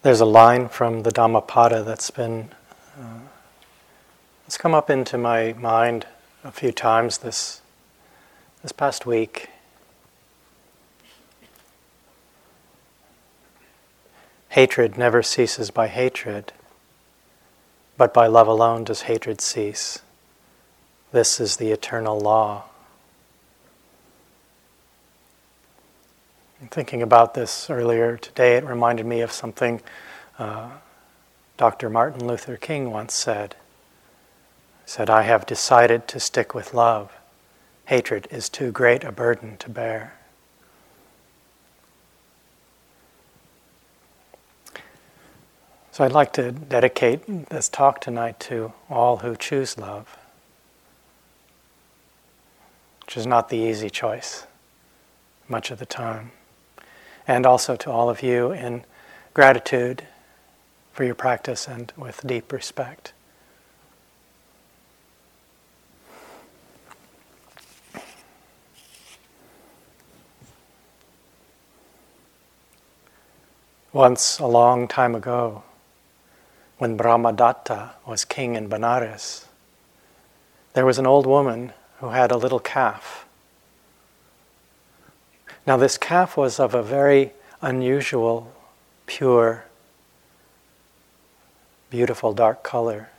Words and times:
There's 0.00 0.20
a 0.20 0.24
line 0.26 0.68
from 0.68 1.02
the 1.02 1.10
Dhammapada 1.10 1.82
that's 1.82 2.12
been 2.12 2.50
uh, 2.96 3.18
it's 4.46 4.56
come 4.56 4.72
up 4.72 4.88
into 4.90 5.18
my 5.18 5.54
mind 5.54 6.06
a 6.44 6.52
few 6.52 6.70
times 6.70 7.18
this 7.18 7.62
this 8.62 8.70
past 8.70 9.06
week. 9.06 9.50
Hatred 14.50 14.96
never 14.96 15.20
ceases 15.20 15.72
by 15.72 15.88
hatred, 15.88 16.52
but 17.96 18.14
by 18.14 18.28
love 18.28 18.46
alone 18.46 18.84
does 18.84 19.02
hatred 19.02 19.40
cease. 19.40 20.02
This 21.10 21.40
is 21.40 21.56
the 21.56 21.72
eternal 21.72 22.20
law. 22.20 22.67
Thinking 26.66 27.02
about 27.02 27.34
this 27.34 27.70
earlier 27.70 28.16
today, 28.16 28.56
it 28.56 28.64
reminded 28.64 29.06
me 29.06 29.20
of 29.20 29.30
something 29.30 29.80
uh, 30.38 30.70
Dr. 31.56 31.88
Martin 31.88 32.26
Luther 32.26 32.56
King 32.56 32.90
once 32.90 33.14
said. 33.14 33.54
He 34.84 34.90
said, 34.90 35.08
I 35.08 35.22
have 35.22 35.46
decided 35.46 36.08
to 36.08 36.18
stick 36.18 36.54
with 36.54 36.74
love. 36.74 37.12
Hatred 37.86 38.26
is 38.30 38.48
too 38.48 38.72
great 38.72 39.04
a 39.04 39.12
burden 39.12 39.56
to 39.58 39.70
bear. 39.70 40.14
So 45.92 46.04
I'd 46.04 46.12
like 46.12 46.32
to 46.34 46.52
dedicate 46.52 47.48
this 47.50 47.68
talk 47.68 48.00
tonight 48.00 48.38
to 48.40 48.72
all 48.90 49.18
who 49.18 49.36
choose 49.36 49.78
love, 49.78 50.16
which 53.04 53.16
is 53.16 53.26
not 53.26 53.48
the 53.48 53.56
easy 53.56 53.90
choice 53.90 54.46
much 55.48 55.70
of 55.70 55.78
the 55.78 55.86
time 55.86 56.30
and 57.28 57.44
also 57.44 57.76
to 57.76 57.90
all 57.90 58.08
of 58.08 58.22
you 58.22 58.50
in 58.52 58.82
gratitude 59.34 60.04
for 60.92 61.04
your 61.04 61.14
practice 61.14 61.68
and 61.68 61.92
with 61.96 62.26
deep 62.26 62.50
respect. 62.50 63.12
Once, 73.92 74.38
a 74.38 74.46
long 74.46 74.88
time 74.88 75.14
ago, 75.14 75.62
when 76.78 76.96
Brahmadatta 76.96 77.90
was 78.06 78.24
king 78.24 78.54
in 78.54 78.68
Benares, 78.68 79.44
there 80.72 80.86
was 80.86 80.98
an 80.98 81.06
old 81.06 81.26
woman 81.26 81.72
who 81.98 82.10
had 82.10 82.30
a 82.30 82.36
little 82.36 82.60
calf 82.60 83.26
now, 85.68 85.76
this 85.76 85.98
calf 85.98 86.34
was 86.34 86.58
of 86.58 86.74
a 86.74 86.82
very 86.82 87.34
unusual, 87.60 88.50
pure, 89.04 89.66
beautiful 91.90 92.32
dark 92.32 92.62
color. 92.62 93.10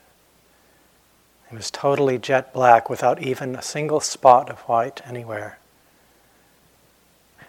It 1.52 1.56
was 1.56 1.70
totally 1.70 2.18
jet 2.18 2.52
black 2.52 2.90
without 2.90 3.22
even 3.22 3.56
a 3.56 3.62
single 3.62 4.00
spot 4.00 4.50
of 4.50 4.62
white 4.62 5.00
anywhere. 5.06 5.60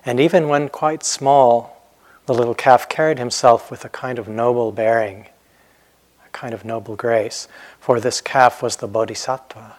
And 0.04 0.20
even 0.20 0.48
when 0.48 0.68
quite 0.68 1.02
small, 1.02 1.82
the 2.26 2.34
little 2.34 2.54
calf 2.54 2.86
carried 2.86 3.18
himself 3.18 3.70
with 3.70 3.86
a 3.86 3.88
kind 3.88 4.18
of 4.18 4.28
noble 4.28 4.70
bearing, 4.70 5.28
a 6.26 6.28
kind 6.28 6.52
of 6.52 6.62
noble 6.62 6.94
grace, 6.94 7.48
for 7.78 8.00
this 8.00 8.20
calf 8.20 8.62
was 8.62 8.76
the 8.76 8.86
Bodhisattva, 8.86 9.76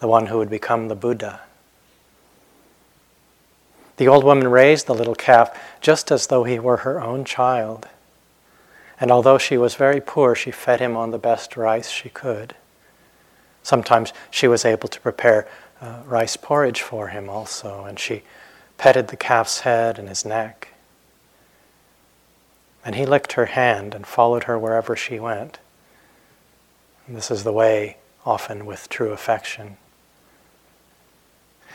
the 0.00 0.06
one 0.06 0.26
who 0.26 0.36
would 0.36 0.50
become 0.50 0.88
the 0.88 0.94
Buddha. 0.94 1.40
The 3.98 4.08
old 4.08 4.22
woman 4.22 4.48
raised 4.48 4.86
the 4.86 4.94
little 4.94 5.16
calf 5.16 5.50
just 5.80 6.12
as 6.12 6.28
though 6.28 6.44
he 6.44 6.58
were 6.60 6.78
her 6.78 7.00
own 7.00 7.24
child. 7.24 7.88
And 9.00 9.10
although 9.10 9.38
she 9.38 9.58
was 9.58 9.74
very 9.74 10.00
poor, 10.00 10.34
she 10.34 10.52
fed 10.52 10.80
him 10.80 10.96
on 10.96 11.10
the 11.10 11.18
best 11.18 11.56
rice 11.56 11.90
she 11.90 12.08
could. 12.08 12.54
Sometimes 13.64 14.12
she 14.30 14.46
was 14.46 14.64
able 14.64 14.88
to 14.88 15.00
prepare 15.00 15.48
uh, 15.80 16.02
rice 16.06 16.36
porridge 16.36 16.80
for 16.80 17.08
him 17.08 17.28
also, 17.28 17.84
and 17.84 17.98
she 17.98 18.22
petted 18.76 19.08
the 19.08 19.16
calf's 19.16 19.60
head 19.60 19.98
and 19.98 20.08
his 20.08 20.24
neck. 20.24 20.68
And 22.84 22.94
he 22.94 23.04
licked 23.04 23.32
her 23.32 23.46
hand 23.46 23.94
and 23.94 24.06
followed 24.06 24.44
her 24.44 24.56
wherever 24.56 24.94
she 24.94 25.18
went. 25.18 25.58
And 27.06 27.16
this 27.16 27.32
is 27.32 27.42
the 27.42 27.52
way, 27.52 27.96
often, 28.24 28.64
with 28.64 28.88
true 28.88 29.10
affection. 29.10 29.76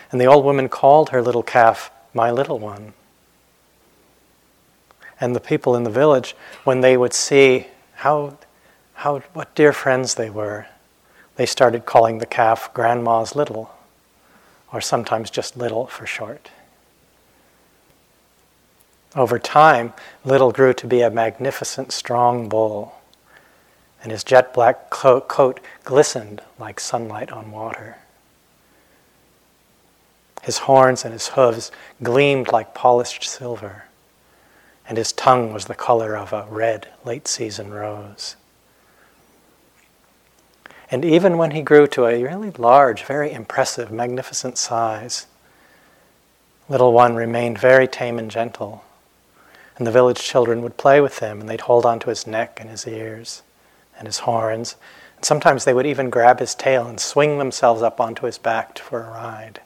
And 0.09 0.21
the 0.21 0.25
old 0.25 0.45
woman 0.45 0.69
called 0.69 1.09
her 1.09 1.21
little 1.21 1.43
calf 1.43 1.91
my 2.13 2.31
little 2.31 2.59
one. 2.59 2.93
And 5.19 5.35
the 5.35 5.39
people 5.39 5.75
in 5.75 5.83
the 5.83 5.89
village, 5.89 6.35
when 6.63 6.81
they 6.81 6.97
would 6.97 7.13
see 7.13 7.67
how, 7.95 8.37
how, 8.95 9.19
what 9.33 9.55
dear 9.55 9.73
friends 9.73 10.15
they 10.15 10.29
were, 10.29 10.67
they 11.35 11.45
started 11.45 11.85
calling 11.85 12.17
the 12.17 12.25
calf 12.25 12.73
Grandma's 12.73 13.35
Little, 13.35 13.71
or 14.71 14.81
sometimes 14.81 15.29
just 15.29 15.57
Little 15.57 15.87
for 15.87 16.05
short. 16.05 16.49
Over 19.15 19.39
time, 19.39 19.93
Little 20.25 20.51
grew 20.51 20.73
to 20.73 20.87
be 20.87 21.01
a 21.01 21.09
magnificent, 21.09 21.91
strong 21.91 22.49
bull, 22.49 22.95
and 24.01 24.11
his 24.11 24.23
jet 24.23 24.53
black 24.53 24.89
coat 24.89 25.59
glistened 25.83 26.41
like 26.59 26.79
sunlight 26.79 27.31
on 27.31 27.51
water. 27.51 27.97
His 30.43 30.59
horns 30.59 31.05
and 31.05 31.13
his 31.13 31.29
hooves 31.29 31.71
gleamed 32.03 32.51
like 32.51 32.73
polished 32.73 33.23
silver, 33.23 33.85
and 34.85 34.97
his 34.97 35.13
tongue 35.13 35.53
was 35.53 35.65
the 35.65 35.73
color 35.73 36.17
of 36.17 36.33
a 36.33 36.45
red 36.49 36.89
late 37.05 37.29
season 37.29 37.71
rose. 37.71 38.35
And 40.91 41.05
even 41.05 41.37
when 41.37 41.51
he 41.51 41.61
grew 41.61 41.87
to 41.87 42.07
a 42.07 42.21
really 42.21 42.51
large, 42.51 43.05
very 43.05 43.31
impressive, 43.31 43.89
magnificent 43.89 44.57
size, 44.57 45.27
little 46.67 46.91
one 46.91 47.15
remained 47.15 47.57
very 47.57 47.87
tame 47.87 48.19
and 48.19 48.29
gentle. 48.29 48.83
And 49.77 49.87
the 49.87 49.91
village 49.91 50.21
children 50.21 50.61
would 50.61 50.75
play 50.75 50.99
with 50.99 51.19
him, 51.19 51.39
and 51.39 51.49
they'd 51.49 51.61
hold 51.61 51.85
on 51.85 51.99
to 51.99 52.09
his 52.09 52.27
neck 52.27 52.59
and 52.59 52.69
his 52.69 52.85
ears 52.85 53.43
and 53.97 54.07
his 54.09 54.19
horns. 54.19 54.75
And 55.15 55.23
sometimes 55.23 55.63
they 55.63 55.73
would 55.73 55.87
even 55.87 56.09
grab 56.09 56.39
his 56.39 56.53
tail 56.53 56.85
and 56.85 56.99
swing 56.99 57.37
themselves 57.37 57.81
up 57.81 58.01
onto 58.01 58.25
his 58.25 58.37
back 58.37 58.77
for 58.77 59.03
a 59.03 59.09
ride. 59.09 59.61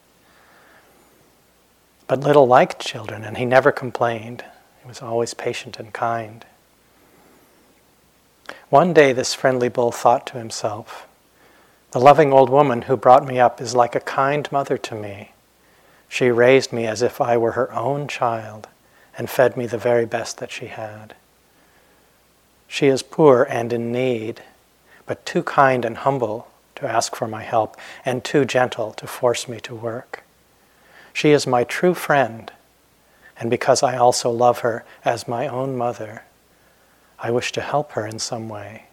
But 2.07 2.21
Little 2.21 2.47
liked 2.47 2.79
children, 2.79 3.23
and 3.23 3.37
he 3.37 3.45
never 3.45 3.71
complained. 3.71 4.45
He 4.81 4.87
was 4.87 5.01
always 5.01 5.33
patient 5.33 5.77
and 5.77 5.93
kind. 5.93 6.45
One 8.69 8.93
day, 8.93 9.11
this 9.11 9.33
friendly 9.33 9.69
bull 9.69 9.91
thought 9.91 10.25
to 10.27 10.37
himself, 10.37 11.07
The 11.91 11.99
loving 11.99 12.31
old 12.31 12.49
woman 12.49 12.83
who 12.83 12.95
brought 12.95 13.25
me 13.25 13.39
up 13.39 13.59
is 13.59 13.75
like 13.75 13.95
a 13.95 13.99
kind 13.99 14.49
mother 14.51 14.77
to 14.77 14.95
me. 14.95 15.31
She 16.09 16.29
raised 16.29 16.71
me 16.71 16.85
as 16.85 17.01
if 17.01 17.19
I 17.19 17.37
were 17.37 17.53
her 17.53 17.73
own 17.73 18.07
child 18.07 18.67
and 19.17 19.29
fed 19.29 19.57
me 19.57 19.65
the 19.65 19.77
very 19.77 20.05
best 20.05 20.37
that 20.37 20.51
she 20.51 20.67
had. 20.67 21.15
She 22.67 22.87
is 22.87 23.01
poor 23.01 23.47
and 23.49 23.73
in 23.73 23.91
need, 23.91 24.41
but 25.05 25.25
too 25.25 25.43
kind 25.43 25.83
and 25.83 25.97
humble 25.97 26.47
to 26.75 26.87
ask 26.87 27.15
for 27.15 27.27
my 27.27 27.41
help, 27.41 27.75
and 28.05 28.23
too 28.23 28.45
gentle 28.45 28.93
to 28.93 29.07
force 29.07 29.47
me 29.47 29.59
to 29.61 29.73
work. 29.73 30.23
She 31.17 31.31
is 31.31 31.47
my 31.47 31.63
true 31.63 31.95
friend, 31.95 32.51
and 33.39 33.49
because 33.49 33.81
I 33.81 33.97
also 33.97 34.29
love 34.29 34.59
her 34.59 34.85
as 35.03 35.27
my 35.27 35.47
own 35.47 35.75
mother, 35.75 36.25
I 37.17 37.31
wish 37.31 37.51
to 37.53 37.61
help 37.61 37.93
her 37.93 38.05
in 38.05 38.19
some 38.19 38.49
way. 38.49 38.83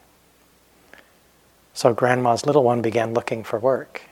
So 1.74 1.92
Grandma's 1.92 2.46
little 2.46 2.64
one 2.64 2.80
began 2.80 3.12
looking 3.12 3.44
for 3.44 3.58
work. 3.58 4.04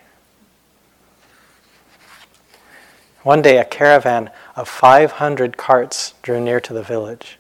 One 3.22 3.40
day, 3.40 3.56
a 3.56 3.64
caravan 3.64 4.30
of 4.56 4.68
500 4.68 5.56
carts 5.56 6.12
drew 6.20 6.38
near 6.38 6.60
to 6.60 6.74
the 6.74 6.82
village, 6.82 7.38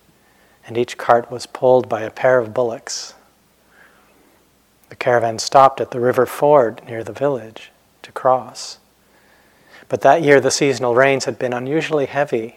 and 0.66 0.78
each 0.78 0.96
cart 0.96 1.30
was 1.30 1.44
pulled 1.44 1.86
by 1.86 2.00
a 2.00 2.10
pair 2.10 2.38
of 2.38 2.54
bullocks. 2.54 3.12
The 4.88 4.96
caravan 4.96 5.38
stopped 5.38 5.82
at 5.82 5.90
the 5.90 6.00
river 6.00 6.24
ford 6.24 6.80
near 6.86 7.04
the 7.04 7.12
village 7.12 7.72
to 8.00 8.10
cross. 8.10 8.78
But 9.92 10.00
that 10.00 10.22
year, 10.22 10.40
the 10.40 10.50
seasonal 10.50 10.94
rains 10.94 11.26
had 11.26 11.38
been 11.38 11.52
unusually 11.52 12.06
heavy, 12.06 12.56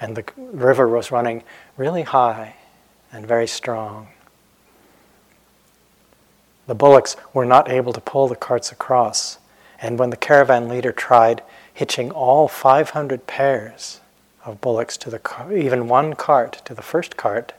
and 0.00 0.16
the 0.16 0.24
river 0.36 0.88
was 0.88 1.12
running 1.12 1.44
really 1.76 2.02
high 2.02 2.56
and 3.12 3.24
very 3.24 3.46
strong. 3.46 4.08
The 6.66 6.74
bullocks 6.74 7.14
were 7.32 7.44
not 7.44 7.70
able 7.70 7.92
to 7.92 8.00
pull 8.00 8.26
the 8.26 8.34
carts 8.34 8.72
across, 8.72 9.38
and 9.80 10.00
when 10.00 10.10
the 10.10 10.16
caravan 10.16 10.68
leader 10.68 10.90
tried 10.90 11.44
hitching 11.72 12.10
all 12.10 12.48
500 12.48 13.28
pairs 13.28 14.00
of 14.44 14.60
bullocks 14.60 14.96
to 14.96 15.10
the 15.10 15.20
car, 15.20 15.52
even 15.52 15.86
one 15.86 16.14
cart 16.14 16.60
to 16.64 16.74
the 16.74 16.82
first 16.82 17.16
cart, 17.16 17.52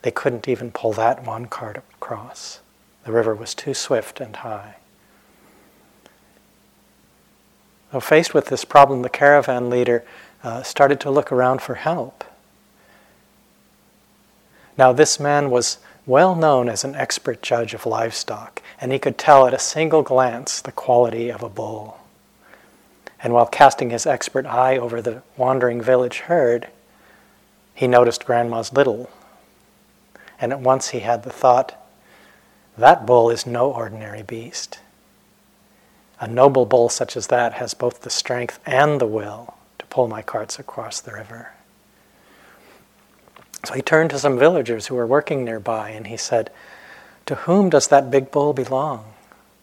they 0.00 0.10
couldn't 0.10 0.48
even 0.48 0.70
pull 0.70 0.94
that 0.94 1.26
one 1.26 1.44
cart 1.44 1.76
across. 1.76 2.60
The 3.04 3.12
river 3.12 3.34
was 3.34 3.54
too 3.54 3.74
swift 3.74 4.20
and 4.20 4.36
high. 4.36 4.76
So, 7.94 8.00
faced 8.00 8.34
with 8.34 8.46
this 8.46 8.64
problem, 8.64 9.02
the 9.02 9.08
caravan 9.08 9.70
leader 9.70 10.02
uh, 10.42 10.64
started 10.64 10.98
to 10.98 11.12
look 11.12 11.30
around 11.30 11.62
for 11.62 11.76
help. 11.76 12.24
Now, 14.76 14.92
this 14.92 15.20
man 15.20 15.48
was 15.48 15.78
well 16.04 16.34
known 16.34 16.68
as 16.68 16.82
an 16.82 16.96
expert 16.96 17.40
judge 17.40 17.72
of 17.72 17.86
livestock, 17.86 18.60
and 18.80 18.90
he 18.90 18.98
could 18.98 19.16
tell 19.16 19.46
at 19.46 19.54
a 19.54 19.60
single 19.60 20.02
glance 20.02 20.60
the 20.60 20.72
quality 20.72 21.30
of 21.30 21.44
a 21.44 21.48
bull. 21.48 22.00
And 23.22 23.32
while 23.32 23.46
casting 23.46 23.90
his 23.90 24.06
expert 24.06 24.44
eye 24.44 24.76
over 24.76 25.00
the 25.00 25.22
wandering 25.36 25.80
village 25.80 26.18
herd, 26.18 26.66
he 27.76 27.86
noticed 27.86 28.26
Grandma's 28.26 28.72
little. 28.72 29.08
And 30.40 30.50
at 30.50 30.58
once 30.58 30.88
he 30.88 30.98
had 30.98 31.22
the 31.22 31.30
thought 31.30 31.80
that 32.76 33.06
bull 33.06 33.30
is 33.30 33.46
no 33.46 33.70
ordinary 33.70 34.24
beast. 34.24 34.80
A 36.20 36.28
noble 36.28 36.66
bull 36.66 36.88
such 36.88 37.16
as 37.16 37.26
that 37.28 37.54
has 37.54 37.74
both 37.74 38.02
the 38.02 38.10
strength 38.10 38.60
and 38.64 39.00
the 39.00 39.06
will 39.06 39.54
to 39.78 39.86
pull 39.86 40.08
my 40.08 40.22
carts 40.22 40.58
across 40.58 41.00
the 41.00 41.12
river. 41.12 41.52
So 43.64 43.74
he 43.74 43.82
turned 43.82 44.10
to 44.10 44.18
some 44.18 44.38
villagers 44.38 44.86
who 44.86 44.94
were 44.94 45.06
working 45.06 45.44
nearby 45.44 45.90
and 45.90 46.06
he 46.06 46.16
said, 46.16 46.50
To 47.26 47.34
whom 47.34 47.70
does 47.70 47.88
that 47.88 48.10
big 48.10 48.30
bull 48.30 48.52
belong? 48.52 49.14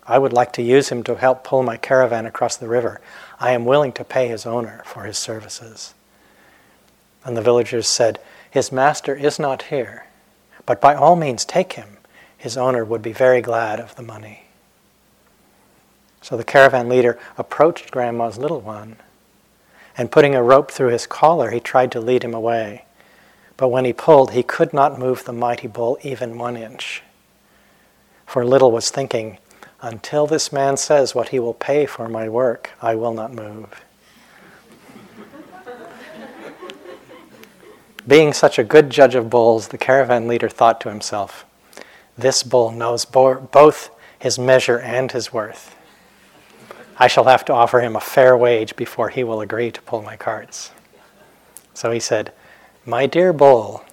I 0.07 0.17
would 0.17 0.33
like 0.33 0.51
to 0.53 0.63
use 0.63 0.89
him 0.89 1.03
to 1.03 1.15
help 1.15 1.43
pull 1.43 1.63
my 1.63 1.77
caravan 1.77 2.25
across 2.25 2.57
the 2.57 2.67
river. 2.67 2.99
I 3.39 3.51
am 3.51 3.65
willing 3.65 3.91
to 3.93 4.03
pay 4.03 4.27
his 4.27 4.45
owner 4.45 4.81
for 4.85 5.03
his 5.03 5.17
services. 5.17 5.93
And 7.23 7.37
the 7.37 7.41
villagers 7.41 7.87
said, 7.87 8.19
His 8.49 8.71
master 8.71 9.15
is 9.15 9.37
not 9.37 9.63
here, 9.63 10.07
but 10.65 10.81
by 10.81 10.95
all 10.95 11.15
means 11.15 11.45
take 11.45 11.73
him. 11.73 11.97
His 12.37 12.57
owner 12.57 12.83
would 12.83 13.03
be 13.03 13.13
very 13.13 13.41
glad 13.41 13.79
of 13.79 13.95
the 13.95 14.01
money. 14.01 14.40
So 16.21 16.37
the 16.37 16.43
caravan 16.43 16.87
leader 16.87 17.19
approached 17.37 17.91
Grandma's 17.91 18.37
little 18.37 18.61
one, 18.61 18.97
and 19.97 20.11
putting 20.11 20.35
a 20.35 20.43
rope 20.43 20.71
through 20.71 20.89
his 20.89 21.07
collar, 21.07 21.49
he 21.49 21.59
tried 21.59 21.91
to 21.93 21.99
lead 21.99 22.23
him 22.23 22.33
away. 22.33 22.85
But 23.57 23.69
when 23.69 23.85
he 23.85 23.93
pulled, 23.93 24.31
he 24.31 24.43
could 24.43 24.73
not 24.73 24.99
move 24.99 25.25
the 25.25 25.33
mighty 25.33 25.67
bull 25.67 25.97
even 26.03 26.37
one 26.37 26.55
inch. 26.55 27.03
For 28.25 28.45
Little 28.45 28.71
was 28.71 28.89
thinking, 28.89 29.39
Until 29.81 30.25
this 30.25 30.53
man 30.53 30.77
says 30.77 31.13
what 31.13 31.29
he 31.29 31.39
will 31.39 31.53
pay 31.53 31.85
for 31.85 32.07
my 32.07 32.29
work, 32.29 32.71
I 32.81 32.95
will 32.95 33.13
not 33.13 33.33
move. 33.33 33.83
Being 38.07 38.33
such 38.33 38.57
a 38.57 38.63
good 38.63 38.89
judge 38.89 39.15
of 39.15 39.29
bulls, 39.29 39.67
the 39.67 39.77
caravan 39.77 40.27
leader 40.27 40.49
thought 40.49 40.81
to 40.81 40.89
himself, 40.89 41.45
This 42.17 42.41
bull 42.41 42.71
knows 42.71 43.05
bo- 43.05 43.41
both 43.41 43.91
his 44.17 44.39
measure 44.39 44.79
and 44.79 45.11
his 45.11 45.33
worth. 45.33 45.75
I 47.01 47.07
shall 47.07 47.23
have 47.23 47.43
to 47.45 47.53
offer 47.53 47.81
him 47.81 47.95
a 47.95 47.99
fair 47.99 48.37
wage 48.37 48.75
before 48.75 49.09
he 49.09 49.23
will 49.23 49.41
agree 49.41 49.71
to 49.71 49.81
pull 49.81 50.03
my 50.03 50.15
carts. 50.15 50.69
So 51.73 51.89
he 51.89 51.99
said, 51.99 52.31
my 52.85 53.07
dear 53.07 53.33
bull, 53.33 53.83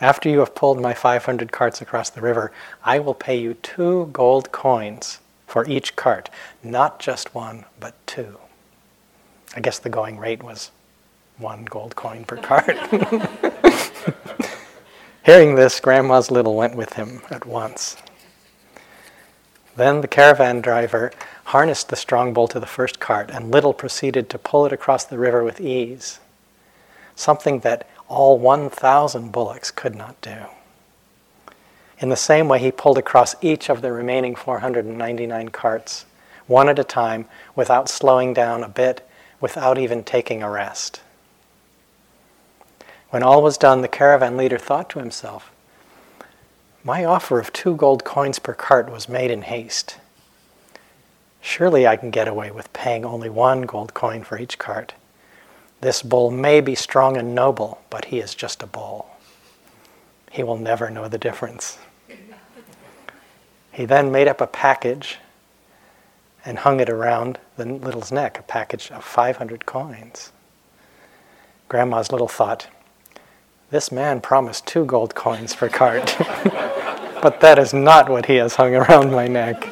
after 0.00 0.28
you 0.28 0.40
have 0.40 0.52
pulled 0.52 0.80
my 0.80 0.92
500 0.92 1.52
carts 1.52 1.80
across 1.80 2.10
the 2.10 2.20
river, 2.20 2.50
I 2.82 2.98
will 2.98 3.14
pay 3.14 3.38
you 3.38 3.54
two 3.54 4.10
gold 4.12 4.50
coins 4.50 5.20
for 5.46 5.64
each 5.68 5.94
cart, 5.94 6.28
not 6.64 6.98
just 6.98 7.32
one, 7.32 7.64
but 7.78 7.94
two. 8.08 8.40
I 9.54 9.60
guess 9.60 9.78
the 9.78 9.88
going 9.88 10.18
rate 10.18 10.42
was 10.42 10.72
one 11.38 11.64
gold 11.64 11.94
coin 11.94 12.24
per 12.24 12.38
cart. 12.38 12.76
Hearing 15.24 15.54
this, 15.54 15.78
Grandma's 15.78 16.32
little 16.32 16.56
went 16.56 16.74
with 16.74 16.94
him 16.94 17.22
at 17.30 17.46
once. 17.46 17.96
Then 19.76 20.00
the 20.00 20.08
caravan 20.08 20.62
driver 20.62 21.12
harnessed 21.44 21.90
the 21.90 21.96
strong 21.96 22.32
bull 22.32 22.48
to 22.48 22.58
the 22.58 22.66
first 22.66 22.98
cart, 22.98 23.30
and 23.30 23.50
Little 23.50 23.74
proceeded 23.74 24.30
to 24.30 24.38
pull 24.38 24.64
it 24.66 24.72
across 24.72 25.04
the 25.04 25.18
river 25.18 25.44
with 25.44 25.60
ease, 25.60 26.18
something 27.14 27.60
that 27.60 27.86
all 28.08 28.38
1,000 28.38 29.30
bullocks 29.30 29.70
could 29.70 29.94
not 29.94 30.20
do. 30.22 30.46
In 31.98 32.08
the 32.08 32.16
same 32.16 32.48
way, 32.48 32.58
he 32.58 32.72
pulled 32.72 32.98
across 32.98 33.36
each 33.42 33.68
of 33.68 33.82
the 33.82 33.92
remaining 33.92 34.34
499 34.34 35.48
carts, 35.50 36.06
one 36.46 36.68
at 36.68 36.78
a 36.78 36.84
time, 36.84 37.26
without 37.54 37.88
slowing 37.88 38.32
down 38.32 38.62
a 38.62 38.68
bit, 38.68 39.06
without 39.40 39.78
even 39.78 40.04
taking 40.04 40.42
a 40.42 40.50
rest. 40.50 41.00
When 43.10 43.22
all 43.22 43.42
was 43.42 43.58
done, 43.58 43.82
the 43.82 43.88
caravan 43.88 44.36
leader 44.36 44.58
thought 44.58 44.88
to 44.90 44.98
himself, 44.98 45.50
My 46.86 47.04
offer 47.04 47.40
of 47.40 47.52
two 47.52 47.74
gold 47.74 48.04
coins 48.04 48.38
per 48.38 48.54
cart 48.54 48.92
was 48.92 49.08
made 49.08 49.32
in 49.32 49.42
haste. 49.42 49.96
Surely 51.40 51.84
I 51.84 51.96
can 51.96 52.12
get 52.12 52.28
away 52.28 52.52
with 52.52 52.72
paying 52.72 53.04
only 53.04 53.28
one 53.28 53.62
gold 53.62 53.92
coin 53.92 54.22
for 54.22 54.38
each 54.38 54.56
cart. 54.56 54.94
This 55.80 56.00
bull 56.00 56.30
may 56.30 56.60
be 56.60 56.76
strong 56.76 57.16
and 57.16 57.34
noble, 57.34 57.82
but 57.90 58.04
he 58.04 58.20
is 58.20 58.36
just 58.36 58.62
a 58.62 58.68
bull. 58.68 59.10
He 60.30 60.44
will 60.44 60.58
never 60.58 60.88
know 60.88 61.08
the 61.08 61.18
difference. 61.18 61.76
He 63.72 63.84
then 63.84 64.12
made 64.12 64.28
up 64.28 64.40
a 64.40 64.46
package 64.46 65.18
and 66.44 66.60
hung 66.60 66.78
it 66.78 66.88
around 66.88 67.40
the 67.56 67.64
little's 67.64 68.12
neck, 68.12 68.38
a 68.38 68.42
package 68.42 68.92
of 68.92 69.02
500 69.02 69.66
coins. 69.66 70.30
Grandma's 71.68 72.12
little 72.12 72.28
thought, 72.28 72.68
this 73.70 73.90
man 73.90 74.20
promised 74.20 74.64
two 74.66 74.84
gold 74.84 75.16
coins 75.16 75.52
per 75.52 75.68
cart, 75.68 76.16
but 77.22 77.40
that 77.40 77.58
is 77.58 77.74
not 77.74 78.08
what 78.08 78.26
he 78.26 78.36
has 78.36 78.54
hung 78.54 78.74
around 78.74 79.10
my 79.10 79.26
neck. 79.26 79.68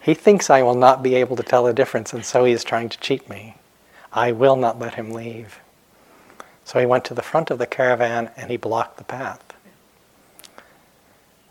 He 0.00 0.14
thinks 0.14 0.50
I 0.50 0.62
will 0.62 0.74
not 0.74 1.02
be 1.02 1.16
able 1.16 1.36
to 1.36 1.42
tell 1.42 1.64
the 1.64 1.72
difference, 1.72 2.12
and 2.12 2.24
so 2.24 2.44
he 2.44 2.52
is 2.52 2.62
trying 2.62 2.88
to 2.90 2.98
cheat 2.98 3.28
me. 3.28 3.56
I 4.12 4.32
will 4.32 4.56
not 4.56 4.78
let 4.78 4.94
him 4.94 5.10
leave. 5.10 5.60
So 6.64 6.78
he 6.80 6.86
went 6.86 7.04
to 7.06 7.14
the 7.14 7.22
front 7.22 7.50
of 7.50 7.58
the 7.58 7.66
caravan 7.66 8.30
and 8.36 8.50
he 8.50 8.56
blocked 8.56 8.98
the 8.98 9.04
path. 9.04 9.54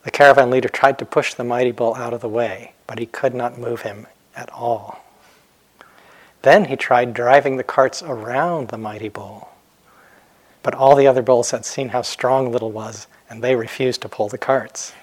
The 0.03 0.11
caravan 0.11 0.49
leader 0.49 0.69
tried 0.69 0.99
to 0.99 1.05
push 1.05 1.33
the 1.33 1.43
mighty 1.43 1.71
bull 1.71 1.95
out 1.95 2.13
of 2.13 2.21
the 2.21 2.29
way, 2.29 2.73
but 2.85 2.99
he 2.99 3.05
could 3.05 3.33
not 3.33 3.57
move 3.57 3.81
him 3.81 4.07
at 4.35 4.49
all. 4.51 4.99
Then 6.41 6.65
he 6.65 6.75
tried 6.75 7.13
driving 7.13 7.57
the 7.57 7.63
carts 7.63 8.03
around 8.03 8.67
the 8.67 8.77
mighty 8.77 9.09
bull. 9.09 9.49
But 10.63 10.75
all 10.75 10.95
the 10.95 11.07
other 11.07 11.21
bulls 11.21 11.51
had 11.51 11.65
seen 11.65 11.89
how 11.89 12.03
strong 12.03 12.51
Little 12.51 12.71
was, 12.71 13.07
and 13.29 13.43
they 13.43 13.55
refused 13.55 14.01
to 14.01 14.09
pull 14.09 14.29
the 14.29 14.37
carts. 14.37 14.93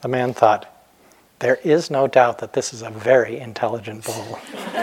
The 0.00 0.08
man 0.08 0.34
thought, 0.34 0.68
there 1.38 1.58
is 1.64 1.90
no 1.90 2.06
doubt 2.06 2.38
that 2.38 2.52
this 2.52 2.72
is 2.72 2.82
a 2.82 2.90
very 2.90 3.38
intelligent 3.38 4.04
bull. 4.04 4.38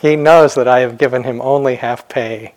He 0.00 0.16
knows 0.16 0.54
that 0.54 0.66
I 0.66 0.80
have 0.80 0.96
given 0.96 1.24
him 1.24 1.42
only 1.42 1.76
half 1.76 2.08
pay. 2.08 2.54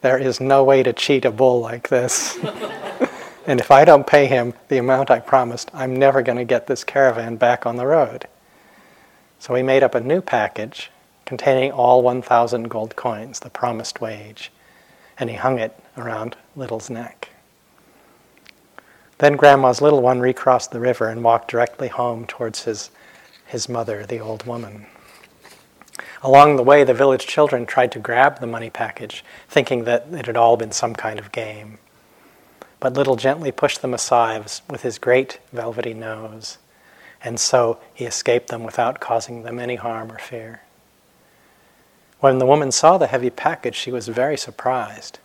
There 0.00 0.16
is 0.16 0.40
no 0.40 0.62
way 0.62 0.84
to 0.84 0.92
cheat 0.92 1.24
a 1.24 1.32
bull 1.32 1.60
like 1.60 1.88
this. 1.88 2.38
and 3.46 3.58
if 3.58 3.72
I 3.72 3.84
don't 3.84 4.06
pay 4.06 4.26
him 4.26 4.54
the 4.68 4.78
amount 4.78 5.10
I 5.10 5.18
promised, 5.18 5.72
I'm 5.74 5.96
never 5.96 6.22
going 6.22 6.38
to 6.38 6.44
get 6.44 6.68
this 6.68 6.84
caravan 6.84 7.34
back 7.34 7.66
on 7.66 7.76
the 7.76 7.86
road. 7.86 8.28
So 9.40 9.56
he 9.56 9.62
made 9.64 9.82
up 9.82 9.96
a 9.96 10.00
new 10.00 10.20
package 10.20 10.92
containing 11.24 11.72
all 11.72 12.00
1,000 12.00 12.70
gold 12.70 12.94
coins, 12.94 13.40
the 13.40 13.50
promised 13.50 14.00
wage, 14.00 14.52
and 15.22 15.30
he 15.30 15.36
hung 15.36 15.60
it 15.60 15.78
around 15.96 16.36
Little's 16.56 16.90
neck. 16.90 17.28
Then 19.18 19.36
Grandma's 19.36 19.80
little 19.80 20.02
one 20.02 20.18
recrossed 20.18 20.72
the 20.72 20.80
river 20.80 21.08
and 21.08 21.22
walked 21.22 21.48
directly 21.48 21.86
home 21.86 22.26
towards 22.26 22.64
his, 22.64 22.90
his 23.46 23.68
mother, 23.68 24.04
the 24.04 24.18
old 24.18 24.44
woman. 24.46 24.86
Along 26.24 26.56
the 26.56 26.64
way, 26.64 26.82
the 26.82 26.92
village 26.92 27.24
children 27.24 27.66
tried 27.66 27.92
to 27.92 28.00
grab 28.00 28.40
the 28.40 28.48
money 28.48 28.68
package, 28.68 29.24
thinking 29.48 29.84
that 29.84 30.08
it 30.10 30.26
had 30.26 30.36
all 30.36 30.56
been 30.56 30.72
some 30.72 30.92
kind 30.92 31.20
of 31.20 31.30
game. 31.30 31.78
But 32.80 32.94
Little 32.94 33.14
gently 33.14 33.52
pushed 33.52 33.80
them 33.80 33.94
aside 33.94 34.50
with 34.68 34.82
his 34.82 34.98
great 34.98 35.38
velvety 35.52 35.94
nose, 35.94 36.58
and 37.22 37.38
so 37.38 37.78
he 37.94 38.06
escaped 38.06 38.48
them 38.48 38.64
without 38.64 38.98
causing 38.98 39.44
them 39.44 39.60
any 39.60 39.76
harm 39.76 40.10
or 40.10 40.18
fear. 40.18 40.62
When 42.22 42.38
the 42.38 42.46
woman 42.46 42.70
saw 42.70 42.98
the 42.98 43.08
heavy 43.08 43.30
package, 43.30 43.74
she 43.74 43.90
was 43.90 44.06
very 44.06 44.36
surprised, 44.36 45.18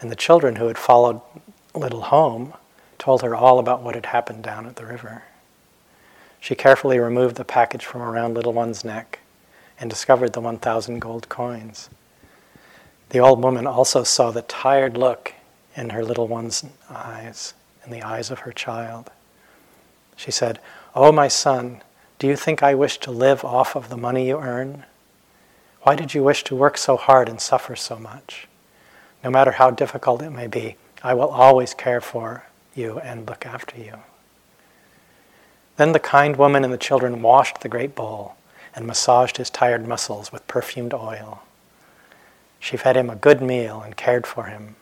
and 0.00 0.10
the 0.10 0.16
children 0.16 0.56
who 0.56 0.68
had 0.68 0.78
followed 0.78 1.20
Little 1.74 2.04
home 2.04 2.54
told 2.98 3.20
her 3.20 3.36
all 3.36 3.58
about 3.58 3.82
what 3.82 3.94
had 3.94 4.06
happened 4.06 4.42
down 4.42 4.64
at 4.64 4.76
the 4.76 4.86
river. 4.86 5.24
She 6.40 6.54
carefully 6.54 6.98
removed 6.98 7.36
the 7.36 7.44
package 7.44 7.84
from 7.84 8.00
around 8.00 8.32
Little 8.32 8.54
One's 8.54 8.82
neck 8.82 9.18
and 9.78 9.90
discovered 9.90 10.32
the 10.32 10.40
1,000 10.40 11.00
gold 11.00 11.28
coins. 11.28 11.90
The 13.10 13.20
old 13.20 13.42
woman 13.42 13.66
also 13.66 14.02
saw 14.02 14.30
the 14.30 14.40
tired 14.40 14.96
look 14.96 15.34
in 15.76 15.90
her 15.90 16.02
little 16.02 16.28
one's 16.28 16.64
eyes, 16.88 17.52
in 17.84 17.92
the 17.92 18.02
eyes 18.02 18.30
of 18.30 18.38
her 18.38 18.52
child. 18.52 19.10
She 20.16 20.30
said, 20.30 20.60
Oh, 20.94 21.12
my 21.12 21.28
son, 21.28 21.82
do 22.18 22.26
you 22.26 22.36
think 22.36 22.62
I 22.62 22.74
wish 22.74 22.96
to 23.00 23.10
live 23.10 23.44
off 23.44 23.76
of 23.76 23.90
the 23.90 23.98
money 23.98 24.28
you 24.28 24.38
earn? 24.38 24.86
Why 25.82 25.96
did 25.96 26.14
you 26.14 26.22
wish 26.22 26.44
to 26.44 26.54
work 26.54 26.78
so 26.78 26.96
hard 26.96 27.28
and 27.28 27.40
suffer 27.40 27.74
so 27.74 27.98
much? 27.98 28.46
No 29.24 29.30
matter 29.30 29.52
how 29.52 29.70
difficult 29.70 30.22
it 30.22 30.30
may 30.30 30.46
be, 30.46 30.76
I 31.02 31.14
will 31.14 31.28
always 31.28 31.74
care 31.74 32.00
for 32.00 32.44
you 32.74 33.00
and 33.00 33.26
look 33.26 33.44
after 33.44 33.80
you. 33.80 33.98
Then 35.76 35.90
the 35.90 35.98
kind 35.98 36.36
woman 36.36 36.62
and 36.62 36.72
the 36.72 36.78
children 36.78 37.20
washed 37.20 37.60
the 37.60 37.68
great 37.68 37.96
bowl 37.96 38.36
and 38.76 38.86
massaged 38.86 39.38
his 39.38 39.50
tired 39.50 39.86
muscles 39.88 40.30
with 40.30 40.46
perfumed 40.46 40.94
oil. 40.94 41.42
She 42.60 42.76
fed 42.76 42.96
him 42.96 43.10
a 43.10 43.16
good 43.16 43.42
meal 43.42 43.80
and 43.80 43.96
cared 43.96 44.24
for 44.24 44.44
him. 44.44 44.76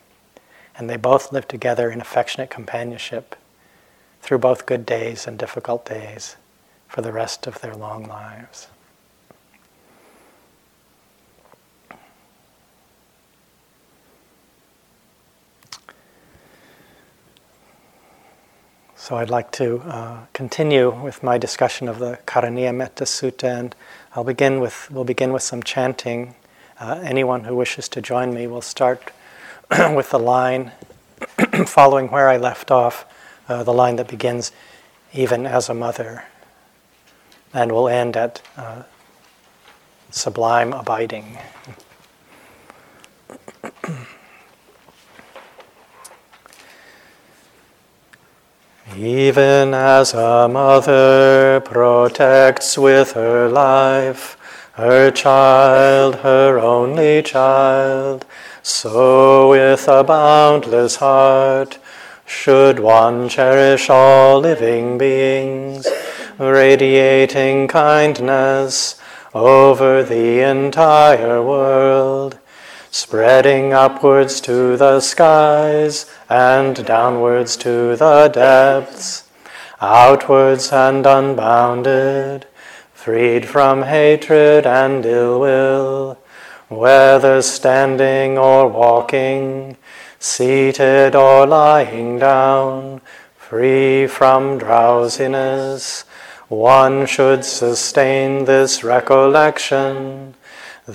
And 0.77 0.89
they 0.89 0.97
both 0.97 1.33
lived 1.33 1.49
together 1.49 1.91
in 1.91 2.03
affectionate 2.03 2.51
companionship 2.51 3.37
through 4.21 4.39
both 4.39 4.67
good 4.67 4.85
days 4.85 5.27
and 5.27 5.39
difficult 5.39 5.87
days 5.87 6.37
for 6.89 7.01
the 7.01 7.13
rest 7.13 7.47
of 7.47 7.63
their 7.63 7.75
long 7.75 8.05
lives. 8.05 8.69
So 19.11 19.17
I'd 19.17 19.29
like 19.29 19.51
to 19.53 19.81
uh, 19.81 20.19
continue 20.33 20.89
with 20.89 21.25
my 21.25 21.37
discussion 21.37 21.89
of 21.89 21.99
the 21.99 22.21
Karaniya 22.29 22.73
Metta 22.73 23.03
Sutta, 23.03 23.59
and 23.59 23.75
I'll 24.15 24.23
begin 24.23 24.61
with 24.61 24.89
we'll 24.89 25.03
begin 25.03 25.33
with 25.33 25.43
some 25.43 25.65
chanting. 25.65 26.37
Uh, 26.79 27.01
anyone 27.03 27.43
who 27.43 27.57
wishes 27.57 27.89
to 27.89 28.01
join 28.01 28.33
me 28.33 28.47
will 28.47 28.63
start 28.63 29.11
with 29.97 30.11
the 30.11 30.21
line 30.21 30.71
following 31.67 32.07
where 32.13 32.29
I 32.29 32.37
left 32.37 32.71
off, 32.71 33.05
uh, 33.49 33.65
the 33.65 33.73
line 33.73 33.97
that 33.97 34.07
begins, 34.07 34.53
"Even 35.13 35.45
as 35.45 35.69
a 35.69 35.75
mother," 35.75 36.23
and 37.53 37.73
will 37.73 37.89
end 37.89 38.17
at 38.17 38.41
uh, 38.57 38.85
"Sublime 40.13 40.73
abiding." 40.73 41.37
Even 48.97 49.73
as 49.73 50.13
a 50.15 50.49
mother 50.49 51.61
protects 51.65 52.77
with 52.77 53.13
her 53.13 53.49
life 53.49 54.37
her 54.73 55.11
child, 55.11 56.17
her 56.17 56.59
only 56.59 57.23
child, 57.23 58.25
so 58.63 59.51
with 59.51 59.87
a 59.87 60.03
boundless 60.03 60.97
heart 60.97 61.79
should 62.25 62.81
one 62.81 63.29
cherish 63.29 63.91
all 63.91 64.41
living 64.41 64.97
beings, 64.97 65.87
radiating 66.39 67.69
kindness 67.69 68.99
over 69.35 70.03
the 70.03 70.41
entire 70.41 71.43
world 71.43 72.40
spreading 72.93 73.73
upwards 73.73 74.41
to 74.41 74.77
the 74.77 74.99
skies 74.99 76.11
and 76.29 76.85
downwards 76.85 77.57
to 77.57 77.95
the 77.95 78.29
depths, 78.33 79.29
outwards 79.81 80.73
and 80.73 81.07
unbounded, 81.07 82.47
freed 82.93 83.47
from 83.47 83.85
hatred 83.85 84.67
and 84.67 85.07
ill 85.07 85.39
will, 85.39 86.19
whether 86.69 87.41
standing 87.41 88.37
or 88.37 88.67
walking, 88.67 89.77
seated 90.19 91.15
or 91.15 91.47
lying 91.47 92.19
down, 92.19 93.01
free 93.37 94.05
from 94.07 94.59
drowsiness. 94.59 96.05
One 96.49 97.07
should 97.07 97.45
sustain 97.45 98.47
this 98.47 98.83
recollection 98.83 100.35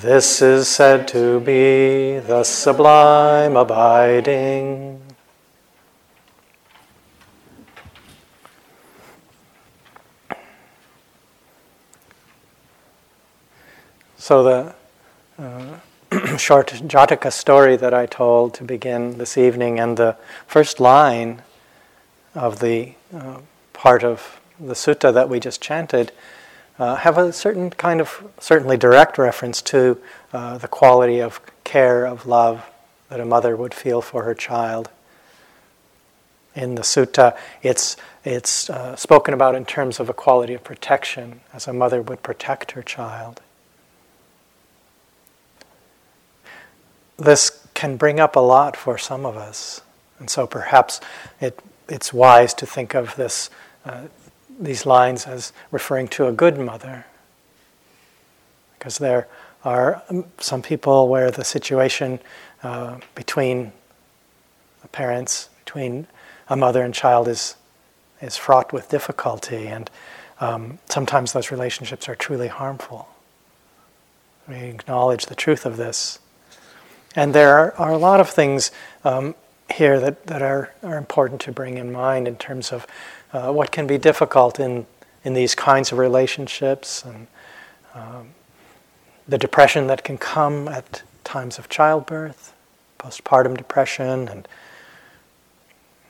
this 0.01 0.41
is 0.41 0.67
said 0.67 1.07
to 1.07 1.39
be 1.39 2.19
the 2.19 2.43
sublime 2.43 3.55
abiding. 3.55 5.01
So, 14.17 14.43
the 14.43 14.75
uh, 15.39 16.37
short 16.37 16.67
Jataka 16.71 17.31
story 17.31 17.77
that 17.77 17.93
I 17.93 18.05
told 18.05 18.53
to 18.55 18.65
begin 18.65 19.17
this 19.17 19.37
evening, 19.37 19.79
and 19.79 19.95
the 19.95 20.17
first 20.45 20.81
line 20.81 21.41
of 22.33 22.59
the 22.59 22.95
uh, 23.15 23.37
part 23.71 24.03
of 24.03 24.41
the 24.59 24.73
sutta 24.73 25.13
that 25.13 25.29
we 25.29 25.39
just 25.39 25.61
chanted 25.61 26.11
uh, 26.77 26.95
have 26.95 27.17
a 27.17 27.31
certain 27.31 27.69
kind 27.69 28.01
of, 28.01 28.23
certainly 28.39 28.77
direct 28.77 29.17
reference 29.17 29.61
to 29.61 29.97
uh, 30.33 30.57
the 30.57 30.67
quality 30.67 31.21
of 31.21 31.39
care, 31.63 32.05
of 32.05 32.25
love 32.25 32.69
that 33.09 33.19
a 33.19 33.25
mother 33.25 33.55
would 33.55 33.73
feel 33.73 34.01
for 34.01 34.23
her 34.23 34.33
child. 34.33 34.89
In 36.55 36.75
the 36.75 36.81
sutta, 36.81 37.37
it's, 37.61 37.97
it's 38.23 38.69
uh, 38.69 38.95
spoken 38.95 39.33
about 39.33 39.55
in 39.55 39.65
terms 39.65 39.99
of 39.99 40.09
a 40.09 40.13
quality 40.13 40.53
of 40.53 40.63
protection, 40.63 41.41
as 41.53 41.67
a 41.67 41.73
mother 41.73 42.01
would 42.01 42.23
protect 42.23 42.71
her 42.71 42.81
child. 42.81 43.41
This 47.17 47.65
can 47.73 47.97
bring 47.97 48.19
up 48.19 48.35
a 48.35 48.41
lot 48.41 48.75
for 48.75 48.97
some 48.97 49.25
of 49.25 49.37
us, 49.37 49.81
and 50.19 50.29
so 50.29 50.47
perhaps 50.47 50.99
it, 51.39 51.59
it's 51.87 52.13
wise 52.13 52.53
to 52.55 52.65
think 52.65 52.93
of 52.93 53.15
this 53.15 53.49
uh, 53.85 54.03
these 54.59 54.85
lines 54.85 55.25
as 55.25 55.53
referring 55.71 56.07
to 56.09 56.27
a 56.27 56.31
good 56.31 56.57
mother. 56.57 57.05
Because 58.77 58.97
there 58.97 59.27
are 59.63 60.03
um, 60.09 60.25
some 60.37 60.61
people 60.61 61.07
where 61.07 61.31
the 61.31 61.43
situation 61.43 62.19
uh, 62.63 62.99
between 63.15 63.71
the 64.81 64.87
parents, 64.89 65.49
between 65.63 66.07
a 66.47 66.55
mother 66.55 66.83
and 66.83 66.93
child, 66.93 67.27
is, 67.27 67.55
is 68.21 68.37
fraught 68.37 68.71
with 68.71 68.89
difficulty, 68.89 69.67
and 69.67 69.89
um, 70.39 70.79
sometimes 70.89 71.33
those 71.33 71.51
relationships 71.51 72.07
are 72.07 72.15
truly 72.15 72.47
harmful. 72.47 73.07
We 74.47 74.55
acknowledge 74.55 75.25
the 75.25 75.35
truth 75.35 75.65
of 75.65 75.77
this. 75.77 76.19
And 77.15 77.33
there 77.33 77.57
are, 77.57 77.73
are 77.77 77.91
a 77.91 77.97
lot 77.97 78.19
of 78.19 78.29
things 78.29 78.71
um, 79.03 79.33
here 79.73 79.99
that, 79.99 80.27
that 80.27 80.41
are, 80.41 80.73
are 80.83 80.97
important 80.97 81.41
to 81.41 81.51
bring 81.51 81.77
in 81.77 81.91
mind 81.91 82.27
in 82.27 82.35
terms 82.35 82.71
of 82.71 82.85
uh, 83.35 83.51
what 83.51 83.71
can 83.71 83.85
be 83.85 83.97
difficult 83.97 84.59
in, 84.59 84.85
in 85.25 85.33
these 85.33 85.55
kinds 85.55 85.91
of 85.91 85.97
relationships 85.97 87.03
and 87.03 87.27
um, 87.93 88.29
the 89.27 89.37
depression 89.37 89.87
that 89.87 90.03
can 90.03 90.17
come 90.17 90.67
at 90.69 91.03
times 91.25 91.59
of 91.59 91.67
childbirth, 91.67 92.53
postpartum 92.97 93.57
depression, 93.57 94.27
and 94.29 94.47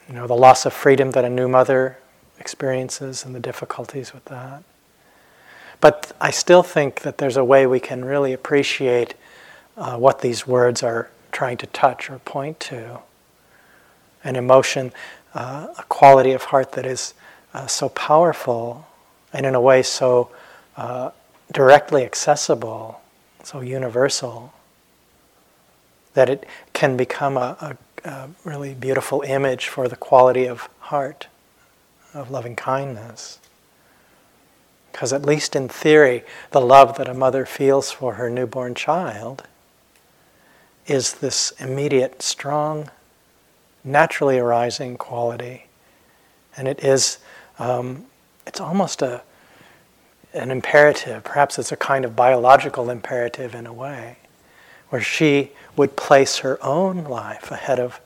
you 0.07 0.13
know 0.13 0.27
the 0.27 0.35
loss 0.35 0.65
of 0.65 0.73
freedom 0.73 1.11
that 1.11 1.25
a 1.25 1.29
new 1.29 1.47
mother 1.47 1.97
experiences 2.39 3.25
and 3.25 3.33
the 3.33 3.39
difficulties 3.39 4.13
with 4.13 4.25
that. 4.25 4.63
But 5.81 6.11
I 6.21 6.29
still 6.29 6.63
think 6.63 7.01
that 7.01 7.17
there's 7.17 7.37
a 7.37 7.43
way 7.43 7.65
we 7.65 7.79
can 7.79 8.05
really 8.05 8.33
appreciate 8.33 9.15
uh, 9.77 9.97
what 9.97 10.21
these 10.21 10.45
words 10.45 10.83
are 10.83 11.09
trying 11.31 11.57
to 11.57 11.67
touch 11.67 12.09
or 12.09 12.19
point 12.19 12.59
to. 12.61 12.99
An 14.23 14.35
emotion 14.35 14.91
uh, 15.35 15.67
a 15.77 15.83
quality 15.83 16.31
of 16.31 16.45
heart 16.45 16.71
that 16.71 16.85
is 16.85 17.13
uh, 17.53 17.67
so 17.67 17.89
powerful 17.89 18.87
and 19.33 19.45
in 19.45 19.53
a 19.53 19.61
way 19.61 19.83
so 19.83 20.31
uh, 20.77 21.11
directly 21.51 22.03
accessible, 22.03 23.01
so 23.43 23.59
universal, 23.59 24.53
that 26.13 26.29
it 26.29 26.45
can 26.73 26.95
become 26.95 27.37
a, 27.37 27.77
a, 28.05 28.09
a 28.09 28.29
really 28.45 28.73
beautiful 28.73 29.21
image 29.21 29.67
for 29.67 29.87
the 29.87 29.95
quality 29.95 30.47
of 30.47 30.69
heart, 30.79 31.27
of 32.13 32.31
loving 32.31 32.55
kindness. 32.55 33.39
Because, 34.91 35.11
at 35.11 35.25
least 35.25 35.57
in 35.57 35.67
theory, 35.67 36.23
the 36.51 36.61
love 36.61 36.97
that 36.97 37.09
a 37.09 37.13
mother 37.13 37.45
feels 37.45 37.91
for 37.91 38.13
her 38.13 38.29
newborn 38.29 38.73
child 38.73 39.43
is 40.87 41.15
this 41.15 41.51
immediate, 41.59 42.21
strong 42.21 42.89
naturally 43.85 44.39
arising 44.39 44.97
quality. 44.97 45.67
And 46.57 46.67
it 46.67 46.83
is, 46.83 47.19
um, 47.59 48.05
it's 48.47 48.59
almost 48.59 49.01
a, 49.01 49.21
an 50.33 50.51
imperative, 50.51 51.23
perhaps 51.23 51.57
it's 51.59 51.71
a 51.71 51.77
kind 51.77 52.03
of 52.03 52.15
biological 52.15 52.89
imperative 52.89 53.55
in 53.55 53.65
a 53.65 53.73
way, 53.73 54.17
where 54.89 55.01
she 55.01 55.51
would 55.77 55.95
place 55.95 56.39
her 56.39 56.61
own 56.63 57.05
life 57.05 57.51
ahead 57.51 57.79
of, 57.79 58.01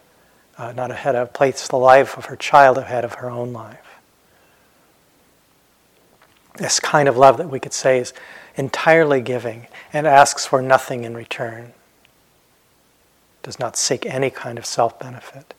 uh, 0.58 0.72
not 0.74 0.92
ahead 0.92 1.16
of, 1.16 1.34
place 1.34 1.68
the 1.68 1.78
life 1.78 2.18
of 2.18 2.26
her 2.26 2.36
child 2.36 2.78
ahead 2.78 3.06
of 3.06 3.16
her 3.16 3.30
own 3.30 3.54
life. 3.54 3.86
This 6.58 6.80
kind 6.80 7.08
of 7.08 7.16
love 7.16 7.38
that 7.38 7.50
we 7.50 7.60
could 7.60 7.74
say 7.74 8.00
is 8.00 8.14
entirely 8.56 9.22
giving 9.22 9.68
and 9.94 10.06
asks 10.06 10.46
for 10.46 10.62
nothing 10.62 11.06
in 11.06 11.16
return, 11.16 11.72
does 13.44 13.60
not 13.60 13.78
seek 13.78 14.06
any 14.06 14.30
kind 14.30 14.58
of 14.58 14.66
self 14.66 15.00
benefit. 15.00 15.54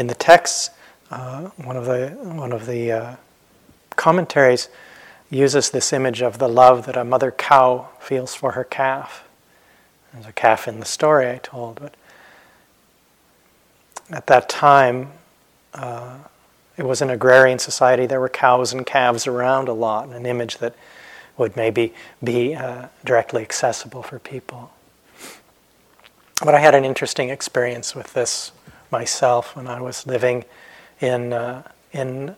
In 0.00 0.06
the 0.06 0.14
texts. 0.14 0.70
uh, 1.10 1.50
one 1.56 1.76
of 1.76 1.84
the 1.84 2.08
one 2.22 2.52
of 2.52 2.66
the 2.66 2.90
uh, 2.90 3.16
commentaries 3.96 4.68
uses 5.28 5.70
this 5.70 5.92
image 5.92 6.22
of 6.22 6.38
the 6.38 6.48
love 6.48 6.86
that 6.86 6.96
a 6.96 7.04
mother 7.04 7.30
cow 7.30 7.88
feels 8.00 8.34
for 8.34 8.52
her 8.52 8.64
calf. 8.64 9.28
There's 10.12 10.26
a 10.26 10.32
calf 10.32 10.66
in 10.66 10.80
the 10.80 10.86
story 10.86 11.28
I 11.30 11.36
told, 11.36 11.80
but 11.80 11.94
at 14.10 14.26
that 14.26 14.48
time, 14.48 15.12
uh, 15.74 16.16
it 16.76 16.84
was 16.84 17.02
an 17.02 17.10
agrarian 17.10 17.58
society. 17.58 18.06
There 18.06 18.20
were 18.20 18.28
cows 18.28 18.72
and 18.72 18.84
calves 18.86 19.26
around 19.26 19.68
a 19.68 19.72
lot, 19.72 20.08
an 20.08 20.26
image 20.26 20.58
that 20.58 20.74
would 21.36 21.56
maybe 21.56 21.92
be 22.24 22.54
uh, 22.54 22.88
directly 23.04 23.42
accessible 23.42 24.02
for 24.02 24.18
people. 24.18 24.72
But 26.44 26.54
I 26.54 26.60
had 26.60 26.74
an 26.74 26.84
interesting 26.84 27.28
experience 27.28 27.94
with 27.94 28.14
this 28.14 28.50
myself 28.90 29.56
when 29.56 29.66
I 29.66 29.80
was 29.80 30.06
living 30.06 30.44
in 31.00 31.32
uh, 31.32 31.62
in 31.92 32.34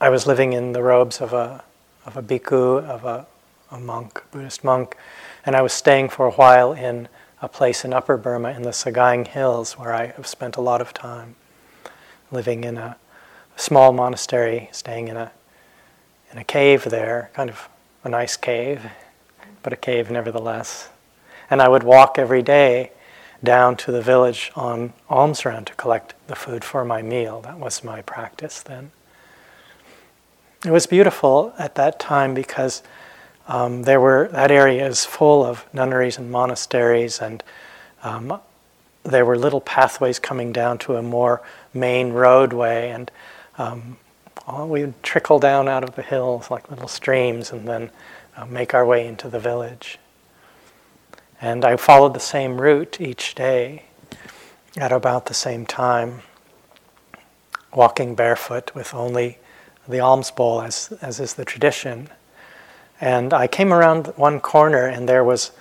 I 0.00 0.08
was 0.10 0.26
living 0.26 0.52
in 0.52 0.72
the 0.72 0.82
robes 0.82 1.20
of 1.20 1.32
a 1.32 1.64
of 2.06 2.16
a 2.16 2.22
bhikkhu 2.22 2.84
of 2.84 3.04
a, 3.04 3.26
a 3.70 3.78
monk 3.78 4.22
Buddhist 4.30 4.64
monk, 4.64 4.96
and 5.44 5.56
I 5.56 5.62
was 5.62 5.72
staying 5.72 6.08
for 6.08 6.26
a 6.26 6.32
while 6.32 6.72
in 6.72 7.08
a 7.40 7.48
place 7.48 7.84
in 7.84 7.92
Upper 7.92 8.16
Burma 8.16 8.50
in 8.50 8.62
the 8.62 8.70
Sagaing 8.70 9.26
Hills 9.26 9.78
where 9.78 9.94
I 9.94 10.06
have 10.06 10.26
spent 10.26 10.56
a 10.56 10.60
lot 10.60 10.80
of 10.80 10.92
time 10.92 11.36
living 12.30 12.64
in 12.64 12.76
a 12.76 12.96
small 13.56 13.92
monastery, 13.92 14.68
staying 14.72 15.08
in 15.08 15.16
a 15.16 15.32
in 16.30 16.38
a 16.38 16.44
cave 16.44 16.84
there, 16.84 17.30
kind 17.34 17.48
of 17.48 17.68
a 18.04 18.08
nice 18.08 18.36
cave, 18.36 18.82
but 19.62 19.72
a 19.72 19.76
cave 19.76 20.10
nevertheless. 20.10 20.90
And 21.50 21.62
I 21.62 21.68
would 21.68 21.82
walk 21.82 22.18
every 22.18 22.42
day 22.42 22.92
down 23.42 23.76
to 23.76 23.92
the 23.92 24.02
village 24.02 24.50
on 24.56 24.92
alms 25.08 25.44
round 25.44 25.66
to 25.68 25.74
collect 25.74 26.14
the 26.26 26.34
food 26.34 26.64
for 26.64 26.84
my 26.84 27.02
meal. 27.02 27.40
That 27.40 27.58
was 27.58 27.84
my 27.84 28.02
practice 28.02 28.62
then. 28.62 28.90
It 30.64 30.72
was 30.72 30.86
beautiful 30.86 31.52
at 31.56 31.76
that 31.76 32.00
time 32.00 32.34
because 32.34 32.82
um, 33.46 33.84
there 33.84 34.00
were 34.00 34.28
that 34.32 34.50
area 34.50 34.86
is 34.86 35.04
full 35.04 35.44
of 35.44 35.64
nunneries 35.72 36.18
and 36.18 36.30
monasteries, 36.30 37.20
and 37.20 37.42
um, 38.02 38.40
there 39.04 39.24
were 39.24 39.38
little 39.38 39.60
pathways 39.60 40.18
coming 40.18 40.52
down 40.52 40.78
to 40.78 40.96
a 40.96 41.02
more 41.02 41.40
main 41.72 42.12
roadway, 42.12 42.90
and 42.90 43.10
um, 43.56 43.96
we 44.68 44.80
would 44.80 45.02
trickle 45.02 45.38
down 45.38 45.68
out 45.68 45.84
of 45.84 45.94
the 45.94 46.02
hills 46.02 46.50
like 46.50 46.70
little 46.70 46.88
streams, 46.88 47.52
and 47.52 47.66
then 47.66 47.90
uh, 48.36 48.44
make 48.46 48.74
our 48.74 48.84
way 48.84 49.06
into 49.06 49.28
the 49.30 49.38
village. 49.38 49.98
And 51.40 51.64
I 51.64 51.76
followed 51.76 52.14
the 52.14 52.20
same 52.20 52.60
route 52.60 53.00
each 53.00 53.34
day 53.34 53.84
at 54.76 54.92
about 54.92 55.26
the 55.26 55.34
same 55.34 55.66
time, 55.66 56.22
walking 57.72 58.14
barefoot 58.14 58.74
with 58.74 58.94
only 58.94 59.38
the 59.86 60.00
alms 60.00 60.30
bowl, 60.30 60.60
as, 60.60 60.92
as 61.00 61.20
is 61.20 61.34
the 61.34 61.44
tradition. 61.44 62.08
And 63.00 63.32
I 63.32 63.46
came 63.46 63.72
around 63.72 64.08
one 64.16 64.40
corner, 64.40 64.86
and 64.86 65.08
there 65.08 65.24
was 65.24 65.52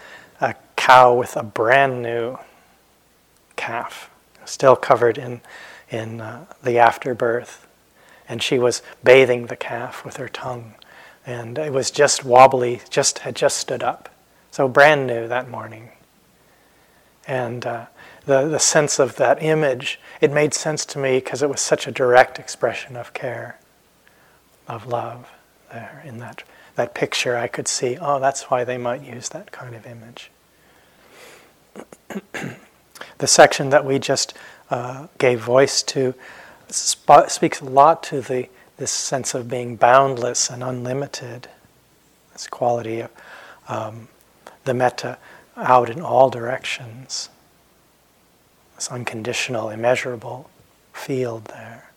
a 0.42 0.56
cow 0.76 1.14
with 1.14 1.36
a 1.36 1.44
brand 1.44 2.02
new 2.02 2.38
calf, 3.56 4.10
still 4.46 4.76
covered 4.76 5.18
in, 5.18 5.42
in 5.90 6.22
uh, 6.22 6.46
the 6.64 6.80
afterbirth. 6.80 7.68
And 8.28 8.42
she 8.42 8.60
was 8.60 8.82
bathing 9.04 9.46
the 9.46 9.56
calf 9.56 10.04
with 10.04 10.18
her 10.18 10.28
tongue. 10.28 10.74
And 11.26 11.58
it 11.58 11.72
was 11.72 11.92
just 11.92 12.26
wobbly, 12.26 12.82
just 12.90 13.20
had 13.20 13.36
just 13.36 13.58
stood 13.58 13.84
up. 13.84 14.10
So 14.58 14.68
brand 14.68 15.06
new 15.06 15.28
that 15.28 15.52
morning. 15.52 15.90
And 17.28 17.64
uh, 17.64 17.86
the, 18.26 18.48
the 18.48 18.58
sense 18.58 18.98
of 18.98 19.16
that 19.18 19.44
image, 19.44 20.00
it 20.20 20.32
made 20.32 20.56
sense 20.56 20.84
to 20.86 20.98
me 20.98 21.20
because 21.20 21.44
it 21.44 21.50
was 21.52 21.62
such 21.62 21.86
a 21.86 21.92
direct 21.92 22.40
expression 22.40 22.96
of 22.96 23.14
care, 23.14 23.60
of 24.68 24.88
love 24.88 25.30
there 25.72 26.02
in 26.04 26.18
that, 26.18 26.42
that 26.74 26.96
picture. 26.96 27.38
I 27.38 27.46
could 27.46 27.68
see, 27.68 28.00
oh, 28.02 28.20
that's 28.20 28.50
why 28.50 28.64
they 28.64 28.80
might 28.80 29.04
use 29.04 29.30
that 29.30 29.52
kind 29.52 29.76
of 29.76 29.86
image. 29.86 30.32
the 33.20 33.28
section 33.28 33.70
that 33.70 33.86
we 33.86 34.00
just 34.00 34.34
uh, 34.72 35.06
gave 35.20 35.40
voice 35.40 35.84
to 35.84 36.16
sp- 36.74 37.30
speaks 37.30 37.62
a 37.62 37.66
lot 37.66 38.02
to 38.06 38.22
the, 38.22 38.50
this 38.78 38.92
sense 38.92 39.36
of 39.36 39.48
being 39.48 39.76
boundless 39.76 40.50
and 40.50 40.64
unlimited, 40.64 41.48
this 42.34 42.48
quality 42.48 43.02
of 43.02 43.12
um, 43.68 44.08
the 44.68 44.76
metta 44.76 45.18
out 45.56 45.90
in 45.90 46.02
all 46.02 46.30
directions. 46.30 47.30
This 48.76 48.92
unconditional, 48.92 49.70
immeasurable 49.70 50.52
field 50.94 51.46
there. 51.46 51.90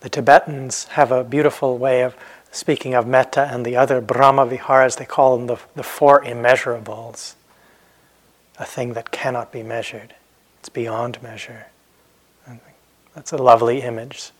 The 0.00 0.08
Tibetans 0.08 0.84
have 0.84 1.12
a 1.12 1.22
beautiful 1.22 1.78
way 1.78 2.02
of 2.02 2.16
speaking 2.50 2.94
of 2.94 3.06
metta 3.06 3.48
and 3.52 3.64
the 3.64 3.76
other 3.76 4.00
Brahma 4.00 4.46
Viharas, 4.46 4.96
they 4.96 5.04
call 5.04 5.36
them 5.36 5.46
the, 5.46 5.58
the 5.76 5.82
four 5.82 6.22
immeasurables, 6.24 7.34
a 8.58 8.64
thing 8.64 8.94
that 8.94 9.12
cannot 9.12 9.52
be 9.52 9.62
measured. 9.62 10.14
It's 10.58 10.68
beyond 10.68 11.22
measure. 11.22 11.66
That's 13.14 13.32
a 13.32 13.36
lovely 13.36 13.82
image. 13.82 14.30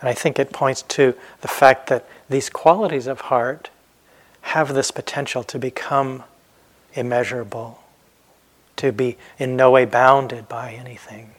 And 0.00 0.08
I 0.08 0.14
think 0.14 0.38
it 0.38 0.52
points 0.52 0.82
to 0.82 1.14
the 1.42 1.48
fact 1.48 1.88
that 1.88 2.08
these 2.28 2.48
qualities 2.48 3.06
of 3.06 3.22
heart 3.22 3.70
have 4.42 4.74
this 4.74 4.90
potential 4.90 5.44
to 5.44 5.58
become 5.58 6.24
immeasurable, 6.94 7.82
to 8.76 8.92
be 8.92 9.18
in 9.38 9.56
no 9.56 9.70
way 9.70 9.84
bounded 9.84 10.48
by 10.48 10.72
anything. 10.72 11.32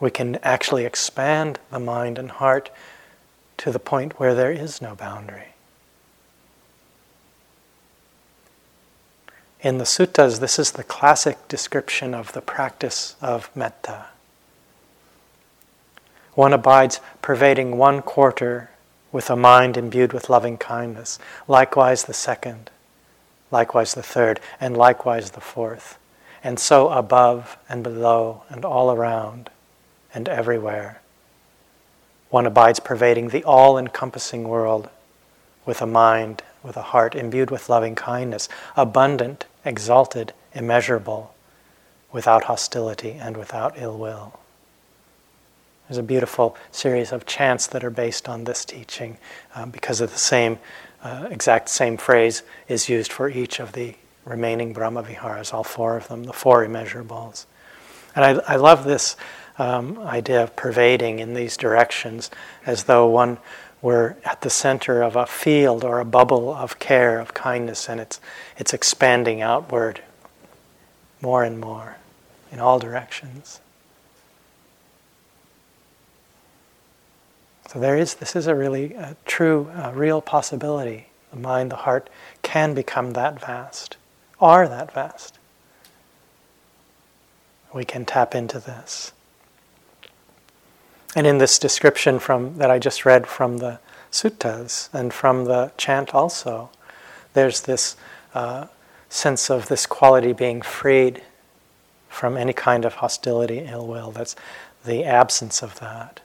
We 0.00 0.10
can 0.10 0.36
actually 0.36 0.84
expand 0.84 1.58
the 1.70 1.78
mind 1.78 2.18
and 2.18 2.30
heart 2.30 2.70
to 3.58 3.70
the 3.70 3.78
point 3.78 4.18
where 4.18 4.34
there 4.34 4.52
is 4.52 4.82
no 4.82 4.94
boundary. 4.94 5.54
In 9.60 9.78
the 9.78 9.84
suttas, 9.84 10.40
this 10.40 10.58
is 10.58 10.72
the 10.72 10.84
classic 10.84 11.48
description 11.48 12.14
of 12.14 12.32
the 12.32 12.42
practice 12.42 13.16
of 13.20 13.50
metta. 13.56 14.06
One 16.36 16.52
abides 16.52 17.00
pervading 17.22 17.78
one 17.78 18.02
quarter 18.02 18.68
with 19.10 19.30
a 19.30 19.36
mind 19.36 19.78
imbued 19.78 20.12
with 20.12 20.28
loving 20.28 20.58
kindness, 20.58 21.18
likewise 21.48 22.04
the 22.04 22.12
second, 22.12 22.70
likewise 23.50 23.94
the 23.94 24.02
third, 24.02 24.38
and 24.60 24.76
likewise 24.76 25.30
the 25.30 25.40
fourth, 25.40 25.96
and 26.44 26.60
so 26.60 26.90
above 26.90 27.56
and 27.70 27.82
below 27.82 28.42
and 28.50 28.66
all 28.66 28.92
around 28.92 29.48
and 30.12 30.28
everywhere. 30.28 31.00
One 32.28 32.44
abides 32.44 32.80
pervading 32.80 33.28
the 33.30 33.44
all 33.44 33.78
encompassing 33.78 34.46
world 34.46 34.90
with 35.64 35.80
a 35.80 35.86
mind, 35.86 36.42
with 36.62 36.76
a 36.76 36.82
heart 36.92 37.14
imbued 37.14 37.50
with 37.50 37.70
loving 37.70 37.94
kindness, 37.94 38.46
abundant, 38.76 39.46
exalted, 39.64 40.34
immeasurable, 40.52 41.34
without 42.12 42.44
hostility 42.44 43.12
and 43.12 43.38
without 43.38 43.72
ill 43.78 43.96
will. 43.96 44.38
There's 45.88 45.98
a 45.98 46.02
beautiful 46.02 46.56
series 46.72 47.12
of 47.12 47.26
chants 47.26 47.68
that 47.68 47.84
are 47.84 47.90
based 47.90 48.28
on 48.28 48.44
this 48.44 48.64
teaching 48.64 49.18
um, 49.54 49.70
because 49.70 50.00
of 50.00 50.12
the 50.12 50.18
same, 50.18 50.58
uh, 51.02 51.28
exact 51.30 51.68
same 51.68 51.96
phrase 51.96 52.42
is 52.66 52.88
used 52.88 53.12
for 53.12 53.28
each 53.28 53.60
of 53.60 53.72
the 53.72 53.94
remaining 54.24 54.72
Brahma 54.72 55.04
Viharas, 55.04 55.52
all 55.52 55.62
four 55.62 55.96
of 55.96 56.08
them, 56.08 56.24
the 56.24 56.32
four 56.32 56.66
immeasurables. 56.66 57.46
And 58.16 58.24
I, 58.24 58.54
I 58.54 58.56
love 58.56 58.84
this 58.84 59.16
um, 59.58 59.98
idea 60.00 60.42
of 60.42 60.56
pervading 60.56 61.20
in 61.20 61.34
these 61.34 61.56
directions 61.56 62.30
as 62.64 62.84
though 62.84 63.06
one 63.06 63.38
were 63.80 64.16
at 64.24 64.40
the 64.40 64.50
center 64.50 65.02
of 65.02 65.14
a 65.14 65.26
field 65.26 65.84
or 65.84 66.00
a 66.00 66.04
bubble 66.04 66.52
of 66.52 66.80
care, 66.80 67.20
of 67.20 67.34
kindness, 67.34 67.88
and 67.88 68.00
it's, 68.00 68.20
it's 68.56 68.74
expanding 68.74 69.40
outward 69.40 70.02
more 71.20 71.44
and 71.44 71.60
more 71.60 71.96
in 72.50 72.58
all 72.58 72.80
directions. 72.80 73.60
So 77.68 77.80
there 77.80 77.96
is, 77.96 78.14
this 78.14 78.36
is 78.36 78.46
a 78.46 78.54
really 78.54 78.96
true, 79.24 79.70
real 79.92 80.20
possibility. 80.20 81.08
The 81.30 81.36
mind, 81.36 81.70
the 81.70 81.76
heart 81.76 82.08
can 82.42 82.74
become 82.74 83.12
that 83.12 83.40
vast, 83.40 83.96
are 84.40 84.68
that 84.68 84.92
vast. 84.92 85.38
We 87.74 87.84
can 87.84 88.04
tap 88.04 88.34
into 88.34 88.58
this. 88.60 89.12
And 91.14 91.26
in 91.26 91.38
this 91.38 91.58
description 91.58 92.18
from 92.18 92.58
that 92.58 92.70
I 92.70 92.78
just 92.78 93.04
read 93.04 93.26
from 93.26 93.58
the 93.58 93.80
suttas 94.12 94.88
and 94.92 95.12
from 95.12 95.46
the 95.46 95.72
chant 95.76 96.14
also, 96.14 96.70
there's 97.34 97.62
this 97.62 97.96
uh, 98.34 98.66
sense 99.08 99.50
of 99.50 99.68
this 99.68 99.86
quality 99.86 100.32
being 100.32 100.62
freed 100.62 101.22
from 102.08 102.36
any 102.36 102.52
kind 102.52 102.84
of 102.84 102.94
hostility, 102.94 103.66
ill 103.68 103.86
will. 103.86 104.10
That's 104.10 104.36
the 104.84 105.04
absence 105.04 105.62
of 105.62 105.80
that. 105.80 106.20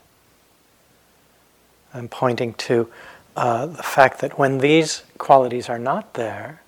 I'm 1.94 2.08
pointing 2.08 2.54
to 2.54 2.88
uh, 3.36 3.66
the 3.66 3.82
fact 3.82 4.20
that 4.20 4.38
when 4.38 4.58
these 4.58 5.02
qualities 5.18 5.68
are 5.68 5.78
not 5.78 6.14
there, 6.14 6.62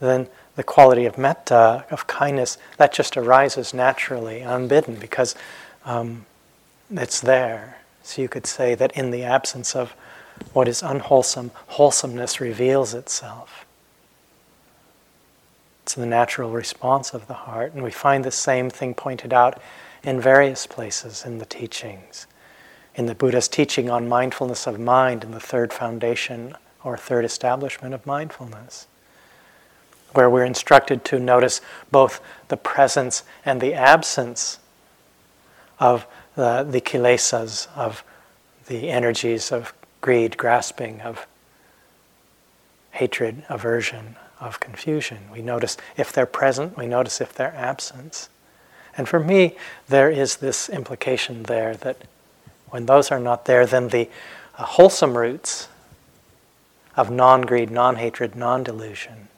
then 0.00 0.28
the 0.56 0.62
quality 0.62 1.04
of 1.04 1.18
metta, 1.18 1.84
of 1.90 2.06
kindness, 2.06 2.58
that 2.76 2.92
just 2.92 3.16
arises 3.16 3.74
naturally, 3.74 4.40
unbidden, 4.40 4.96
because 4.96 5.34
um, 5.84 6.26
it's 6.90 7.20
there. 7.20 7.78
So 8.02 8.22
you 8.22 8.28
could 8.28 8.46
say 8.46 8.74
that 8.74 8.92
in 8.92 9.10
the 9.10 9.24
absence 9.24 9.74
of 9.74 9.94
what 10.52 10.68
is 10.68 10.82
unwholesome, 10.82 11.50
wholesomeness 11.68 12.40
reveals 12.40 12.94
itself. 12.94 13.64
It's 15.82 15.94
the 15.94 16.06
natural 16.06 16.50
response 16.50 17.14
of 17.14 17.26
the 17.26 17.34
heart. 17.34 17.72
And 17.72 17.82
we 17.82 17.90
find 17.90 18.24
the 18.24 18.30
same 18.30 18.70
thing 18.70 18.94
pointed 18.94 19.32
out 19.32 19.60
in 20.02 20.20
various 20.20 20.66
places 20.66 21.24
in 21.24 21.38
the 21.38 21.46
teachings 21.46 22.26
in 22.94 23.06
the 23.06 23.14
Buddha's 23.14 23.48
teaching 23.48 23.90
on 23.90 24.08
mindfulness 24.08 24.66
of 24.66 24.78
mind 24.78 25.24
in 25.24 25.32
the 25.32 25.40
third 25.40 25.72
foundation 25.72 26.54
or 26.82 26.96
third 26.96 27.24
establishment 27.24 27.94
of 27.94 28.06
mindfulness, 28.06 28.86
where 30.12 30.30
we're 30.30 30.44
instructed 30.44 31.04
to 31.06 31.18
notice 31.18 31.60
both 31.90 32.20
the 32.48 32.56
presence 32.56 33.24
and 33.44 33.60
the 33.60 33.74
absence 33.74 34.58
of 35.80 36.06
the, 36.36 36.66
the 36.68 36.80
kilesas, 36.80 37.68
of 37.74 38.04
the 38.66 38.90
energies 38.90 39.50
of 39.50 39.72
greed, 40.00 40.36
grasping, 40.36 41.00
of 41.00 41.26
hatred, 42.92 43.42
aversion, 43.48 44.16
of 44.40 44.60
confusion. 44.60 45.18
We 45.32 45.42
notice 45.42 45.76
if 45.96 46.12
they're 46.12 46.26
present, 46.26 46.76
we 46.76 46.86
notice 46.86 47.20
if 47.20 47.32
they're 47.32 47.54
absent. 47.56 48.28
And 48.96 49.08
for 49.08 49.18
me, 49.18 49.56
there 49.88 50.10
is 50.10 50.36
this 50.36 50.68
implication 50.68 51.44
there 51.44 51.74
that 51.76 51.96
when 52.74 52.86
those 52.86 53.12
are 53.12 53.20
not 53.20 53.44
there, 53.44 53.66
then 53.66 53.86
the 53.90 54.10
uh, 54.58 54.64
wholesome 54.64 55.16
roots 55.16 55.68
of 56.96 57.08
non 57.08 57.42
greed, 57.42 57.70
non 57.70 57.94
hatred, 57.94 58.34
non 58.34 58.64
delusion, 58.64 59.28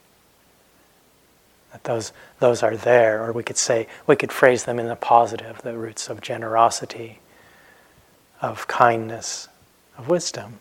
that 1.71 1.83
those, 1.83 2.13
those 2.39 2.63
are 2.63 2.75
there, 2.75 3.23
or 3.23 3.31
we 3.31 3.43
could 3.43 3.59
say, 3.59 3.87
we 4.07 4.15
could 4.15 4.31
phrase 4.31 4.63
them 4.63 4.79
in 4.79 4.87
the 4.87 4.95
positive 4.95 5.61
the 5.61 5.77
roots 5.77 6.09
of 6.09 6.19
generosity, 6.19 7.19
of 8.41 8.67
kindness, 8.67 9.47
of 9.99 10.09
wisdom. 10.09 10.57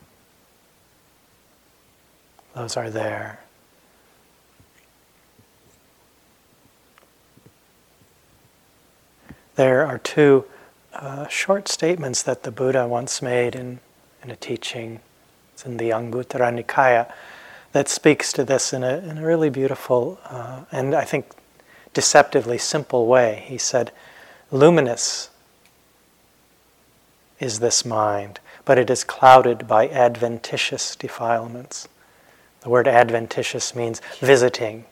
Those 2.54 2.76
are 2.76 2.90
there. 2.90 3.40
There 9.54 9.86
are 9.86 9.96
two 9.96 10.44
uh, 11.00 11.28
short 11.28 11.68
statements 11.68 12.22
that 12.22 12.42
the 12.42 12.50
Buddha 12.50 12.86
once 12.86 13.20
made 13.20 13.54
in, 13.54 13.80
in 14.22 14.30
a 14.30 14.36
teaching. 14.36 15.00
It's 15.52 15.64
in 15.66 15.76
the 15.76 15.90
Anguttara 15.90 16.52
Nikaya 16.52 17.12
that 17.72 17.88
speaks 17.88 18.32
to 18.32 18.44
this 18.44 18.72
in 18.72 18.82
a, 18.82 18.98
in 18.98 19.18
a 19.18 19.26
really 19.26 19.50
beautiful 19.50 20.18
uh, 20.24 20.62
and 20.72 20.94
I 20.94 21.04
think 21.04 21.26
deceptively 21.92 22.58
simple 22.58 23.06
way. 23.06 23.44
He 23.46 23.58
said, 23.58 23.90
Luminous 24.50 25.30
is 27.40 27.60
this 27.60 27.84
mind, 27.84 28.40
but 28.64 28.78
it 28.78 28.90
is 28.90 29.04
clouded 29.04 29.66
by 29.66 29.88
adventitious 29.88 30.96
defilements. 30.96 31.88
The 32.60 32.70
word 32.70 32.88
adventitious 32.88 33.74
means 33.74 34.00
visiting, 34.20 34.84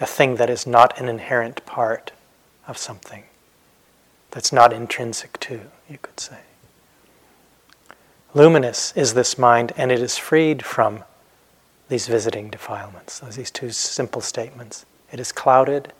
a 0.00 0.06
thing 0.06 0.36
that 0.36 0.50
is 0.50 0.66
not 0.66 0.98
an 1.00 1.08
inherent 1.08 1.64
part 1.66 2.12
of 2.66 2.78
something 2.78 3.24
that's 4.32 4.52
not 4.52 4.72
intrinsic 4.72 5.38
to, 5.40 5.60
you 5.88 5.98
could 6.02 6.18
say. 6.18 6.38
Luminous 8.34 8.92
is 8.96 9.14
this 9.14 9.38
mind, 9.38 9.72
and 9.76 9.92
it 9.92 10.00
is 10.00 10.18
freed 10.18 10.64
from 10.64 11.04
these 11.88 12.08
visiting 12.08 12.50
defilements. 12.50 13.20
Those 13.20 13.36
these 13.36 13.50
two 13.50 13.70
simple 13.70 14.22
statements. 14.22 14.84
It 15.12 15.20
is 15.20 15.30
clouded, 15.30 15.92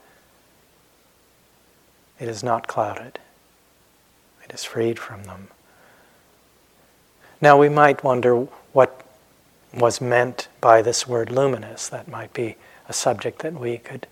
it 2.19 2.29
is 2.29 2.43
not 2.43 2.69
clouded. 2.69 3.19
It 4.45 4.53
is 4.55 4.65
freed 4.65 4.99
from 4.99 5.25
them. 5.25 5.49
Now 7.41 7.59
we 7.59 7.69
might 7.69 8.05
wonder 8.05 8.47
what 8.73 9.05
was 9.75 10.01
meant 10.01 10.49
by 10.61 10.83
this 10.83 11.09
word 11.09 11.33
luminous. 11.33 11.89
That 11.89 12.07
might 12.07 12.33
be 12.33 12.57
a 12.89 12.93
subject 12.93 13.41
that 13.41 13.55
we 13.55 13.79
could 13.79 14.07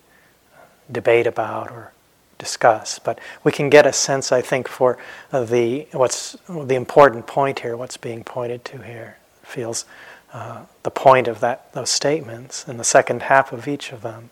debate 0.91 1.27
about 1.27 1.71
or 1.71 1.93
discuss. 2.41 2.99
But 2.99 3.21
we 3.45 3.53
can 3.53 3.71
get 3.71 3.87
a 3.87 3.93
sense, 3.93 4.33
I 4.33 4.41
think, 4.41 4.67
for 4.67 4.99
the 5.31 5.87
what's 5.93 6.37
the 6.49 6.75
important 6.75 7.29
point 7.29 7.61
here, 7.61 7.77
what's 7.77 7.97
being 7.97 8.25
pointed 8.25 8.65
to 8.65 8.83
here. 8.83 9.19
Feels 9.45 9.85
uh, 10.33 10.65
the 10.83 10.91
point 10.91 11.29
of 11.29 11.39
that 11.41 11.73
those 11.73 11.91
statements 11.91 12.67
in 12.67 12.77
the 12.79 12.85
second 12.85 13.23
half 13.23 13.53
of 13.53 13.69
each 13.69 13.93
of 13.93 14.03
them. 14.03 14.31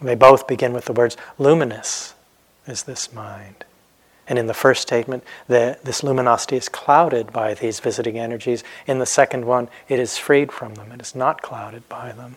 They 0.00 0.14
both 0.14 0.46
begin 0.46 0.72
with 0.72 0.84
the 0.84 0.92
words 0.92 1.16
"luminous 1.38 2.14
is 2.66 2.84
this 2.84 3.12
mind." 3.12 3.64
And 4.28 4.38
in 4.38 4.46
the 4.46 4.54
first 4.54 4.82
statement, 4.82 5.24
the, 5.46 5.78
this 5.82 6.02
luminosity 6.02 6.56
is 6.56 6.68
clouded 6.68 7.32
by 7.32 7.54
these 7.54 7.80
visiting 7.80 8.18
energies. 8.18 8.62
In 8.86 8.98
the 8.98 9.06
second 9.06 9.46
one, 9.46 9.70
it 9.88 9.98
is 9.98 10.18
freed 10.18 10.52
from 10.52 10.74
them. 10.74 10.92
It 10.92 11.00
is 11.00 11.14
not 11.14 11.40
clouded 11.40 11.88
by 11.88 12.12
them. 12.12 12.36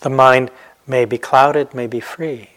The 0.00 0.08
mind 0.08 0.50
may 0.86 1.04
be 1.04 1.18
clouded, 1.18 1.74
may 1.74 1.86
be 1.86 2.00
free 2.00 2.50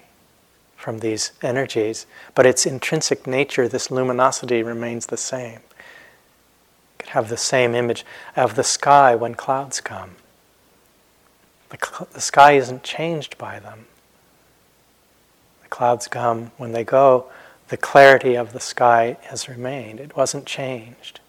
from 0.76 1.00
these 1.00 1.32
energies, 1.42 2.06
but 2.36 2.46
its 2.46 2.66
intrinsic 2.66 3.28
nature, 3.28 3.68
this 3.68 3.92
luminosity, 3.92 4.64
remains 4.64 5.08
the 5.08 5.18
same. 5.18 5.60
You 5.60 6.96
could 7.00 7.10
have 7.10 7.30
the 7.30 7.38
same 7.38 7.76
image 7.76 8.06
of 8.36 8.56
the 8.56 8.64
sky 8.64 9.14
when 9.16 9.36
clouds 9.36 9.82
come. 9.82 10.12
The, 11.70 11.78
cl- 11.84 12.08
the 12.14 12.22
sky 12.22 12.54
isn't 12.54 12.84
changed 12.84 13.38
by 13.38 13.60
them. 13.60 13.88
The 15.64 15.68
clouds 15.68 16.08
come, 16.08 16.52
when 16.58 16.72
they 16.72 16.84
go, 16.84 17.26
the 17.68 17.78
clarity 17.78 18.36
of 18.36 18.54
the 18.54 18.60
sky 18.60 19.18
has 19.24 19.50
remained. 19.50 20.00
It 20.00 20.16
wasn't 20.16 20.46
changed, 20.46 21.20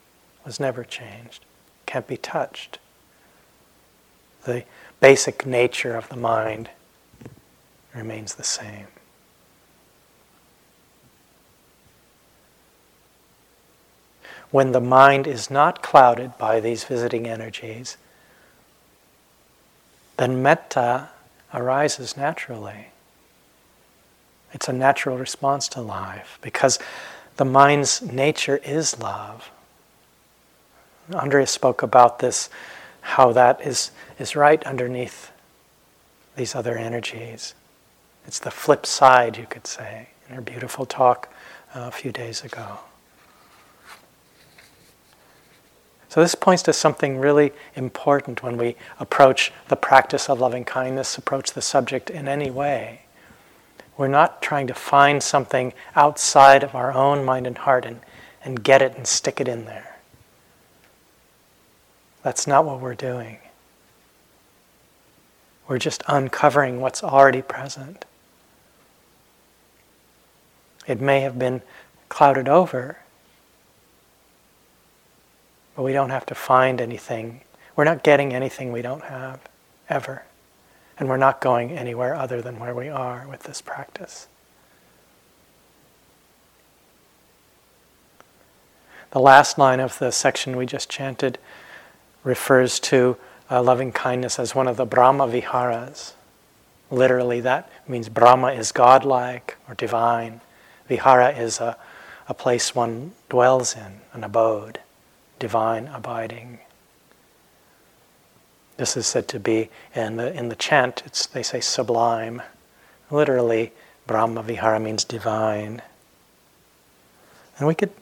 it 0.40 0.46
was 0.46 0.60
never 0.60 0.84
changed, 0.84 1.44
can't 1.86 2.06
be 2.06 2.16
touched. 2.16 2.78
The 4.44 4.64
basic 5.00 5.44
nature 5.44 5.96
of 5.96 6.08
the 6.08 6.16
mind 6.16 6.70
remains 7.94 8.34
the 8.34 8.44
same. 8.44 8.86
When 14.50 14.72
the 14.72 14.80
mind 14.80 15.26
is 15.26 15.50
not 15.50 15.82
clouded 15.82 16.36
by 16.36 16.60
these 16.60 16.84
visiting 16.84 17.28
energies, 17.28 17.96
then 20.16 20.42
metta 20.42 21.10
arises 21.54 22.16
naturally. 22.16 22.88
It's 24.52 24.68
a 24.68 24.72
natural 24.72 25.16
response 25.16 25.68
to 25.68 25.80
life 25.80 26.38
because 26.42 26.78
the 27.36 27.44
mind's 27.44 28.02
nature 28.02 28.58
is 28.64 28.98
love. 28.98 29.50
Andrea 31.14 31.46
spoke 31.46 31.82
about 31.82 32.18
this, 32.18 32.50
how 33.00 33.32
that 33.32 33.60
is, 33.64 33.92
is 34.18 34.36
right 34.36 34.62
underneath 34.64 35.30
these 36.36 36.54
other 36.54 36.76
energies. 36.76 37.54
It's 38.26 38.38
the 38.38 38.50
flip 38.50 38.86
side, 38.86 39.36
you 39.36 39.46
could 39.48 39.66
say, 39.66 40.08
in 40.28 40.34
her 40.34 40.40
beautiful 40.40 40.86
talk 40.86 41.32
uh, 41.74 41.80
a 41.88 41.90
few 41.90 42.12
days 42.12 42.44
ago. 42.44 42.78
So, 46.08 46.20
this 46.20 46.34
points 46.34 46.64
to 46.64 46.72
something 46.72 47.18
really 47.18 47.52
important 47.76 48.42
when 48.42 48.56
we 48.56 48.74
approach 48.98 49.52
the 49.68 49.76
practice 49.76 50.28
of 50.28 50.40
loving 50.40 50.64
kindness, 50.64 51.16
approach 51.16 51.52
the 51.52 51.62
subject 51.62 52.10
in 52.10 52.26
any 52.26 52.50
way. 52.50 53.02
We're 53.96 54.08
not 54.08 54.42
trying 54.42 54.66
to 54.66 54.74
find 54.74 55.22
something 55.22 55.72
outside 55.94 56.64
of 56.64 56.74
our 56.74 56.92
own 56.92 57.24
mind 57.24 57.46
and 57.46 57.56
heart 57.56 57.84
and, 57.84 58.00
and 58.42 58.64
get 58.64 58.82
it 58.82 58.96
and 58.96 59.06
stick 59.06 59.40
it 59.40 59.46
in 59.46 59.66
there. 59.66 59.98
That's 62.22 62.46
not 62.46 62.64
what 62.64 62.80
we're 62.80 62.94
doing. 62.94 63.38
We're 65.68 65.78
just 65.78 66.02
uncovering 66.08 66.80
what's 66.80 67.04
already 67.04 67.42
present. 67.42 68.04
It 70.90 71.00
may 71.00 71.20
have 71.20 71.38
been 71.38 71.62
clouded 72.08 72.48
over, 72.48 72.98
but 75.76 75.84
we 75.84 75.92
don't 75.92 76.10
have 76.10 76.26
to 76.26 76.34
find 76.34 76.80
anything. 76.80 77.42
We're 77.76 77.84
not 77.84 78.02
getting 78.02 78.34
anything 78.34 78.72
we 78.72 78.82
don't 78.82 79.04
have, 79.04 79.38
ever. 79.88 80.24
And 80.98 81.08
we're 81.08 81.16
not 81.16 81.40
going 81.40 81.70
anywhere 81.70 82.16
other 82.16 82.42
than 82.42 82.58
where 82.58 82.74
we 82.74 82.88
are 82.88 83.24
with 83.28 83.44
this 83.44 83.62
practice. 83.62 84.26
The 89.12 89.20
last 89.20 89.58
line 89.58 89.78
of 89.78 89.96
the 90.00 90.10
section 90.10 90.56
we 90.56 90.66
just 90.66 90.90
chanted 90.90 91.38
refers 92.24 92.80
to 92.80 93.16
uh, 93.48 93.62
loving 93.62 93.92
kindness 93.92 94.40
as 94.40 94.56
one 94.56 94.66
of 94.66 94.76
the 94.76 94.86
Brahma 94.86 95.28
Viharas. 95.28 96.14
Literally, 96.90 97.40
that 97.42 97.70
means 97.86 98.08
Brahma 98.08 98.48
is 98.48 98.72
godlike 98.72 99.56
or 99.68 99.76
divine. 99.76 100.40
Vihara 100.90 101.30
is 101.30 101.60
a, 101.60 101.76
a 102.28 102.34
place 102.34 102.74
one 102.74 103.12
dwells 103.28 103.76
in, 103.76 104.00
an 104.12 104.24
abode, 104.24 104.80
divine 105.38 105.86
abiding. 105.86 106.58
This 108.76 108.96
is 108.96 109.06
said 109.06 109.28
to 109.28 109.38
be 109.38 109.70
in 109.94 110.16
the, 110.16 110.32
in 110.36 110.48
the 110.48 110.56
chant, 110.56 111.04
it's, 111.06 111.26
they 111.26 111.44
say 111.44 111.60
sublime. 111.60 112.42
Literally, 113.08 113.70
Brahma 114.08 114.42
Vihara 114.42 114.80
means 114.80 115.04
divine. 115.04 115.80
And 117.56 117.68
we 117.68 117.76
could 117.76 117.92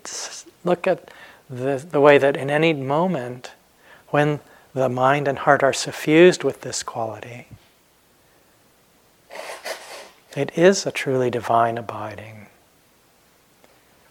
look 0.65 0.87
at 0.87 1.11
the, 1.51 1.85
the 1.91 2.01
way 2.01 2.17
that 2.17 2.39
in 2.39 2.49
any 2.49 2.73
moment, 2.73 3.53
when 4.09 4.41
the 4.73 4.89
mind 4.89 5.29
and 5.29 5.41
heart 5.41 5.63
are 5.63 5.75
suffused 5.75 6.43
with 6.43 6.63
this 6.63 6.83
quality, 6.83 7.49
it 10.35 10.57
is 10.57 10.87
a 10.87 10.91
truly 10.91 11.29
divine 11.29 11.77
abiding. 11.77 12.38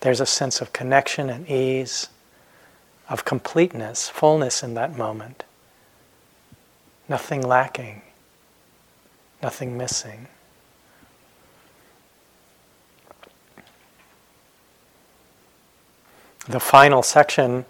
There's 0.01 0.21
a 0.21 0.25
sense 0.25 0.61
of 0.61 0.73
connection 0.73 1.29
and 1.29 1.49
ease, 1.49 2.09
of 3.09 3.25
completeness, 3.25 4.09
fullness 4.09 4.63
in 4.63 4.73
that 4.75 4.97
moment. 4.97 5.43
Nothing 7.09 7.41
lacking, 7.41 8.01
nothing 9.41 9.77
missing. 9.77 10.27
The 16.47 16.59
final 16.59 17.03
section, 17.03 17.65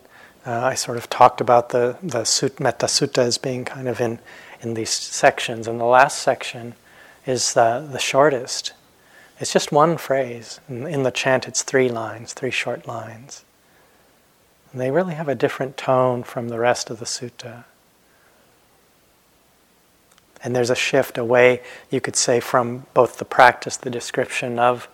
uh, 0.45 0.65
I 0.65 0.75
sort 0.75 0.97
of 0.97 1.09
talked 1.09 1.41
about 1.41 1.69
the, 1.69 1.97
the 2.03 2.25
sut, 2.25 2.59
Metta 2.59 2.85
Sutta 2.85 3.19
as 3.19 3.37
being 3.37 3.65
kind 3.65 3.87
of 3.87 3.99
in, 3.99 4.19
in 4.61 4.75
these 4.75 4.91
sections, 4.91 5.67
and 5.67 5.79
the 5.79 5.85
last 5.85 6.19
section 6.19 6.75
is 7.25 7.53
the, 7.53 7.87
the 7.91 7.99
shortest. 7.99 8.73
It's 9.39 9.53
just 9.53 9.71
one 9.71 9.97
phrase. 9.97 10.59
In, 10.67 10.87
in 10.87 11.03
the 11.03 11.11
chant, 11.11 11.47
it's 11.47 11.63
three 11.63 11.89
lines, 11.89 12.33
three 12.33 12.51
short 12.51 12.87
lines. 12.87 13.45
And 14.71 14.81
they 14.81 14.91
really 14.91 15.13
have 15.13 15.29
a 15.29 15.35
different 15.35 15.77
tone 15.77 16.23
from 16.23 16.49
the 16.49 16.59
rest 16.59 16.89
of 16.89 16.99
the 16.99 17.05
sutta. 17.05 17.65
And 20.43 20.55
there's 20.55 20.69
a 20.69 20.75
shift 20.75 21.17
away, 21.17 21.61
you 21.89 21.99
could 21.99 22.15
say, 22.15 22.39
from 22.39 22.85
both 22.93 23.17
the 23.17 23.25
practice, 23.25 23.77
the 23.77 23.89
description 23.89 24.59
of 24.59 24.87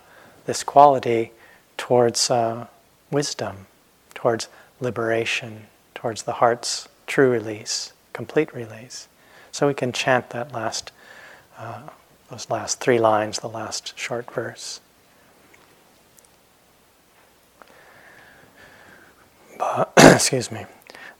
this 0.45 0.63
quality, 0.63 1.31
towards 1.77 2.29
uh, 2.29 2.67
wisdom, 3.11 3.67
towards 4.13 4.47
liberation, 4.79 5.67
towards 5.95 6.23
the 6.23 6.33
heart's 6.33 6.87
true 7.07 7.29
release, 7.29 7.93
complete 8.13 8.53
release. 8.53 9.07
So 9.51 9.67
we 9.67 9.73
can 9.73 9.91
chant 9.91 10.29
that 10.31 10.51
last, 10.51 10.91
uh, 11.57 11.83
those 12.33 12.49
last 12.49 12.79
three 12.79 12.97
lines, 12.97 13.37
the 13.37 13.47
last 13.47 13.95
short 13.95 14.29
verse. 14.31 14.81
But, 19.59 19.93
excuse 19.97 20.51
me. 20.51 20.65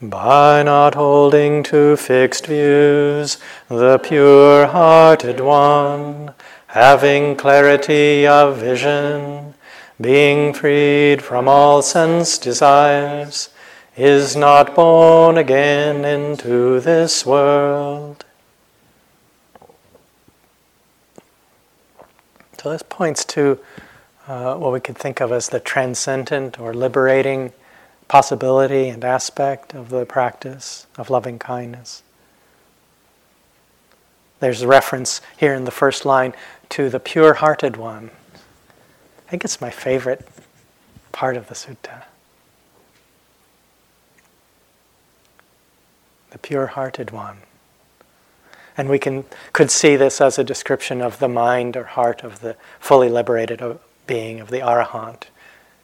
By 0.02 0.64
not 0.64 0.96
holding 0.96 1.62
to 1.66 1.98
fixed 1.98 2.48
views, 2.48 3.38
the 3.70 4.00
pure 4.00 4.66
hearted 4.66 5.40
one, 5.40 6.34
having 6.68 7.36
clarity 7.36 8.26
of 8.26 8.58
vision, 8.58 9.54
being 10.02 10.52
freed 10.52 11.22
from 11.22 11.48
all 11.48 11.84
sense 11.84 12.40
desires, 12.40 13.50
is 13.96 14.36
not 14.36 14.74
born 14.74 15.38
again 15.38 16.04
into 16.06 16.80
this 16.80 17.24
world. 17.24 18.26
So, 22.64 22.70
this 22.70 22.82
points 22.82 23.26
to 23.26 23.60
uh, 24.26 24.56
what 24.56 24.72
we 24.72 24.80
could 24.80 24.98
think 24.98 25.20
of 25.20 25.34
as 25.34 25.50
the 25.50 25.60
transcendent 25.60 26.58
or 26.62 26.74
liberating 26.74 27.52
possibility 28.08 28.88
and 28.88 29.04
aspect 29.04 29.74
of 29.74 29.90
the 29.90 30.06
practice 30.06 30.88
of 30.98 31.10
loving 31.10 31.40
kindness. 31.40 32.04
There's 34.40 34.62
a 34.62 34.68
reference 34.68 35.20
here 35.36 35.54
in 35.54 35.66
the 35.66 35.72
first 35.72 36.06
line 36.06 36.34
to 36.70 36.90
the 36.90 37.02
pure 37.02 37.34
hearted 37.34 37.76
one. 37.76 38.12
I 39.28 39.30
think 39.30 39.44
it's 39.44 39.60
my 39.60 39.70
favorite 39.70 40.26
part 41.12 41.36
of 41.36 41.50
the 41.50 41.56
sutta. 41.56 42.04
The 46.32 46.38
pure 46.38 46.68
hearted 46.68 47.12
one. 47.12 47.40
And 48.76 48.90
we 48.90 48.98
can, 49.00 49.26
could 49.52 49.70
see 49.70 49.96
this 49.96 50.20
as 50.20 50.40
a 50.40 50.44
description 50.44 51.02
of 51.02 51.20
the 51.20 51.28
mind 51.28 51.78
or 51.78 51.84
heart 51.84 52.24
of 52.24 52.42
the 52.42 52.56
fully 52.80 53.10
liberated 53.10 53.62
being, 54.08 54.40
of 54.40 54.50
the 54.50 54.60
arahant, 54.60 55.24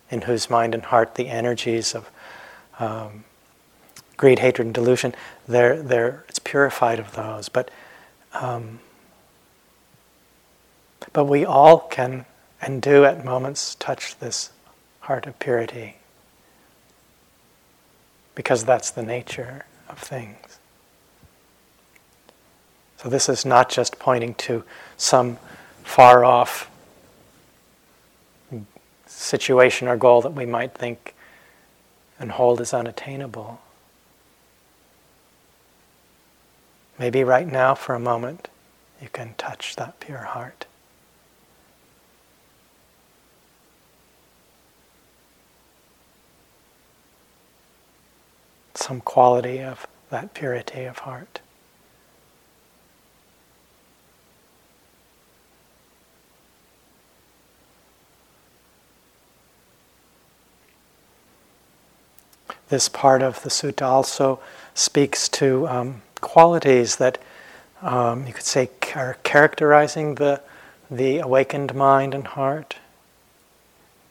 in 0.10 0.24
whose 0.24 0.50
mind 0.50 0.74
and 0.74 0.84
heart 0.86 1.16
the 1.16 1.28
energies 1.28 1.94
of 1.94 2.10
um, 2.80 3.24
greed, 4.18 4.40
hatred, 4.40 4.66
and 4.66 4.74
delusion, 4.74 5.16
they're, 5.48 5.82
they're, 5.82 6.26
it's 6.28 6.40
purified 6.40 7.00
of 7.00 7.16
those. 7.16 7.48
But, 7.48 7.70
um, 8.34 8.80
but 11.14 11.26
we 11.26 11.46
all 11.46 11.80
can 11.80 12.26
and 12.62 12.82
do 12.82 13.06
at 13.06 13.24
moments 13.24 13.76
touch 13.76 14.18
this 14.18 14.52
heart 15.02 15.26
of 15.26 15.40
purity 15.40 15.96
because 18.36 18.66
that's 18.66 18.92
the 18.92 19.04
nature 19.04 19.66
of 19.88 19.98
things. 19.98 20.49
So, 23.02 23.08
this 23.08 23.30
is 23.30 23.46
not 23.46 23.70
just 23.70 23.98
pointing 23.98 24.34
to 24.36 24.66
some 24.98 25.38
far 25.84 26.26
off 26.26 26.70
situation 29.06 29.88
or 29.88 29.96
goal 29.96 30.22
that 30.22 30.34
we 30.34 30.46
might 30.46 30.74
think 30.74 31.16
and 32.20 32.30
hold 32.30 32.60
as 32.60 32.74
unattainable. 32.74 33.62
Maybe 36.98 37.24
right 37.24 37.48
now, 37.48 37.74
for 37.74 37.96
a 37.96 38.00
moment, 38.00 38.50
you 39.02 39.08
can 39.08 39.34
touch 39.38 39.78
that 39.78 40.02
pure 40.02 40.18
heart. 40.18 40.66
Some 48.76 49.00
quality 49.00 49.62
of 49.62 49.88
that 50.10 50.34
purity 50.34 50.84
of 50.84 51.00
heart. 51.00 51.40
This 62.70 62.88
part 62.88 63.22
of 63.22 63.42
the 63.44 63.50
sutta 63.50 63.86
also 63.86 64.40
speaks 64.74 65.28
to 65.28 65.68
um, 65.68 66.02
qualities 66.22 66.96
that 66.98 67.18
um, 67.82 68.26
you 68.28 68.34
could 68.34 68.44
say 68.44 68.70
are 68.96 69.18
characterizing 69.24 70.16
the, 70.16 70.42
the 70.90 71.20
awakened 71.20 71.74
mind 71.74 72.14
and 72.14 72.28
heart, 72.28 72.78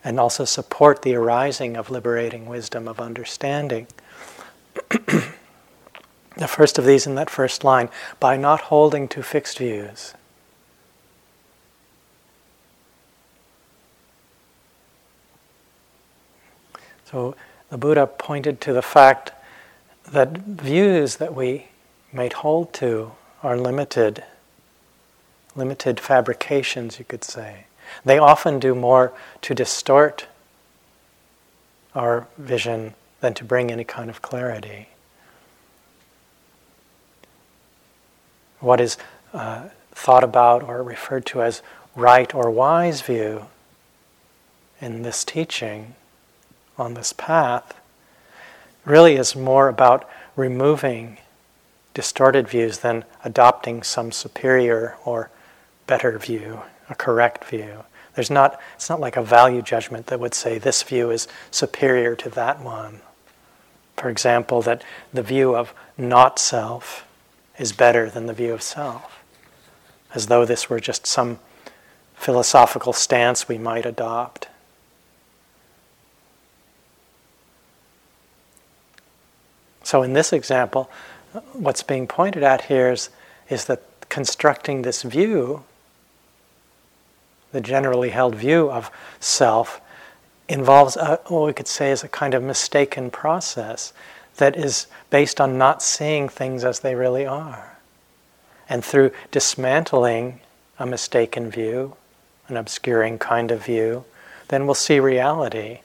and 0.04 0.18
also 0.18 0.44
support 0.44 1.02
the 1.02 1.14
arising 1.14 1.76
of 1.76 1.90
liberating 1.90 2.46
wisdom 2.46 2.88
of 2.88 3.00
understanding. 3.00 3.86
the 6.38 6.46
first 6.46 6.78
of 6.78 6.84
these 6.84 7.06
in 7.06 7.14
that 7.16 7.28
first 7.28 7.64
line 7.64 7.88
by 8.20 8.36
not 8.36 8.62
holding 8.62 9.08
to 9.08 9.22
fixed 9.22 9.58
views. 9.58 10.14
So 17.10 17.34
the 17.70 17.78
Buddha 17.78 18.06
pointed 18.06 18.60
to 18.62 18.72
the 18.72 18.82
fact 18.82 19.32
that 20.10 20.38
views 20.38 21.16
that 21.16 21.34
we 21.34 21.68
might 22.12 22.34
hold 22.34 22.72
to 22.74 23.12
are 23.42 23.56
limited, 23.56 24.24
limited 25.54 26.00
fabrications, 26.00 26.98
you 26.98 27.04
could 27.04 27.24
say. 27.24 27.64
They 28.04 28.18
often 28.18 28.58
do 28.58 28.74
more 28.74 29.12
to 29.42 29.54
distort 29.54 30.26
our 31.94 32.26
vision 32.38 32.94
than 33.20 33.34
to 33.34 33.44
bring 33.44 33.70
any 33.70 33.84
kind 33.84 34.08
of 34.08 34.22
clarity. 34.22 34.88
What 38.60 38.80
is 38.80 38.96
uh, 39.32 39.68
thought 39.92 40.24
about 40.24 40.62
or 40.62 40.82
referred 40.82 41.26
to 41.26 41.42
as 41.42 41.62
right 41.94 42.34
or 42.34 42.50
wise 42.50 43.02
view 43.02 43.46
in 44.80 45.02
this 45.02 45.24
teaching 45.24 45.94
on 46.78 46.94
this 46.94 47.12
path 47.12 47.74
really 48.84 49.16
is 49.16 49.36
more 49.36 49.68
about 49.68 50.08
removing 50.36 51.18
distorted 51.94 52.48
views 52.48 52.78
than 52.78 53.04
adopting 53.24 53.82
some 53.82 54.12
superior 54.12 54.96
or 55.04 55.30
better 55.86 56.18
view, 56.18 56.62
a 56.88 56.94
correct 56.94 57.44
view. 57.44 57.84
There's 58.14 58.30
not, 58.30 58.60
it's 58.74 58.88
not 58.88 59.00
like 59.00 59.16
a 59.16 59.22
value 59.22 59.62
judgment 59.62 60.06
that 60.06 60.20
would 60.20 60.34
say 60.34 60.58
this 60.58 60.82
view 60.82 61.10
is 61.10 61.28
superior 61.50 62.16
to 62.16 62.30
that 62.30 62.60
one. 62.60 63.00
For 63.96 64.08
example, 64.08 64.62
that 64.62 64.82
the 65.12 65.22
view 65.22 65.54
of 65.56 65.74
not 65.96 66.38
self 66.38 67.04
is 67.58 67.72
better 67.72 68.08
than 68.08 68.26
the 68.26 68.32
view 68.32 68.52
of 68.52 68.62
self, 68.62 69.22
as 70.14 70.26
though 70.26 70.44
this 70.44 70.70
were 70.70 70.80
just 70.80 71.06
some 71.06 71.38
philosophical 72.14 72.92
stance 72.92 73.48
we 73.48 73.58
might 73.58 73.86
adopt. 73.86 74.47
So, 79.88 80.02
in 80.02 80.12
this 80.12 80.34
example, 80.34 80.90
what's 81.54 81.82
being 81.82 82.06
pointed 82.06 82.42
at 82.42 82.64
here 82.64 82.92
is, 82.92 83.08
is 83.48 83.64
that 83.64 83.80
constructing 84.10 84.82
this 84.82 85.00
view, 85.02 85.64
the 87.52 87.62
generally 87.62 88.10
held 88.10 88.34
view 88.34 88.70
of 88.70 88.90
self, 89.18 89.80
involves 90.46 90.98
a, 90.98 91.20
what 91.28 91.46
we 91.46 91.54
could 91.54 91.66
say 91.66 91.90
is 91.90 92.04
a 92.04 92.08
kind 92.08 92.34
of 92.34 92.42
mistaken 92.42 93.10
process 93.10 93.94
that 94.36 94.58
is 94.58 94.88
based 95.08 95.40
on 95.40 95.56
not 95.56 95.82
seeing 95.82 96.28
things 96.28 96.64
as 96.64 96.80
they 96.80 96.94
really 96.94 97.24
are. 97.24 97.78
And 98.68 98.84
through 98.84 99.12
dismantling 99.30 100.40
a 100.78 100.84
mistaken 100.84 101.50
view, 101.50 101.96
an 102.48 102.58
obscuring 102.58 103.18
kind 103.18 103.50
of 103.50 103.64
view, 103.64 104.04
then 104.48 104.66
we'll 104.66 104.74
see 104.74 105.00
reality 105.00 105.78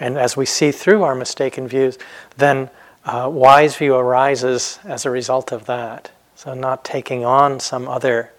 And 0.00 0.16
as 0.16 0.34
we 0.34 0.46
see 0.46 0.72
through 0.72 1.02
our 1.02 1.14
mistaken 1.14 1.68
views, 1.68 1.98
then 2.38 2.70
uh, 3.06 3.30
wise 3.32 3.76
view 3.76 3.94
arises 3.94 4.80
as 4.84 5.06
a 5.06 5.10
result 5.10 5.52
of 5.52 5.66
that. 5.66 6.10
So, 6.34 6.52
not 6.52 6.84
taking 6.84 7.24
on 7.24 7.60
some 7.60 7.88
other 7.88 8.32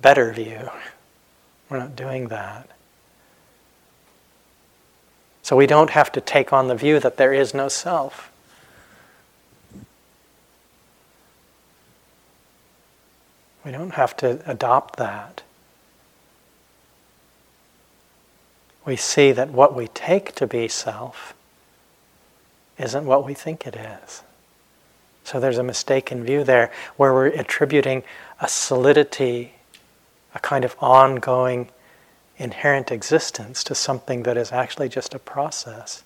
better 0.00 0.32
view. 0.32 0.70
We're 1.68 1.78
not 1.78 1.96
doing 1.96 2.28
that. 2.28 2.70
So, 5.42 5.56
we 5.56 5.66
don't 5.66 5.90
have 5.90 6.12
to 6.12 6.20
take 6.20 6.52
on 6.52 6.68
the 6.68 6.76
view 6.76 7.00
that 7.00 7.16
there 7.16 7.34
is 7.34 7.52
no 7.52 7.68
self. 7.68 8.30
We 13.64 13.72
don't 13.72 13.94
have 13.94 14.16
to 14.18 14.40
adopt 14.46 14.96
that. 14.96 15.42
We 18.86 18.96
see 18.96 19.32
that 19.32 19.50
what 19.50 19.74
we 19.74 19.88
take 19.88 20.34
to 20.36 20.46
be 20.46 20.68
self 20.68 21.34
isn't 22.80 23.04
what 23.04 23.24
we 23.24 23.34
think 23.34 23.66
it 23.66 23.76
is. 23.76 24.22
So 25.24 25.38
there's 25.38 25.58
a 25.58 25.62
mistaken 25.62 26.24
view 26.24 26.44
there 26.44 26.72
where 26.96 27.12
we're 27.12 27.26
attributing 27.26 28.02
a 28.40 28.48
solidity, 28.48 29.52
a 30.34 30.40
kind 30.40 30.64
of 30.64 30.74
ongoing 30.80 31.68
inherent 32.38 32.90
existence 32.90 33.62
to 33.64 33.74
something 33.74 34.22
that 34.22 34.36
is 34.36 34.50
actually 34.50 34.88
just 34.88 35.14
a 35.14 35.18
process. 35.18 36.02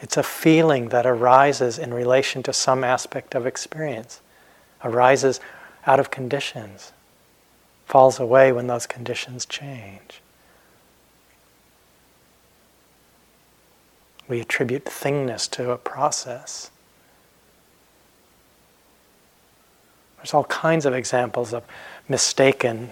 It's 0.00 0.16
a 0.16 0.22
feeling 0.22 0.88
that 0.88 1.06
arises 1.06 1.78
in 1.78 1.92
relation 1.92 2.42
to 2.44 2.52
some 2.52 2.82
aspect 2.82 3.34
of 3.34 3.46
experience, 3.46 4.20
arises 4.82 5.38
out 5.86 6.00
of 6.00 6.10
conditions, 6.10 6.92
falls 7.84 8.18
away 8.18 8.52
when 8.52 8.66
those 8.66 8.86
conditions 8.86 9.44
change. 9.44 10.20
We 14.28 14.40
attribute 14.40 14.84
thingness 14.84 15.50
to 15.52 15.70
a 15.70 15.76
process. 15.76 16.70
There's 20.16 20.32
all 20.32 20.44
kinds 20.44 20.86
of 20.86 20.94
examples 20.94 21.52
of 21.52 21.64
mistaken 22.08 22.90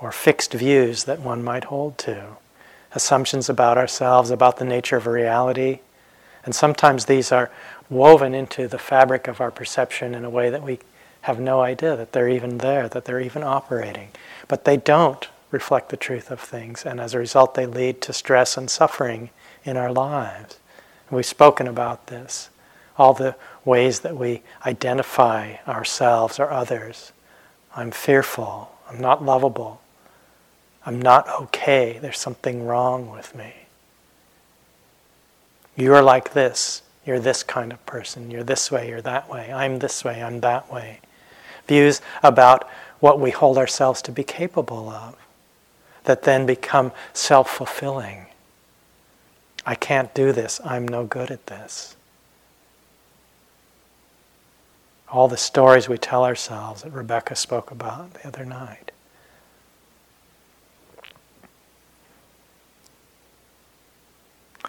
or 0.00 0.12
fixed 0.12 0.52
views 0.52 1.04
that 1.04 1.20
one 1.20 1.42
might 1.42 1.64
hold 1.64 1.98
to. 1.98 2.36
Assumptions 2.94 3.48
about 3.48 3.76
ourselves, 3.76 4.30
about 4.30 4.58
the 4.58 4.64
nature 4.64 4.96
of 4.96 5.06
reality. 5.06 5.80
And 6.44 6.54
sometimes 6.54 7.06
these 7.06 7.32
are 7.32 7.50
woven 7.90 8.34
into 8.34 8.68
the 8.68 8.78
fabric 8.78 9.26
of 9.26 9.40
our 9.40 9.50
perception 9.50 10.14
in 10.14 10.24
a 10.24 10.30
way 10.30 10.50
that 10.50 10.62
we 10.62 10.78
have 11.22 11.40
no 11.40 11.60
idea 11.60 11.96
that 11.96 12.12
they're 12.12 12.28
even 12.28 12.58
there, 12.58 12.88
that 12.88 13.04
they're 13.04 13.20
even 13.20 13.42
operating. 13.42 14.10
But 14.46 14.64
they 14.64 14.76
don't 14.76 15.28
reflect 15.50 15.88
the 15.88 15.96
truth 15.96 16.30
of 16.30 16.40
things, 16.40 16.84
and 16.86 17.00
as 17.00 17.14
a 17.14 17.18
result, 17.18 17.54
they 17.54 17.66
lead 17.66 18.00
to 18.02 18.12
stress 18.12 18.56
and 18.56 18.70
suffering 18.70 19.30
in 19.66 19.76
our 19.76 19.92
lives. 19.92 20.58
We've 21.10 21.26
spoken 21.26 21.66
about 21.66 22.06
this, 22.06 22.50
all 22.96 23.14
the 23.14 23.36
ways 23.64 24.00
that 24.00 24.16
we 24.16 24.42
identify 24.64 25.56
ourselves 25.68 26.38
or 26.40 26.50
others. 26.50 27.12
I'm 27.74 27.90
fearful, 27.90 28.72
I'm 28.88 29.00
not 29.00 29.24
lovable, 29.24 29.80
I'm 30.84 31.00
not 31.00 31.28
okay, 31.42 31.98
there's 32.00 32.18
something 32.18 32.64
wrong 32.64 33.10
with 33.10 33.34
me. 33.34 33.52
You're 35.76 36.02
like 36.02 36.32
this, 36.32 36.82
you're 37.04 37.20
this 37.20 37.42
kind 37.42 37.72
of 37.72 37.84
person, 37.86 38.30
you're 38.30 38.42
this 38.42 38.70
way, 38.70 38.88
you're 38.88 39.02
that 39.02 39.28
way, 39.28 39.52
I'm 39.52 39.78
this 39.78 40.04
way, 40.04 40.22
I'm 40.22 40.40
that 40.40 40.72
way. 40.72 41.00
Views 41.68 42.00
about 42.22 42.68
what 43.00 43.20
we 43.20 43.30
hold 43.30 43.58
ourselves 43.58 44.00
to 44.02 44.12
be 44.12 44.24
capable 44.24 44.88
of 44.88 45.16
that 46.04 46.22
then 46.22 46.46
become 46.46 46.92
self 47.12 47.50
fulfilling. 47.50 48.26
I 49.66 49.74
can't 49.74 50.14
do 50.14 50.30
this. 50.30 50.60
I'm 50.64 50.86
no 50.86 51.04
good 51.04 51.32
at 51.32 51.48
this. 51.48 51.96
All 55.10 55.26
the 55.26 55.36
stories 55.36 55.88
we 55.88 55.98
tell 55.98 56.24
ourselves 56.24 56.82
that 56.82 56.92
Rebecca 56.92 57.34
spoke 57.34 57.72
about 57.72 58.14
the 58.14 58.28
other 58.28 58.44
night. 58.44 58.92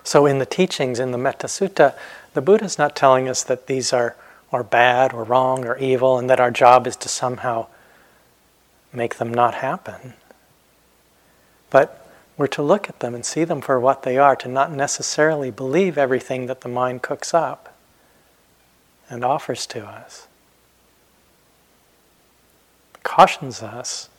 So, 0.04 0.26
in 0.26 0.40
the 0.40 0.46
teachings 0.46 1.00
in 1.00 1.12
the 1.12 1.18
Metta 1.18 1.48
Sutta, 1.48 1.94
the 2.34 2.42
Buddha 2.42 2.66
is 2.66 2.78
not 2.78 2.96
telling 2.96 3.28
us 3.28 3.44
that 3.44 3.68
these 3.68 3.92
are, 3.92 4.16
are 4.52 4.64
bad 4.64 5.14
or 5.14 5.24
wrong 5.24 5.66
or 5.66 5.78
evil 5.78 6.18
and 6.18 6.30
that 6.30 6.40
our 6.40 6.50
job 6.52 6.88
is 6.88 6.96
to 6.98 7.10
somehow 7.10 7.68
make 8.94 9.16
them 9.18 9.34
not 9.34 9.56
happen. 9.56 10.14
But 11.70 11.97
we're 12.38 12.48
to 12.48 12.62
look 12.62 12.88
at 12.88 13.00
them 13.00 13.16
and 13.16 13.26
see 13.26 13.44
them 13.44 13.62
for 13.62 13.80
what 13.80 14.04
they 14.04 14.18
are, 14.18 14.36
to 14.36 14.48
not 14.48 14.72
necessarily 14.72 15.50
believe 15.50 15.98
everything 15.98 16.46
that 16.46 16.62
the 16.62 16.70
mind 16.70 17.02
cooks 17.02 17.34
up 17.34 17.76
and 19.10 19.26
offers 19.26 19.66
to 19.66 19.86
us. 19.86 20.28
Cautions 23.02 23.64
us, 23.64 24.10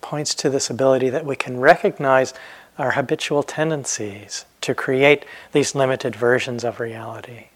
points 0.00 0.34
to 0.36 0.50
this 0.50 0.70
ability 0.70 1.10
that 1.10 1.26
we 1.26 1.34
can 1.34 1.58
recognize 1.58 2.32
our 2.78 2.92
habitual 2.92 3.42
tendencies 3.42 4.44
to 4.60 4.74
create 4.74 5.24
these 5.52 5.74
limited 5.74 6.14
versions 6.14 6.62
of 6.62 6.78
reality. 6.78 7.46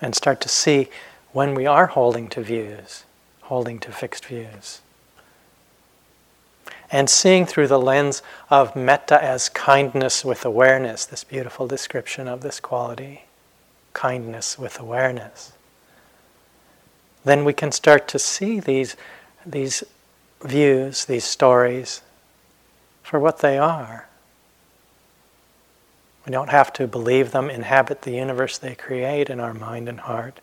And 0.00 0.14
start 0.14 0.40
to 0.40 0.48
see 0.48 0.88
when 1.32 1.54
we 1.54 1.66
are 1.66 1.86
holding 1.86 2.28
to 2.28 2.40
views, 2.40 3.04
holding 3.42 3.78
to 3.80 3.92
fixed 3.92 4.24
views 4.24 4.80
and 6.90 7.10
seeing 7.10 7.44
through 7.44 7.68
the 7.68 7.80
lens 7.80 8.22
of 8.50 8.74
metta 8.74 9.22
as 9.22 9.48
kindness 9.48 10.24
with 10.24 10.44
awareness, 10.44 11.04
this 11.04 11.24
beautiful 11.24 11.66
description 11.66 12.28
of 12.28 12.40
this 12.40 12.60
quality 12.60 13.24
kindness 13.92 14.58
with 14.58 14.78
awareness. 14.78 15.52
Then 17.24 17.44
we 17.44 17.52
can 17.52 17.72
start 17.72 18.06
to 18.08 18.18
see 18.18 18.60
these, 18.60 18.96
these 19.44 19.82
views, 20.42 21.04
these 21.06 21.24
stories, 21.24 22.02
for 23.02 23.18
what 23.18 23.40
they 23.40 23.58
are. 23.58 24.06
We 26.24 26.32
don't 26.32 26.50
have 26.50 26.72
to 26.74 26.86
believe 26.86 27.32
them 27.32 27.50
inhabit 27.50 28.02
the 28.02 28.12
universe 28.12 28.56
they 28.56 28.74
create 28.74 29.30
in 29.30 29.40
our 29.40 29.54
mind 29.54 29.88
and 29.88 30.00
heart. 30.00 30.40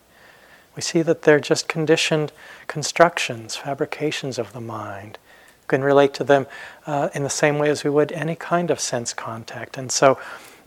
We 0.74 0.82
see 0.82 1.02
that 1.02 1.22
they're 1.22 1.40
just 1.40 1.68
conditioned 1.68 2.32
constructions, 2.66 3.56
fabrications 3.56 4.38
of 4.38 4.52
the 4.52 4.60
mind 4.60 5.18
can 5.68 5.82
relate 5.82 6.14
to 6.14 6.24
them 6.24 6.46
uh, 6.86 7.08
in 7.14 7.22
the 7.22 7.30
same 7.30 7.58
way 7.58 7.68
as 7.70 7.84
we 7.84 7.90
would 7.90 8.12
any 8.12 8.34
kind 8.34 8.70
of 8.70 8.80
sense 8.80 9.12
contact. 9.12 9.76
And 9.76 9.90
so 9.90 10.18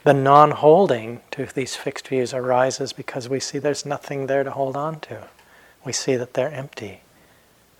the 0.04 0.14
non 0.14 0.52
holding 0.52 1.22
to 1.32 1.46
these 1.46 1.76
fixed 1.76 2.08
views 2.08 2.34
arises 2.34 2.94
because 2.94 3.28
we 3.28 3.40
see 3.40 3.60
there's 3.60 3.86
nothing 3.86 4.28
there 4.28 4.44
to 4.44 4.52
hold 4.52 4.76
on 4.76 5.00
to. 5.02 5.28
We 5.86 5.94
see 5.94 6.16
that 6.16 6.34
they're 6.34 6.52
empty. 6.52 7.02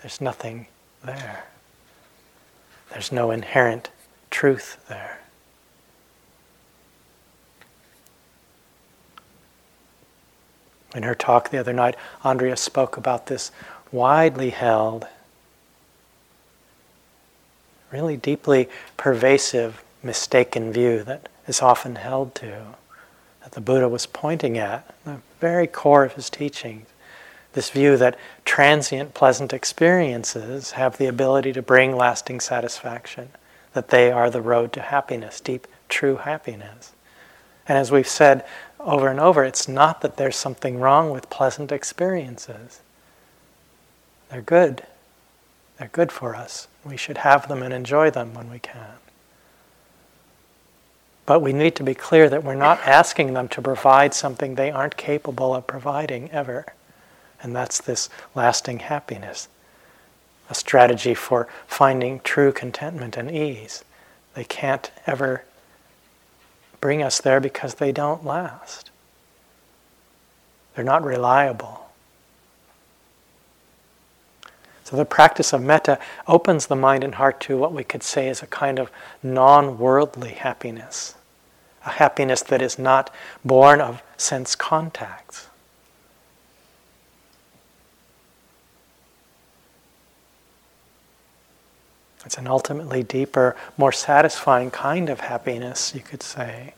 There's 0.02 0.22
nothing 0.22 0.68
there. 1.04 1.46
There's 2.92 3.12
no 3.12 3.32
inherent 3.32 3.90
truth 4.30 4.84
there. 4.88 5.20
In 10.96 11.04
her 11.04 11.16
talk 11.16 11.50
the 11.50 11.60
other 11.60 11.74
night, 11.74 11.96
Andrea 12.24 12.58
spoke 12.58 12.98
about 12.98 13.28
this 13.28 13.52
widely 13.92 14.50
held 14.50 15.08
really 17.92 18.18
deeply 18.18 18.70
pervasive 18.98 19.84
mistaken 20.04 20.72
view 20.72 21.04
that 21.04 21.30
is 21.48 21.62
often 21.62 21.96
held 21.96 22.36
to, 22.36 22.64
that 23.44 23.52
the 23.54 23.62
Buddha 23.62 23.90
was 23.90 24.06
pointing 24.06 24.58
at, 24.58 24.94
the 25.06 25.18
very 25.40 25.68
core 25.68 26.04
of 26.04 26.14
his 26.14 26.30
teachings. 26.30 26.88
This 27.54 27.72
view 27.72 27.98
that 27.98 28.18
transient 28.46 29.14
pleasant 29.14 29.54
experiences 29.54 30.72
have 30.72 30.98
the 30.98 31.08
ability 31.08 31.52
to 31.54 31.62
bring 31.62 31.96
lasting 31.96 32.40
satisfaction, 32.40 33.30
that 33.74 33.90
they 33.90 34.12
are 34.12 34.30
the 34.30 34.42
road 34.42 34.72
to 34.74 34.82
happiness, 34.82 35.42
deep, 35.42 35.68
true 35.88 36.18
happiness. 36.18 36.94
And 37.68 37.78
as 37.78 37.92
we've 37.92 38.08
said 38.08 38.46
over 38.80 39.10
and 39.10 39.20
over, 39.20 39.44
it's 39.44 39.68
not 39.68 40.02
that 40.02 40.18
there's 40.18 40.36
something 40.36 40.80
wrong 40.80 41.10
with 41.10 41.30
pleasant 41.30 41.72
experiences. 41.72 42.82
They're 44.30 44.42
good. 44.42 44.84
They're 45.80 45.88
good 45.88 46.12
for 46.12 46.36
us. 46.36 46.68
We 46.86 46.98
should 46.98 47.20
have 47.20 47.48
them 47.48 47.64
and 47.64 47.74
enjoy 47.74 48.12
them 48.12 48.34
when 48.34 48.52
we 48.52 48.60
can. 48.60 48.96
But 51.26 51.42
we 51.42 51.54
need 51.54 51.76
to 51.78 51.84
be 51.84 51.94
clear 51.94 52.28
that 52.28 52.44
we're 52.44 52.56
not 52.56 52.80
asking 52.86 53.34
them 53.34 53.48
to 53.50 53.62
provide 53.62 54.14
something 54.14 54.56
they 54.56 54.72
aren't 54.72 54.98
capable 54.98 55.56
of 55.56 55.68
providing 55.68 56.30
ever. 56.32 56.66
And 57.42 57.56
that's 57.56 57.80
this 57.80 58.10
lasting 58.36 58.80
happiness, 58.80 59.48
a 60.50 60.56
strategy 60.56 61.14
for 61.14 61.48
finding 61.66 62.20
true 62.22 62.52
contentment 62.52 63.16
and 63.16 63.32
ease. 63.32 63.86
They 64.34 64.44
can't 64.44 64.92
ever 65.08 65.46
bring 66.82 67.02
us 67.02 67.22
there 67.22 67.40
because 67.40 67.76
they 67.76 67.92
don't 67.92 68.26
last. 68.26 68.90
They're 70.76 70.84
not 70.84 71.04
reliable. 71.04 71.89
So 74.90 74.96
the 74.96 75.06
practice 75.06 75.54
of 75.54 75.62
metta 75.62 76.00
opens 76.28 76.66
the 76.66 76.76
mind 76.76 77.04
and 77.04 77.14
heart 77.14 77.40
to 77.42 77.56
what 77.56 77.74
we 77.74 77.84
could 77.84 78.02
say 78.02 78.28
is 78.28 78.42
a 78.42 78.48
kind 78.48 78.80
of 78.80 78.90
non 79.22 79.78
worldly 79.78 80.32
happiness, 80.32 81.14
a 81.86 81.92
happiness 81.92 82.42
that 82.42 82.60
is 82.60 82.80
not 82.80 83.14
born 83.46 83.82
of 83.82 84.02
sense 84.18 84.56
contacts. 84.56 85.46
It's 92.26 92.40
an 92.40 92.48
ultimately 92.48 93.04
deeper, 93.04 93.56
more 93.78 93.92
satisfying 93.92 94.72
kind 94.72 95.08
of 95.08 95.20
happiness, 95.20 95.94
you 95.94 96.02
could 96.02 96.24
say. 96.24 96.74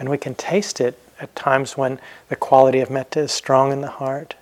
And 0.00 0.08
we 0.08 0.16
can 0.16 0.34
taste 0.34 0.80
it 0.80 0.98
at 1.20 1.36
times 1.36 1.76
when 1.76 2.00
the 2.30 2.36
quality 2.36 2.80
of 2.80 2.88
metta 2.88 3.20
is 3.20 3.32
strong 3.32 3.72
in 3.72 3.82
the 3.82 3.88
heart. 3.88 4.36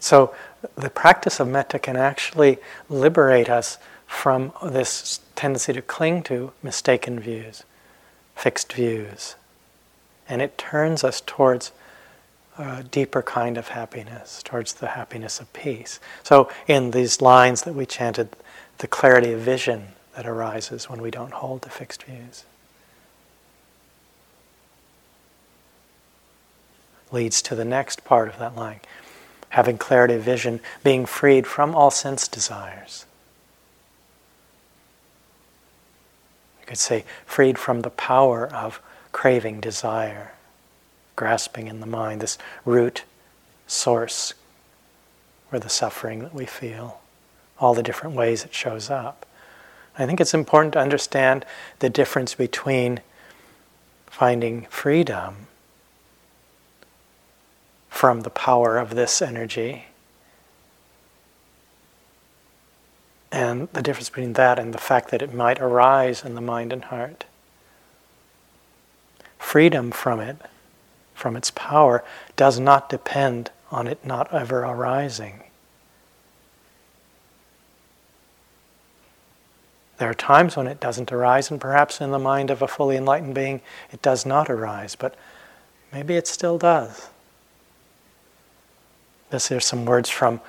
So, 0.00 0.34
the 0.76 0.90
practice 0.90 1.40
of 1.40 1.48
metta 1.48 1.78
can 1.78 1.96
actually 1.96 2.58
liberate 2.88 3.48
us 3.48 3.78
from 4.06 4.52
this 4.64 5.20
tendency 5.36 5.72
to 5.72 5.82
cling 5.82 6.22
to 6.24 6.52
mistaken 6.62 7.20
views, 7.20 7.62
fixed 8.34 8.72
views. 8.72 9.36
And 10.28 10.42
it 10.42 10.58
turns 10.58 11.04
us 11.04 11.22
towards 11.24 11.72
a 12.58 12.82
deeper 12.82 13.22
kind 13.22 13.56
of 13.56 13.68
happiness, 13.68 14.42
towards 14.42 14.74
the 14.74 14.88
happiness 14.88 15.40
of 15.40 15.52
peace. 15.52 16.00
So, 16.22 16.50
in 16.66 16.90
these 16.90 17.20
lines 17.20 17.62
that 17.62 17.74
we 17.74 17.86
chanted, 17.86 18.30
the 18.78 18.88
clarity 18.88 19.32
of 19.32 19.40
vision 19.40 19.88
that 20.16 20.26
arises 20.26 20.88
when 20.90 21.00
we 21.00 21.10
don't 21.10 21.32
hold 21.32 21.62
to 21.62 21.70
fixed 21.70 22.02
views 22.04 22.44
leads 27.12 27.40
to 27.42 27.54
the 27.54 27.64
next 27.64 28.04
part 28.04 28.28
of 28.28 28.38
that 28.38 28.56
line 28.56 28.80
having 29.50 29.78
clarity 29.78 30.14
of 30.14 30.22
vision, 30.22 30.60
being 30.84 31.06
freed 31.06 31.46
from 31.46 31.74
all 31.74 31.90
sense 31.90 32.28
desires. 32.28 33.06
You 36.60 36.66
could 36.66 36.78
say, 36.78 37.04
freed 37.24 37.58
from 37.58 37.80
the 37.80 37.90
power 37.90 38.46
of 38.46 38.80
craving, 39.12 39.60
desire, 39.60 40.32
grasping 41.16 41.66
in 41.66 41.80
the 41.80 41.86
mind, 41.86 42.20
this 42.20 42.38
root 42.64 43.04
source 43.66 44.34
where 45.48 45.60
the 45.60 45.68
suffering 45.68 46.20
that 46.20 46.34
we 46.34 46.46
feel, 46.46 47.00
all 47.58 47.74
the 47.74 47.82
different 47.82 48.14
ways 48.14 48.44
it 48.44 48.54
shows 48.54 48.90
up. 48.90 49.26
I 49.98 50.06
think 50.06 50.20
it's 50.20 50.34
important 50.34 50.74
to 50.74 50.78
understand 50.78 51.44
the 51.80 51.90
difference 51.90 52.34
between 52.34 53.00
finding 54.06 54.66
freedom 54.70 55.47
from 57.98 58.20
the 58.20 58.30
power 58.30 58.78
of 58.78 58.94
this 58.94 59.20
energy. 59.20 59.86
And 63.32 63.68
the 63.72 63.82
difference 63.82 64.08
between 64.08 64.34
that 64.34 64.56
and 64.56 64.72
the 64.72 64.78
fact 64.78 65.10
that 65.10 65.20
it 65.20 65.34
might 65.34 65.60
arise 65.60 66.24
in 66.24 66.36
the 66.36 66.40
mind 66.40 66.72
and 66.72 66.84
heart. 66.84 67.24
Freedom 69.36 69.90
from 69.90 70.20
it, 70.20 70.36
from 71.12 71.34
its 71.34 71.50
power, 71.50 72.04
does 72.36 72.60
not 72.60 72.88
depend 72.88 73.50
on 73.72 73.88
it 73.88 74.06
not 74.06 74.32
ever 74.32 74.60
arising. 74.60 75.42
There 79.98 80.08
are 80.08 80.14
times 80.14 80.56
when 80.56 80.68
it 80.68 80.78
doesn't 80.78 81.10
arise, 81.10 81.50
and 81.50 81.60
perhaps 81.60 82.00
in 82.00 82.12
the 82.12 82.20
mind 82.20 82.50
of 82.50 82.62
a 82.62 82.68
fully 82.68 82.96
enlightened 82.96 83.34
being 83.34 83.60
it 83.90 84.02
does 84.02 84.24
not 84.24 84.48
arise, 84.48 84.94
but 84.94 85.16
maybe 85.92 86.14
it 86.14 86.28
still 86.28 86.58
does. 86.58 87.08
This 89.30 89.50
is 89.50 89.64
some 89.64 89.84
words 89.84 90.08
from 90.08 90.40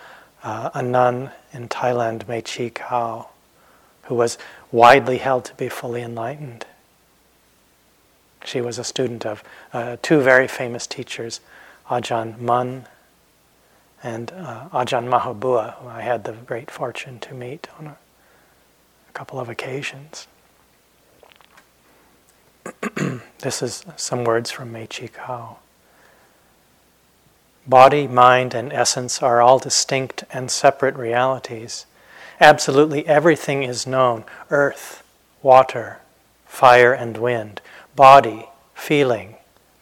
uh, 0.42 0.70
a 0.74 0.82
nun 0.82 1.32
in 1.52 1.68
Thailand, 1.68 2.28
Mae 2.28 2.42
Chee 2.42 2.70
Kaew, 2.70 3.28
who 4.04 4.16
was 4.16 4.38
widely 4.72 5.18
held 5.18 5.46
to 5.46 5.56
be 5.56 5.68
fully 5.68 6.02
enlightened. 6.02 6.66
She 8.46 8.62
was 8.62 8.80
a 8.80 8.86
student 8.86 9.26
of 9.26 9.44
uh, 9.74 9.98
two 10.02 10.22
very 10.22 10.48
famous 10.48 10.88
teachers, 10.88 11.42
Ajahn 11.90 12.40
Mun 12.40 12.86
and 14.02 14.32
uh, 14.32 14.70
Ajahn 14.72 15.10
Mahabua, 15.10 15.76
who 15.76 15.90
I 15.90 16.02
had 16.02 16.24
the 16.24 16.32
great 16.32 16.72
fortune 16.72 17.20
to 17.20 17.34
meet 17.34 17.68
on 17.78 17.88
a, 17.88 17.98
a 19.10 19.12
couple 19.14 19.42
of 19.42 19.50
occasions. 19.50 20.28
this 23.40 23.62
is 23.62 23.84
some 23.98 24.24
words 24.24 24.52
from 24.52 24.72
Mae 24.72 24.88
Chee 24.88 25.10
Kaew. 25.10 25.58
Body, 27.70 28.08
mind, 28.08 28.56
and 28.56 28.74
essence 28.74 29.22
are 29.22 29.44
all 29.44 29.60
distinct 29.60 30.24
and 30.34 30.50
separate 30.50 30.96
realities. 30.96 31.86
Absolutely 32.42 33.06
everything 33.06 33.62
is 33.62 33.86
known 33.86 34.26
earth, 34.50 35.04
water, 35.44 36.00
fire, 36.48 36.94
and 36.94 37.16
wind, 37.16 37.62
body, 37.96 38.50
feeling, 38.74 39.36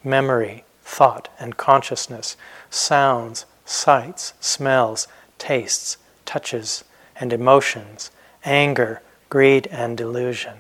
memory, 0.04 0.66
thought, 0.84 1.30
and 1.40 1.56
consciousness, 1.56 2.36
sounds, 2.70 3.46
sights, 3.64 4.34
smells, 4.42 5.08
tastes, 5.38 5.96
touches, 6.26 6.84
and 7.16 7.32
emotions, 7.32 8.12
anger, 8.44 9.02
greed, 9.30 9.66
and 9.68 9.98
delusion. 9.98 10.58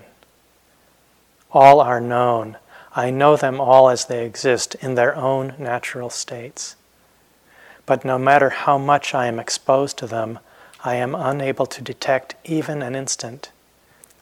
All 1.51 1.81
are 1.81 1.99
known. 1.99 2.55
I 2.95 3.11
know 3.11 3.35
them 3.35 3.59
all 3.59 3.89
as 3.89 4.05
they 4.05 4.25
exist 4.25 4.75
in 4.75 4.95
their 4.95 5.13
own 5.13 5.55
natural 5.57 6.09
states. 6.09 6.77
But 7.87 8.03
no 8.03 8.19
matter 8.19 8.49
how 8.49 8.77
much 8.77 9.15
I 9.15 9.27
am 9.27 9.39
exposed 9.39 9.97
to 9.99 10.07
them, 10.07 10.39
I 10.83 10.95
am 10.95 11.15
unable 11.15 11.65
to 11.67 11.81
detect 11.81 12.35
even 12.43 12.81
an 12.81 12.95
instant 12.95 13.49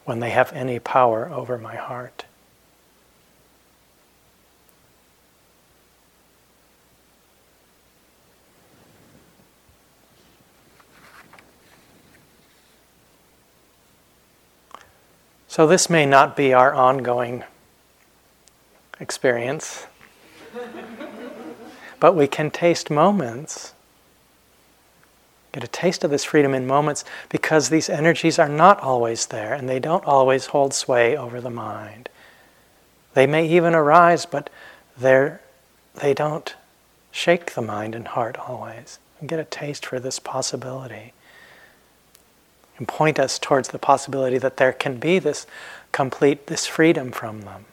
when 0.05 0.19
they 0.19 0.29
have 0.29 0.53
any 0.53 0.77
power 0.77 1.27
over 1.33 1.57
my 1.57 1.75
heart. 1.75 2.25
So, 15.47 15.65
this 15.65 15.89
may 15.89 16.05
not 16.05 16.35
be 16.35 16.53
our 16.53 16.73
ongoing 16.73 17.43
experience 18.99 19.87
but 21.99 22.15
we 22.15 22.27
can 22.27 22.51
taste 22.51 22.89
moments. 22.89 23.73
Get 25.51 25.63
a 25.63 25.67
taste 25.67 26.03
of 26.03 26.11
this 26.11 26.25
freedom 26.25 26.53
in 26.53 26.67
moments 26.67 27.05
because 27.29 27.69
these 27.69 27.89
energies 27.89 28.37
are 28.37 28.49
not 28.49 28.79
always 28.81 29.27
there 29.27 29.53
and 29.53 29.69
they 29.69 29.79
don't 29.79 30.03
always 30.05 30.47
hold 30.47 30.73
sway 30.73 31.15
over 31.15 31.39
the 31.39 31.49
mind. 31.49 32.09
They 33.13 33.25
may 33.25 33.47
even 33.47 33.73
arise, 33.73 34.25
but 34.25 34.49
they 34.97 36.13
don't 36.13 36.55
shake 37.11 37.53
the 37.53 37.61
mind 37.61 37.95
and 37.95 38.09
heart 38.09 38.37
always. 38.37 38.99
And 39.21 39.29
get 39.29 39.39
a 39.39 39.45
taste 39.45 39.85
for 39.85 39.99
this 40.01 40.19
possibility. 40.19 41.13
And 42.77 42.85
point 42.85 43.17
us 43.17 43.39
towards 43.39 43.69
the 43.69 43.79
possibility 43.79 44.37
that 44.37 44.57
there 44.57 44.73
can 44.73 44.97
be 44.97 45.19
this 45.19 45.47
complete, 45.93 46.47
this 46.47 46.67
freedom 46.67 47.13
from 47.13 47.41
them. 47.41 47.63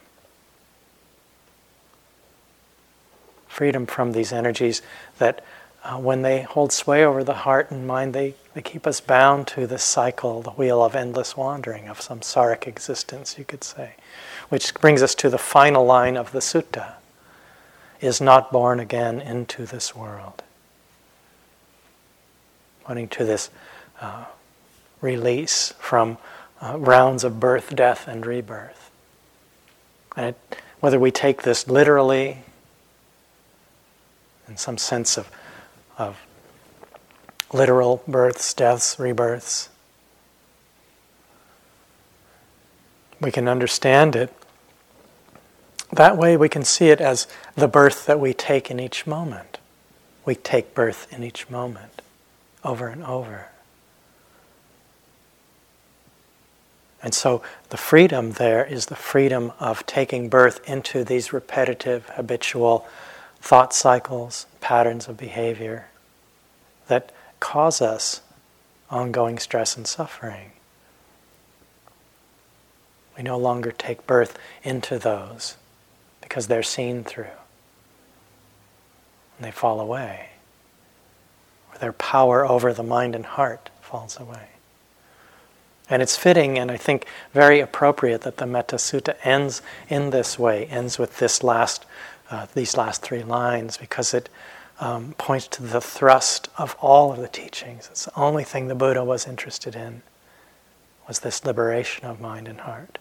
Freedom 3.53 3.85
from 3.85 4.13
these 4.13 4.33
energies 4.33 4.81
that 5.19 5.45
uh, 5.85 5.99
when 5.99 6.23
they 6.23 6.43
hold 6.43 6.73
sway 6.73 7.05
over 7.05 7.23
the 7.23 7.35
heart 7.35 7.71
and 7.71 7.87
mind, 7.87 8.15
they, 8.15 8.35
they 8.55 8.63
keep 8.63 8.87
us 8.87 9.01
bound 9.01 9.47
to 9.47 9.67
this 9.67 9.83
cycle, 9.83 10.41
the 10.41 10.51
wheel 10.53 10.83
of 10.83 10.95
endless 10.95 11.37
wandering, 11.37 11.89
of 11.89 12.01
samsaric 12.01 12.67
existence, 12.67 13.37
you 13.37 13.45
could 13.45 13.63
say. 13.63 13.95
Which 14.49 14.73
brings 14.75 15.03
us 15.03 15.15
to 15.17 15.29
the 15.29 15.39
final 15.39 15.85
line 15.85 16.17
of 16.17 16.33
the 16.33 16.39
sutta 16.39 16.95
is 18.01 18.21
not 18.21 18.51
born 18.51 18.81
again 18.81 19.21
into 19.21 19.67
this 19.67 19.95
world. 19.95 20.43
Pointing 22.85 23.09
to 23.09 23.25
this 23.25 23.51
uh, 24.01 24.25
release 25.01 25.75
from 25.79 26.17
uh, 26.61 26.79
rounds 26.79 27.23
of 27.23 27.39
birth, 27.39 27.75
death, 27.75 28.09
and 28.09 28.25
rebirth. 28.25 28.91
And 30.17 30.27
it, 30.27 30.57
whether 30.81 30.99
we 30.99 31.11
take 31.11 31.43
this 31.43 31.69
literally 31.69 32.39
some 34.57 34.79
sense 34.79 35.17
of, 35.17 35.31
of 35.99 36.19
literal 37.53 38.03
births, 38.09 38.53
deaths, 38.55 38.99
rebirths. 38.99 39.69
We 43.21 43.31
can 43.31 43.49
understand 43.49 44.17
it. 44.17 44.33
That 45.93 46.17
way, 46.17 46.37
we 46.37 46.49
can 46.49 46.65
see 46.65 46.89
it 46.89 47.01
as 47.01 47.27
the 47.55 47.69
birth 47.69 48.07
that 48.07 48.19
we 48.19 48.33
take 48.33 48.71
in 48.71 48.81
each 48.81 49.07
moment. 49.07 49.59
We 50.25 50.35
take 50.35 50.75
birth 50.75 51.13
in 51.13 51.23
each 51.23 51.51
moment, 51.51 52.01
over 52.65 52.89
and 52.89 53.05
over. 53.05 53.49
And 57.03 57.13
so 57.13 57.43
the 57.71 57.77
freedom 57.77 58.33
there 58.33 58.65
is 58.65 58.87
the 58.87 58.97
freedom 58.97 59.53
of 59.59 59.85
taking 59.87 60.29
birth 60.29 60.67
into 60.69 61.03
these 61.03 61.33
repetitive, 61.33 62.09
habitual 62.11 62.87
thought 63.43 63.75
cycles, 63.75 64.47
patterns 64.61 65.09
of 65.09 65.17
behavior 65.17 65.89
that 66.87 67.11
cause 67.41 67.83
us 67.83 68.21
ongoing 68.89 69.37
stress 69.37 69.77
and 69.77 69.85
suffering. 69.87 70.53
We 73.17 73.25
no 73.25 73.37
longer 73.37 73.73
take 73.73 74.07
birth 74.07 74.39
into 74.63 74.97
those 74.97 75.57
because 76.21 76.47
they're 76.47 76.63
seen 76.63 77.03
through. 77.03 77.25
And 79.37 79.47
they 79.47 79.51
fall 79.51 79.81
away. 79.81 80.29
Or 81.73 81.79
their 81.79 81.93
power 81.93 82.47
over 82.47 82.73
the 82.73 82.85
mind 82.85 83.17
and 83.17 83.27
heart 83.27 83.71
falls 83.81 84.21
away. 84.21 84.51
And 85.91 86.01
it's 86.01 86.17
fitting 86.17 86.59
and 86.61 86.71
I 86.71 86.77
think 86.77 87.07
very 87.35 87.59
appropriate 87.59 88.21
that 88.23 88.37
the 88.37 88.47
Metta 88.47 88.77
Sutta 88.77 89.17
ends 89.25 89.63
in 89.89 90.11
this 90.11 90.39
way, 90.39 90.67
ends 90.67 90.97
with 90.97 91.19
this 91.19 91.43
last, 91.43 91.85
uh, 92.33 92.47
these 92.55 92.77
last 92.77 93.03
three 93.03 93.23
lines, 93.23 93.77
because 93.77 94.15
it 94.15 94.29
um, 94.81 95.15
points 95.19 95.47
to 95.49 95.63
the 95.63 95.81
thrust 95.81 96.49
of 96.57 96.75
all 96.81 97.13
of 97.13 97.19
the 97.19 97.29
teachings. 97.29 97.89
It's 97.91 98.07
the 98.07 98.19
only 98.19 98.43
thing 98.43 98.67
the 98.67 98.75
Buddha 98.75 99.05
was 99.05 99.27
interested 99.27 99.77
in, 99.77 100.03
was 101.07 101.21
this 101.21 101.45
liberation 101.45 102.07
of 102.07 102.21
mind 102.21 102.49
and 102.49 102.63
heart. 102.63 102.99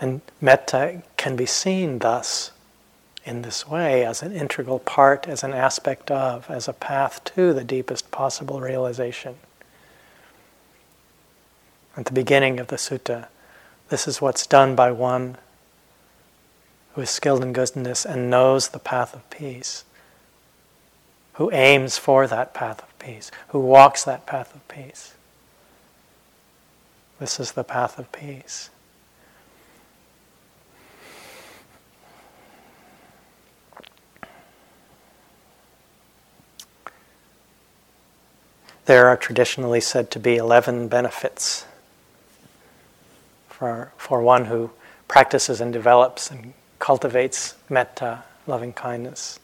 And 0.00 0.20
metta 0.40 1.02
can 1.16 1.36
be 1.36 1.46
seen 1.46 2.00
thus 2.00 2.50
in 3.24 3.42
this 3.42 3.68
way 3.68 4.04
as 4.04 4.22
an 4.22 4.32
integral 4.32 4.78
part, 4.78 5.28
as 5.28 5.44
an 5.44 5.52
aspect 5.52 6.10
of, 6.10 6.50
as 6.50 6.66
a 6.66 6.72
path 6.72 7.22
to 7.36 7.52
the 7.52 7.64
deepest 7.64 8.10
possible 8.10 8.60
realization. 8.60 9.36
At 11.96 12.06
the 12.06 12.12
beginning 12.12 12.58
of 12.58 12.68
the 12.68 12.76
sutta, 12.76 13.28
this 13.90 14.08
is 14.08 14.20
what's 14.20 14.46
done 14.46 14.74
by 14.74 14.90
one 14.90 15.36
who 16.94 17.00
is 17.00 17.10
skilled 17.10 17.42
in 17.42 17.52
goodness 17.52 18.04
and 18.04 18.30
knows 18.30 18.68
the 18.68 18.78
path 18.78 19.14
of 19.14 19.28
peace, 19.30 19.84
who 21.34 21.50
aims 21.52 21.98
for 21.98 22.26
that 22.26 22.52
path 22.52 22.82
of 22.82 22.98
peace, 22.98 23.30
who 23.48 23.60
walks 23.60 24.04
that 24.04 24.26
path 24.26 24.54
of 24.54 24.66
peace. 24.68 25.14
This 27.18 27.38
is 27.38 27.52
the 27.52 27.64
path 27.64 27.98
of 27.98 28.10
peace. 28.12 28.70
There 38.86 39.06
are 39.06 39.16
traditionally 39.16 39.80
said 39.80 40.10
to 40.10 40.18
be 40.18 40.36
11 40.36 40.88
benefits 40.88 41.64
for, 43.48 43.92
for 43.96 44.20
one 44.20 44.46
who 44.46 44.70
practices 45.06 45.60
and 45.60 45.72
develops 45.72 46.30
and 46.30 46.54
cultivates 46.80 47.54
metta, 47.68 48.24
loving 48.48 48.72
kindness, 48.72 49.38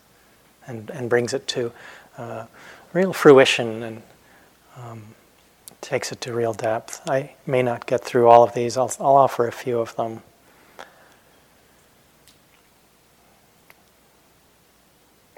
and, 0.67 0.91
and 0.91 1.09
brings 1.09 1.33
it 1.33 1.47
to 1.47 1.73
uh, 2.19 2.47
real 2.93 3.13
fruition 3.13 3.83
and 3.85 4.03
um, 4.77 5.03
takes 5.81 6.11
it 6.11 6.21
to 6.23 6.33
real 6.33 6.53
depth. 6.53 7.09
I 7.09 7.35
may 7.47 7.63
not 7.63 7.87
get 7.87 8.03
through 8.03 8.27
all 8.27 8.43
of 8.43 8.55
these, 8.55 8.77
I'll, 8.77 8.93
I'll 8.99 9.17
offer 9.17 9.47
a 9.47 9.53
few 9.53 9.79
of 9.79 9.95
them. 9.95 10.23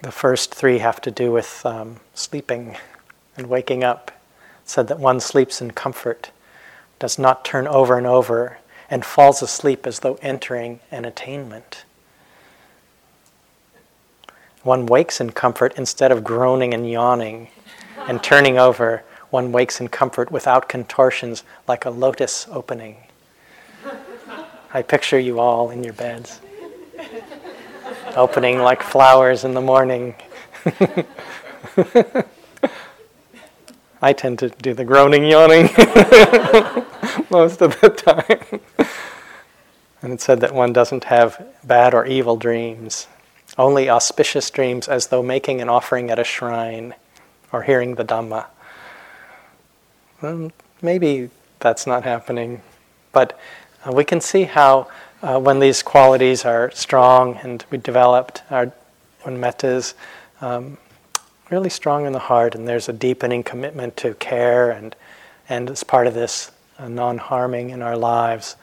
The 0.02 0.12
first 0.12 0.54
three 0.54 0.78
have 0.78 1.00
to 1.02 1.10
do 1.10 1.32
with 1.32 1.66
um, 1.66 1.98
sleeping 2.14 2.76
and 3.36 3.48
waking 3.48 3.82
up 3.82 4.12
said 4.64 4.86
that 4.88 4.98
one 4.98 5.18
sleeps 5.18 5.60
in 5.60 5.72
comfort, 5.72 6.30
does 6.98 7.18
not 7.18 7.44
turn 7.44 7.66
over 7.66 7.96
and 7.96 8.06
over, 8.06 8.58
and 8.90 9.04
falls 9.04 9.42
asleep 9.42 9.86
as 9.86 10.00
though 10.00 10.18
entering 10.22 10.80
an 10.90 11.04
attainment. 11.04 11.84
One 14.68 14.84
wakes 14.84 15.18
in 15.18 15.30
comfort 15.30 15.72
instead 15.78 16.12
of 16.12 16.22
groaning 16.22 16.74
and 16.74 16.86
yawning 16.90 17.48
and 18.06 18.22
turning 18.22 18.58
over. 18.58 19.02
One 19.30 19.50
wakes 19.50 19.80
in 19.80 19.88
comfort 19.88 20.30
without 20.30 20.68
contortions 20.68 21.42
like 21.66 21.86
a 21.86 21.90
lotus 21.90 22.46
opening. 22.50 22.98
I 24.74 24.82
picture 24.82 25.18
you 25.18 25.40
all 25.40 25.70
in 25.70 25.82
your 25.82 25.94
beds, 25.94 26.42
opening 28.14 28.58
like 28.58 28.82
flowers 28.82 29.42
in 29.42 29.54
the 29.54 29.62
morning. 29.62 30.14
I 34.02 34.12
tend 34.12 34.38
to 34.40 34.50
do 34.50 34.74
the 34.74 34.84
groaning, 34.84 35.24
yawning 35.24 35.62
most 37.30 37.62
of 37.62 37.80
the 37.80 37.88
time. 37.88 38.60
and 40.02 40.12
it 40.12 40.20
said 40.20 40.40
that 40.40 40.52
one 40.52 40.74
doesn't 40.74 41.04
have 41.04 41.42
bad 41.64 41.94
or 41.94 42.04
evil 42.04 42.36
dreams, 42.36 43.06
only 43.58 43.90
auspicious 43.90 44.50
dreams 44.50 44.88
as 44.88 45.08
though 45.08 45.22
making 45.22 45.60
an 45.60 45.68
offering 45.68 46.10
at 46.10 46.18
a 46.18 46.24
shrine 46.24 46.94
or 47.52 47.62
hearing 47.62 47.96
the 47.96 48.04
Dhamma. 48.04 48.46
Well, 50.22 50.52
maybe 50.80 51.30
that's 51.58 51.86
not 51.86 52.04
happening, 52.04 52.62
but 53.12 53.38
uh, 53.84 53.92
we 53.92 54.04
can 54.04 54.20
see 54.20 54.44
how 54.44 54.88
uh, 55.22 55.38
when 55.40 55.58
these 55.58 55.82
qualities 55.82 56.44
are 56.44 56.70
strong 56.72 57.36
and 57.36 57.64
we 57.70 57.78
developed, 57.78 58.42
our, 58.50 58.72
when 59.22 59.40
metta 59.40 59.66
is 59.66 59.94
um, 60.40 60.78
really 61.50 61.70
strong 61.70 62.06
in 62.06 62.12
the 62.12 62.18
heart, 62.18 62.54
and 62.54 62.68
there's 62.68 62.88
a 62.88 62.92
deepening 62.92 63.42
commitment 63.42 63.96
to 63.96 64.14
care, 64.14 64.70
and, 64.70 64.94
and 65.48 65.70
as 65.70 65.82
part 65.82 66.06
of 66.06 66.14
this 66.14 66.52
uh, 66.78 66.88
non 66.88 67.18
harming 67.18 67.70
in 67.70 67.82
our 67.82 67.96
lives, 67.96 68.56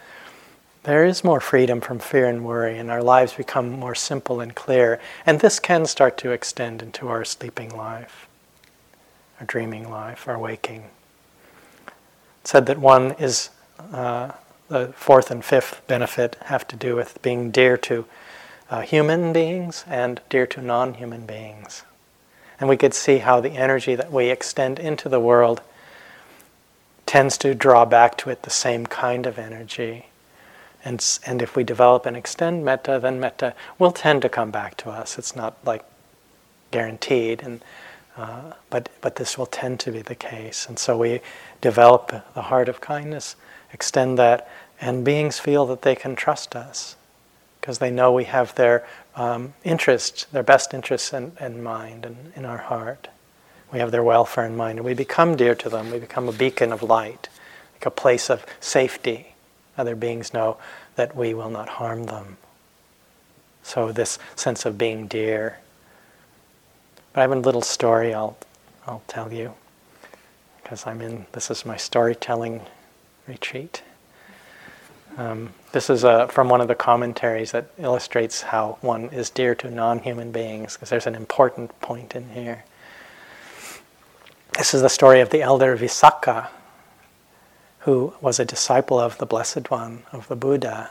there 0.86 1.04
is 1.04 1.24
more 1.24 1.40
freedom 1.40 1.82
from 1.82 1.98
fear 1.98 2.28
and 2.28 2.46
worry, 2.46 2.78
and 2.78 2.92
our 2.92 3.02
lives 3.02 3.34
become 3.34 3.72
more 3.72 3.96
simple 3.96 4.40
and 4.40 4.54
clear. 4.56 5.00
And 5.26 5.40
this 5.40 5.60
can 5.60 5.86
start 5.88 6.18
to 6.20 6.32
extend 6.32 6.82
into 6.84 7.08
our 7.08 7.26
sleeping 7.26 7.76
life, 7.76 8.28
our 9.40 9.48
dreaming 9.48 9.90
life, 9.90 10.28
our 10.28 10.38
waking. 10.38 10.86
Said 12.44 12.68
that 12.68 12.78
one 12.78 13.14
is 13.14 13.50
uh, 13.92 14.32
the 14.68 14.94
fourth 14.96 15.32
and 15.32 15.44
fifth 15.44 15.82
benefit 15.88 16.38
have 16.46 16.68
to 16.68 16.76
do 16.76 16.96
with 16.96 17.20
being 17.24 17.50
dear 17.50 17.78
to 17.78 18.06
uh, 18.70 18.82
human 18.82 19.34
beings 19.34 19.84
and 19.88 20.22
dear 20.30 20.46
to 20.48 20.62
non 20.62 20.94
human 20.94 21.26
beings. 21.26 21.84
And 22.60 22.70
we 22.70 22.78
could 22.78 22.94
see 22.94 23.18
how 23.18 23.42
the 23.42 23.52
energy 23.52 23.96
that 23.96 24.12
we 24.12 24.30
extend 24.30 24.80
into 24.80 25.10
the 25.10 25.20
world 25.20 25.62
tends 27.06 27.38
to 27.40 27.56
draw 27.56 27.86
back 27.86 28.18
to 28.20 28.30
it 28.30 28.44
the 28.44 28.50
same 28.50 28.86
kind 28.86 29.26
of 29.26 29.38
energy. 29.38 30.06
And, 30.86 31.04
and 31.26 31.42
if 31.42 31.56
we 31.56 31.64
develop 31.64 32.06
and 32.06 32.16
extend 32.16 32.64
metta, 32.64 33.00
then 33.02 33.20
metta 33.20 33.56
will 33.80 33.92
tend 33.92 34.22
to 34.22 34.30
come 34.30 34.52
back 34.52 34.78
to 34.78 34.90
us. 34.92 35.18
It's 35.18 35.36
not 35.36 35.58
like 35.66 35.84
guaranteed, 36.70 37.42
and, 37.42 37.64
uh, 38.16 38.54
but, 38.70 38.90
but 39.02 39.16
this 39.16 39.38
will 39.38 39.48
tend 39.48 39.80
to 39.82 39.92
be 39.92 40.04
the 40.04 40.16
case. 40.16 40.68
And 40.68 40.78
so 40.78 40.98
we 40.98 41.22
develop 41.60 42.12
the 42.36 42.44
heart 42.44 42.70
of 42.70 42.82
kindness, 42.82 43.36
extend 43.74 44.20
that, 44.20 44.48
and 44.80 45.04
beings 45.04 45.40
feel 45.40 45.66
that 45.66 45.82
they 45.82 45.96
can 45.96 46.16
trust 46.16 46.56
us 46.56 46.96
because 47.60 47.80
they 47.80 47.90
know 47.90 48.12
we 48.12 48.26
have 48.26 48.54
their 48.54 48.86
um, 49.16 49.54
interest, 49.64 50.32
their 50.32 50.44
best 50.44 50.74
interests 50.74 51.14
in, 51.14 51.32
in 51.40 51.64
mind 51.64 52.06
and 52.06 52.32
in 52.36 52.46
our 52.46 52.60
heart. 52.60 53.08
We 53.74 53.80
have 53.80 53.90
their 53.90 54.04
welfare 54.04 54.46
in 54.46 54.56
mind, 54.56 54.78
and 54.78 54.86
we 54.86 54.94
become 54.94 55.36
dear 55.36 55.56
to 55.56 55.70
them. 55.70 55.90
We 55.90 55.98
become 55.98 56.30
a 56.30 56.32
beacon 56.32 56.72
of 56.72 56.84
light, 56.84 57.28
like 57.74 57.88
a 57.88 57.92
place 57.92 58.30
of 58.30 58.46
safety. 58.60 59.35
Other 59.78 59.96
beings 59.96 60.34
know 60.34 60.58
that 60.96 61.16
we 61.16 61.34
will 61.34 61.50
not 61.50 61.68
harm 61.68 62.06
them. 62.06 62.38
So, 63.64 63.92
this 63.92 64.20
sense 64.36 64.66
of 64.66 64.78
being 64.78 65.08
dear. 65.08 65.60
But 67.14 67.22
I 67.22 67.24
have 67.24 67.32
a 67.32 67.36
little 67.36 67.62
story 67.62 68.14
I'll, 68.14 68.38
I'll 68.86 69.04
tell 69.08 69.34
you, 69.34 69.54
because 70.62 70.86
I'm 70.86 71.02
in, 71.02 71.26
this 71.32 71.50
is 71.50 71.66
my 71.66 71.78
storytelling 71.78 72.62
retreat. 73.28 73.82
Um, 75.18 75.54
this 75.72 75.90
is 75.90 76.04
uh, 76.04 76.28
from 76.28 76.50
one 76.50 76.60
of 76.62 76.68
the 76.68 76.76
commentaries 76.76 77.52
that 77.52 77.70
illustrates 77.78 78.42
how 78.42 78.78
one 78.82 79.06
is 79.10 79.30
dear 79.30 79.56
to 79.56 79.72
non 79.72 80.00
human 80.00 80.32
beings, 80.32 80.74
because 80.74 80.90
there's 80.90 81.08
an 81.08 81.16
important 81.16 81.80
point 81.80 82.16
in 82.16 82.30
here. 82.30 82.66
This 84.58 84.74
is 84.74 84.82
the 84.82 84.90
story 84.90 85.22
of 85.22 85.30
the 85.30 85.42
elder 85.42 85.78
Visakha, 85.78 86.48
who 87.86 88.16
was 88.20 88.40
a 88.40 88.46
disciple 88.46 89.00
of 89.00 89.20
the 89.20 89.28
Blessed 89.28 89.70
One, 89.70 90.02
of 90.12 90.28
the 90.28 90.36
Buddha. 90.36 90.90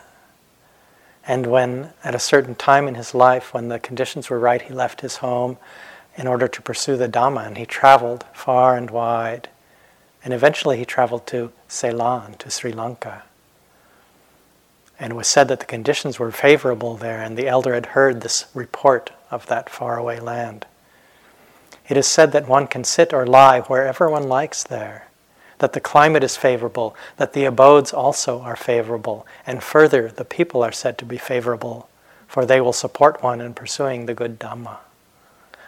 And 1.26 1.44
when, 1.44 1.92
at 2.04 2.14
a 2.14 2.20
certain 2.20 2.54
time 2.54 2.86
in 2.86 2.94
his 2.94 3.16
life, 3.16 3.52
when 3.52 3.66
the 3.66 3.80
conditions 3.80 4.30
were 4.30 4.38
right, 4.38 4.62
he 4.62 4.72
left 4.72 5.00
his 5.00 5.16
home 5.16 5.56
in 6.16 6.28
order 6.28 6.46
to 6.46 6.62
pursue 6.62 6.96
the 6.96 7.08
Dhamma, 7.08 7.48
and 7.48 7.58
he 7.58 7.66
traveled 7.66 8.24
far 8.32 8.76
and 8.76 8.92
wide. 8.92 9.48
And 10.22 10.32
eventually 10.32 10.78
he 10.78 10.84
traveled 10.84 11.26
to 11.26 11.50
Ceylon, 11.66 12.34
to 12.38 12.48
Sri 12.48 12.70
Lanka. 12.70 13.24
And 15.00 15.14
it 15.14 15.16
was 15.16 15.26
said 15.26 15.48
that 15.48 15.58
the 15.58 15.66
conditions 15.66 16.20
were 16.20 16.30
favorable 16.30 16.96
there, 16.96 17.20
and 17.20 17.36
the 17.36 17.48
elder 17.48 17.74
had 17.74 17.86
heard 17.86 18.20
this 18.20 18.46
report 18.54 19.10
of 19.32 19.46
that 19.46 19.68
faraway 19.68 20.20
land. 20.20 20.64
It 21.88 21.96
is 21.96 22.06
said 22.06 22.30
that 22.30 22.46
one 22.46 22.68
can 22.68 22.84
sit 22.84 23.12
or 23.12 23.26
lie 23.26 23.62
wherever 23.62 24.08
one 24.08 24.28
likes 24.28 24.62
there, 24.62 25.08
that 25.64 25.72
the 25.72 25.80
climate 25.80 26.22
is 26.22 26.36
favorable, 26.36 26.94
that 27.16 27.32
the 27.32 27.46
abodes 27.46 27.92
also 27.92 28.40
are 28.42 28.56
favorable, 28.56 29.26
and 29.46 29.62
further, 29.62 30.08
the 30.08 30.24
people 30.24 30.62
are 30.62 30.72
said 30.72 30.98
to 30.98 31.04
be 31.04 31.16
favorable 31.16 31.88
for 32.34 32.44
they 32.44 32.60
will 32.60 32.72
support 32.72 33.22
one 33.22 33.40
in 33.40 33.54
pursuing 33.54 34.06
the 34.06 34.12
good 34.12 34.40
Dhamma. 34.40 34.78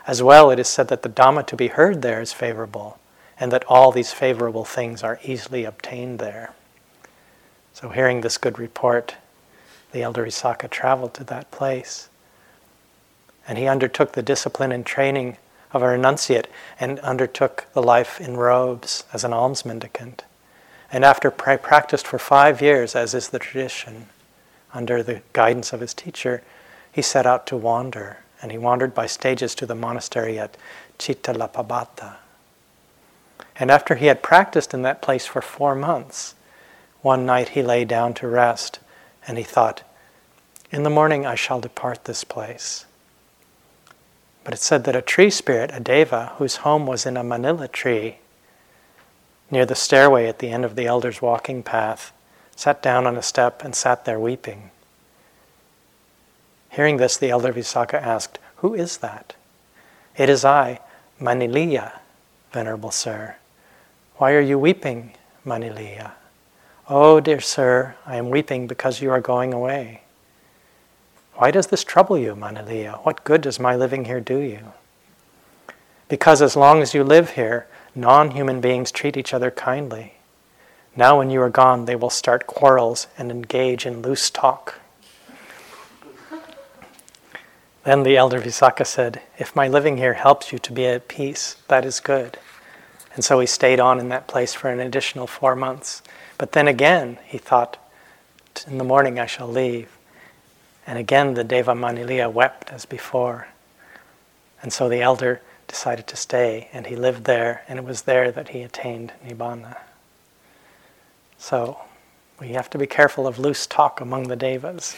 As 0.05 0.21
well, 0.21 0.51
it 0.51 0.59
is 0.59 0.67
said 0.67 0.89
that 0.89 1.03
the 1.03 1.09
Dhamma 1.09 1.47
to 1.47 1.55
be 1.55 1.69
heard 1.69 2.03
there 2.03 2.21
is 2.21 2.33
favorable, 2.33 2.99
and 3.39 3.53
that 3.53 3.63
all 3.69 3.93
these 3.93 4.13
favorable 4.13 4.65
things 4.65 5.05
are 5.05 5.21
easily 5.23 5.65
obtained 5.65 6.19
there. 6.19 6.55
So, 7.73 7.91
hearing 7.91 8.21
this 8.21 8.37
good 8.37 8.59
report, 8.59 9.15
the 9.93 10.03
elder 10.03 10.27
Visakha 10.27 10.69
traveled 10.69 11.15
to 11.15 11.25
that 11.25 11.53
place. 11.53 12.09
And 13.47 13.59
he 13.59 13.69
undertook 13.69 14.15
the 14.15 14.23
discipline 14.23 14.73
and 14.73 14.85
training 14.85 15.37
of 15.73 15.83
a 15.83 15.87
renunciate 15.87 16.47
and 16.79 16.99
undertook 17.01 17.67
the 17.73 17.83
life 17.83 18.21
in 18.21 18.37
robes 18.37 19.05
as 19.13 19.25
an 19.25 19.33
alms 19.33 19.65
mendicant. 19.65 20.25
And 20.91 21.05
after 21.05 21.31
pra- 21.31 21.59
practiced 21.59 22.07
for 22.07 22.19
five 22.19 22.63
years, 22.63 22.95
as 22.95 23.15
is 23.15 23.29
the 23.29 23.39
tradition, 23.39 24.07
under 24.73 25.03
the 25.03 25.23
guidance 25.33 25.73
of 25.73 25.81
his 25.81 25.95
teacher, 25.95 26.43
he 26.93 27.03
set 27.03 27.27
out 27.27 27.47
to 27.49 27.57
wander. 27.57 28.19
And 28.41 28.53
he 28.53 28.59
wandered 28.59 28.95
by 28.95 29.07
stages 29.07 29.55
to 29.57 29.67
the 29.67 29.75
monastery 29.75 30.39
at 30.39 30.57
Cittalapabbata. 30.99 32.17
And 33.59 33.71
after 33.71 33.95
he 33.95 34.07
had 34.07 34.23
practiced 34.23 34.75
in 34.75 34.83
that 34.83 35.03
place 35.03 35.27
for 35.27 35.43
four 35.43 35.75
months, 35.75 36.35
one 37.03 37.27
night 37.27 37.51
he 37.51 37.63
lay 37.63 37.85
down 37.85 38.15
to 38.15 38.27
rest 38.27 38.81
and 39.27 39.39
he 39.39 39.45
thought, 39.45 39.83
In 40.71 40.83
the 40.83 40.91
morning 40.91 41.27
I 41.27 41.35
shall 41.35 41.61
depart 41.61 42.05
this 42.05 42.25
place. 42.25 42.86
But 44.47 44.55
it 44.55 44.61
said 44.61 44.85
that 44.85 44.95
a 44.95 45.03
tree 45.03 45.31
spirit, 45.31 45.73
a 45.75 45.81
deva, 45.81 46.35
whose 46.39 46.59
home 46.59 46.87
was 46.87 47.05
in 47.05 47.17
a 47.17 47.25
manila 47.25 47.67
tree, 47.67 48.19
near 49.51 49.67
the 49.67 49.75
stairway 49.75 50.29
at 50.29 50.39
the 50.39 50.51
end 50.51 50.65
of 50.65 50.77
the 50.77 50.87
elder's 50.87 51.21
walking 51.21 51.65
path, 51.65 52.13
sat 52.55 52.81
down 52.81 53.09
on 53.09 53.17
a 53.17 53.23
step 53.23 53.65
and 53.65 53.75
sat 53.75 54.05
there 54.05 54.21
weeping. 54.21 54.71
Hearing 56.71 56.99
this, 56.99 57.17
the 57.17 57.29
elder 57.29 57.53
Visakha 57.53 58.01
asked, 58.01 58.39
Who 58.59 58.73
is 58.73 58.99
that? 58.99 59.35
It 60.17 60.31
is 60.31 60.45
I, 60.45 60.79
Maniliya, 61.21 61.99
Venerable 62.53 62.93
Sir. 62.93 63.35
Why 64.19 64.33
are 64.33 64.41
you 64.41 64.61
weeping, 64.61 65.15
Maniliya? 65.45 66.13
Oh, 66.89 67.19
dear 67.19 67.41
sir, 67.41 67.97
I 68.07 68.15
am 68.15 68.31
weeping 68.31 68.69
because 68.69 69.03
you 69.03 69.11
are 69.11 69.21
going 69.21 69.53
away. 69.53 70.03
Why 71.37 71.51
does 71.51 71.67
this 71.67 71.85
trouble 71.85 72.17
you, 72.17 72.35
Maniliya? 72.35 73.05
What 73.05 73.23
good 73.25 73.43
does 73.43 73.61
my 73.61 73.77
living 73.77 74.07
here 74.07 74.21
do 74.21 74.39
you? 74.39 74.73
Because 76.09 76.41
as 76.41 76.57
long 76.57 76.81
as 76.81 76.95
you 76.95 77.05
live 77.05 77.31
here, 77.33 77.67
non 77.95 78.31
human 78.31 78.63
beings 78.63 78.91
treat 78.91 79.19
each 79.19 79.35
other 79.35 79.51
kindly. 79.51 80.15
Now, 80.97 81.19
when 81.19 81.29
you 81.29 81.43
are 81.43 81.51
gone, 81.51 81.85
they 81.85 81.95
will 81.95 82.09
start 82.09 82.47
quarrels 82.47 83.07
and 83.19 83.31
engage 83.31 83.85
in 83.85 84.01
loose 84.01 84.31
talk. 84.31 84.81
Then 87.85 88.03
the 88.03 88.17
elder 88.17 88.41
Visakha 88.41 88.87
said, 88.87 89.21
If 89.39 89.55
my 89.55 89.69
living 89.69 89.99
here 89.99 90.15
helps 90.15 90.53
you 90.53 90.59
to 90.59 90.73
be 90.73 90.87
at 90.87 91.07
peace, 91.07 91.57
that 91.69 91.85
is 91.85 92.01
good. 92.01 92.39
And 93.15 93.23
so 93.23 93.39
he 93.41 93.47
stayed 93.47 93.79
on 93.79 94.01
in 94.01 94.09
that 94.09 94.27
place 94.27 94.55
for 94.55 94.71
an 94.71 94.81
additional 94.81 95.27
four 95.27 95.55
months. 95.55 96.03
But 96.39 96.53
then 96.53 96.67
again, 96.67 97.19
he 97.27 97.37
thought, 97.37 97.77
In 98.67 98.79
the 98.79 98.85
morning 98.85 99.21
I 99.21 99.27
shall 99.27 99.49
leave. 99.49 99.96
And 100.87 100.99
again, 100.99 101.35
the 101.35 101.45
Deva 101.45 101.73
Maniliya 101.73 102.33
wept 102.33 102.71
as 102.71 102.85
before. 102.85 103.49
And 104.63 104.73
so 104.73 104.89
the 104.89 105.03
elder 105.03 105.43
decided 105.67 106.07
to 106.07 106.17
stay, 106.17 106.69
and 106.73 106.87
he 106.87 106.95
lived 106.97 107.25
there, 107.25 107.63
and 107.69 107.79
it 107.79 107.85
was 107.85 108.03
there 108.03 108.31
that 108.31 108.51
he 108.51 108.63
attained 108.63 109.13
Nibbana. 109.27 109.79
So 111.39 111.81
we 112.41 112.51
have 112.51 112.71
to 112.71 112.79
be 112.79 112.87
careful 112.87 113.27
of 113.27 113.39
loose 113.39 113.67
talk 113.67 114.01
among 114.01 114.29
the 114.29 114.37
Devas. 114.37 114.97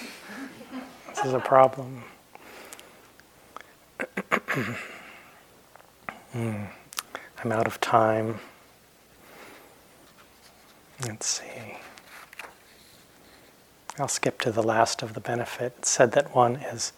this 1.09 1.25
is 1.25 1.33
a 1.33 1.41
problem. 1.41 2.05
mm. 6.35 6.69
I'm 7.45 7.53
out 7.53 7.67
of 7.67 7.81
time. 7.81 8.39
Let's 11.07 11.27
see. 11.27 11.79
I'll 14.01 14.09
skip 14.09 14.41
to 14.43 14.53
the 14.53 14.63
last 14.63 15.03
of 15.03 15.15
the 15.15 15.21
benefit. 15.21 15.75
It 15.79 15.87
said 15.87 16.13
that 16.13 16.35
one 16.35 16.57
is 16.57 16.93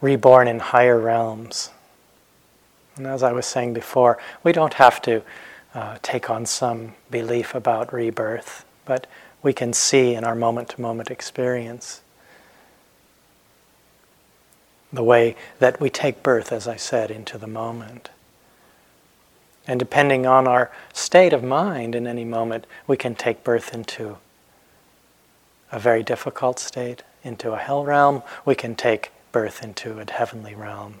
reborn 0.00 0.48
in 0.48 0.58
higher 0.58 0.98
realms. 0.98 1.70
And 2.96 3.06
as 3.06 3.22
I 3.22 3.32
was 3.32 3.46
saying 3.46 3.74
before, 3.74 4.18
we 4.42 4.52
don't 4.52 4.74
have 4.74 5.00
to 5.02 5.22
uh, 5.74 5.98
take 6.02 6.30
on 6.30 6.46
some 6.46 6.94
belief 7.10 7.54
about 7.54 7.92
rebirth, 7.92 8.64
but 8.84 9.06
we 9.42 9.52
can 9.52 9.72
see 9.72 10.14
in 10.14 10.24
our 10.24 10.34
moment 10.34 10.68
to 10.70 10.80
moment 10.80 11.10
experience 11.10 12.02
the 14.92 15.02
way 15.02 15.34
that 15.58 15.80
we 15.80 15.90
take 15.90 16.22
birth, 16.22 16.52
as 16.52 16.68
I 16.68 16.76
said, 16.76 17.10
into 17.10 17.36
the 17.36 17.48
moment. 17.48 18.10
And 19.66 19.80
depending 19.80 20.26
on 20.26 20.46
our 20.46 20.70
state 20.92 21.32
of 21.32 21.42
mind 21.42 21.94
in 21.94 22.06
any 22.06 22.24
moment, 22.24 22.66
we 22.86 22.96
can 22.96 23.14
take 23.14 23.42
birth 23.42 23.74
into 23.74 24.18
a 25.74 25.78
very 25.78 26.04
difficult 26.04 26.58
state 26.60 27.02
into 27.24 27.52
a 27.52 27.58
hell 27.58 27.84
realm, 27.84 28.22
we 28.44 28.54
can 28.54 28.76
take 28.76 29.10
birth 29.32 29.62
into 29.62 29.98
a 29.98 30.08
heavenly 30.08 30.54
realm. 30.54 31.00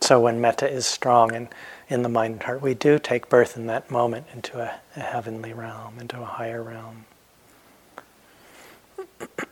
So 0.00 0.20
when 0.20 0.40
metta 0.40 0.70
is 0.70 0.86
strong 0.86 1.34
and 1.34 1.48
in 1.88 2.02
the 2.02 2.08
mind 2.08 2.34
and 2.34 2.42
heart, 2.44 2.62
we 2.62 2.72
do 2.72 3.00
take 3.00 3.28
birth 3.28 3.56
in 3.56 3.66
that 3.66 3.90
moment 3.90 4.26
into 4.32 4.60
a, 4.60 4.78
a 4.94 5.00
heavenly 5.00 5.52
realm, 5.52 5.98
into 5.98 6.22
a 6.22 6.24
higher 6.24 6.62
realm. 6.62 7.04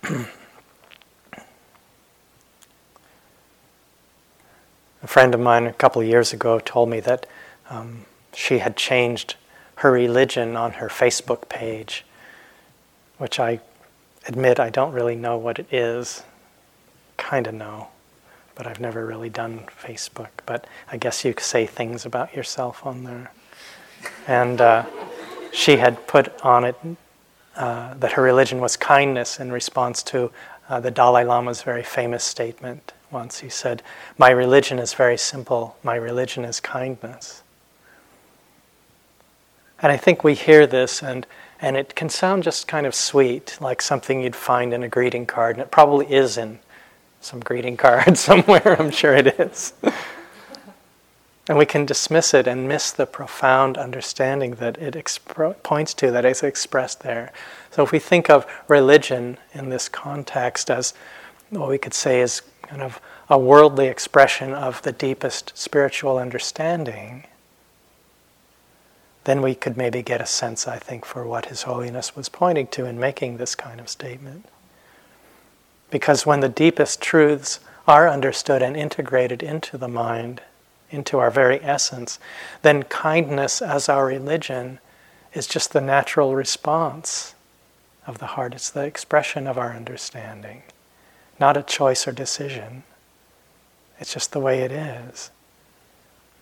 a 5.02 5.06
friend 5.06 5.34
of 5.34 5.40
mine 5.40 5.66
a 5.66 5.72
couple 5.72 6.00
of 6.00 6.06
years 6.06 6.32
ago 6.32 6.60
told 6.60 6.88
me 6.88 7.00
that 7.00 7.26
um, 7.70 8.06
she 8.32 8.58
had 8.58 8.76
changed 8.76 9.34
her 9.76 9.90
religion 9.90 10.56
on 10.56 10.74
her 10.74 10.88
Facebook 10.88 11.48
page, 11.48 12.04
which 13.18 13.40
I 13.40 13.60
admit 14.26 14.60
I 14.60 14.70
don't 14.70 14.92
really 14.92 15.16
know 15.16 15.36
what 15.36 15.58
it 15.58 15.72
is. 15.72 16.22
Kind 17.16 17.46
of 17.46 17.54
know, 17.54 17.88
but 18.54 18.66
I've 18.66 18.80
never 18.80 19.06
really 19.06 19.30
done 19.30 19.64
Facebook. 19.82 20.28
But 20.46 20.66
I 20.90 20.96
guess 20.96 21.24
you 21.24 21.34
say 21.38 21.66
things 21.66 22.06
about 22.06 22.34
yourself 22.34 22.84
on 22.86 23.04
there. 23.04 23.32
And 24.26 24.60
uh, 24.60 24.86
she 25.52 25.76
had 25.76 26.06
put 26.06 26.40
on 26.42 26.64
it 26.64 26.76
uh, 27.56 27.94
that 27.94 28.12
her 28.12 28.22
religion 28.22 28.60
was 28.60 28.76
kindness 28.76 29.40
in 29.40 29.50
response 29.50 30.02
to 30.04 30.30
uh, 30.68 30.78
the 30.80 30.90
Dalai 30.90 31.24
Lama's 31.24 31.62
very 31.62 31.82
famous 31.82 32.22
statement 32.22 32.92
once. 33.10 33.40
He 33.40 33.48
said, 33.48 33.82
My 34.16 34.30
religion 34.30 34.78
is 34.78 34.94
very 34.94 35.18
simple, 35.18 35.76
my 35.82 35.96
religion 35.96 36.44
is 36.44 36.60
kindness. 36.60 37.42
And 39.80 39.92
I 39.92 39.96
think 39.96 40.24
we 40.24 40.34
hear 40.34 40.66
this 40.66 41.02
and 41.02 41.26
and 41.60 41.76
it 41.76 41.94
can 41.94 42.08
sound 42.08 42.42
just 42.42 42.68
kind 42.68 42.86
of 42.86 42.94
sweet, 42.94 43.58
like 43.60 43.82
something 43.82 44.22
you'd 44.22 44.36
find 44.36 44.72
in 44.72 44.82
a 44.82 44.88
greeting 44.88 45.26
card, 45.26 45.56
and 45.56 45.62
it 45.62 45.70
probably 45.70 46.06
is 46.06 46.38
in 46.38 46.58
some 47.20 47.40
greeting 47.40 47.76
card 47.86 48.16
somewhere, 48.16 48.76
I'm 48.80 48.90
sure 48.90 49.14
it 49.14 49.38
is. 49.40 49.72
and 51.48 51.58
we 51.58 51.66
can 51.66 51.86
dismiss 51.86 52.34
it 52.34 52.46
and 52.46 52.68
miss 52.68 52.92
the 52.92 53.06
profound 53.06 53.76
understanding 53.76 54.52
that 54.56 54.78
it 54.78 54.94
exp- 54.94 55.62
points 55.62 55.94
to, 55.94 56.10
that 56.10 56.24
is 56.24 56.42
expressed 56.42 57.00
there. 57.00 57.32
So 57.70 57.82
if 57.82 57.90
we 57.90 57.98
think 57.98 58.30
of 58.30 58.46
religion 58.68 59.38
in 59.54 59.68
this 59.70 59.88
context 59.88 60.70
as 60.70 60.94
what 61.50 61.68
we 61.68 61.78
could 61.78 61.94
say 61.94 62.20
is 62.20 62.42
kind 62.62 62.82
of 62.82 63.00
a 63.30 63.38
worldly 63.38 63.86
expression 63.86 64.52
of 64.52 64.80
the 64.82 64.92
deepest 64.92 65.52
spiritual 65.56 66.18
understanding, 66.18 67.26
then 69.28 69.42
we 69.42 69.54
could 69.54 69.76
maybe 69.76 70.00
get 70.00 70.22
a 70.22 70.26
sense, 70.26 70.66
I 70.66 70.78
think, 70.78 71.04
for 71.04 71.26
what 71.26 71.46
His 71.46 71.64
Holiness 71.64 72.16
was 72.16 72.30
pointing 72.30 72.66
to 72.68 72.86
in 72.86 72.98
making 72.98 73.36
this 73.36 73.54
kind 73.54 73.78
of 73.78 73.90
statement. 73.90 74.46
Because 75.90 76.24
when 76.24 76.40
the 76.40 76.48
deepest 76.48 77.02
truths 77.02 77.60
are 77.86 78.08
understood 78.08 78.62
and 78.62 78.74
integrated 78.74 79.42
into 79.42 79.76
the 79.76 79.86
mind, 79.86 80.40
into 80.90 81.18
our 81.18 81.30
very 81.30 81.62
essence, 81.62 82.18
then 82.62 82.84
kindness 82.84 83.60
as 83.60 83.86
our 83.86 84.06
religion 84.06 84.78
is 85.34 85.46
just 85.46 85.74
the 85.74 85.82
natural 85.82 86.34
response 86.34 87.34
of 88.06 88.20
the 88.20 88.28
heart. 88.28 88.54
It's 88.54 88.70
the 88.70 88.86
expression 88.86 89.46
of 89.46 89.58
our 89.58 89.76
understanding, 89.76 90.62
not 91.38 91.54
a 91.54 91.62
choice 91.62 92.08
or 92.08 92.12
decision. 92.12 92.82
It's 94.00 94.14
just 94.14 94.32
the 94.32 94.40
way 94.40 94.60
it 94.60 94.72
is. 94.72 95.30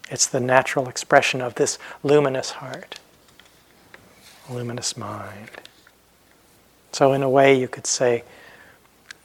It's 0.09 0.27
the 0.27 0.41
natural 0.41 0.89
expression 0.89 1.41
of 1.41 1.57
this 1.57 1.79
luminous 2.03 2.51
heart, 2.51 3.01
luminous 4.49 4.97
mind. 4.97 5.51
So, 6.93 7.13
in 7.13 7.23
a 7.23 7.29
way, 7.29 7.59
you 7.59 7.69
could 7.69 7.87
say 7.87 8.23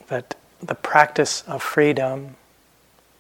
that 0.07 0.36
the 0.61 0.75
practice 0.75 1.43
of 1.47 1.61
freedom 1.61 2.36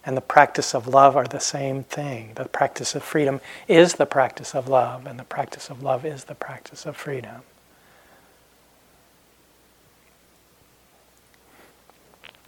and 0.03 0.17
the 0.17 0.21
practice 0.21 0.73
of 0.73 0.87
love 0.87 1.15
are 1.15 1.27
the 1.27 1.39
same 1.39 1.83
thing. 1.83 2.31
The 2.35 2.45
practice 2.45 2.95
of 2.95 3.03
freedom 3.03 3.39
is 3.67 3.93
the 3.93 4.05
practice 4.05 4.55
of 4.55 4.67
love, 4.67 5.05
and 5.05 5.19
the 5.19 5.23
practice 5.23 5.69
of 5.69 5.83
love 5.83 6.05
is 6.05 6.23
the 6.23 6.35
practice 6.35 6.85
of 6.85 6.97
freedom. 6.97 7.43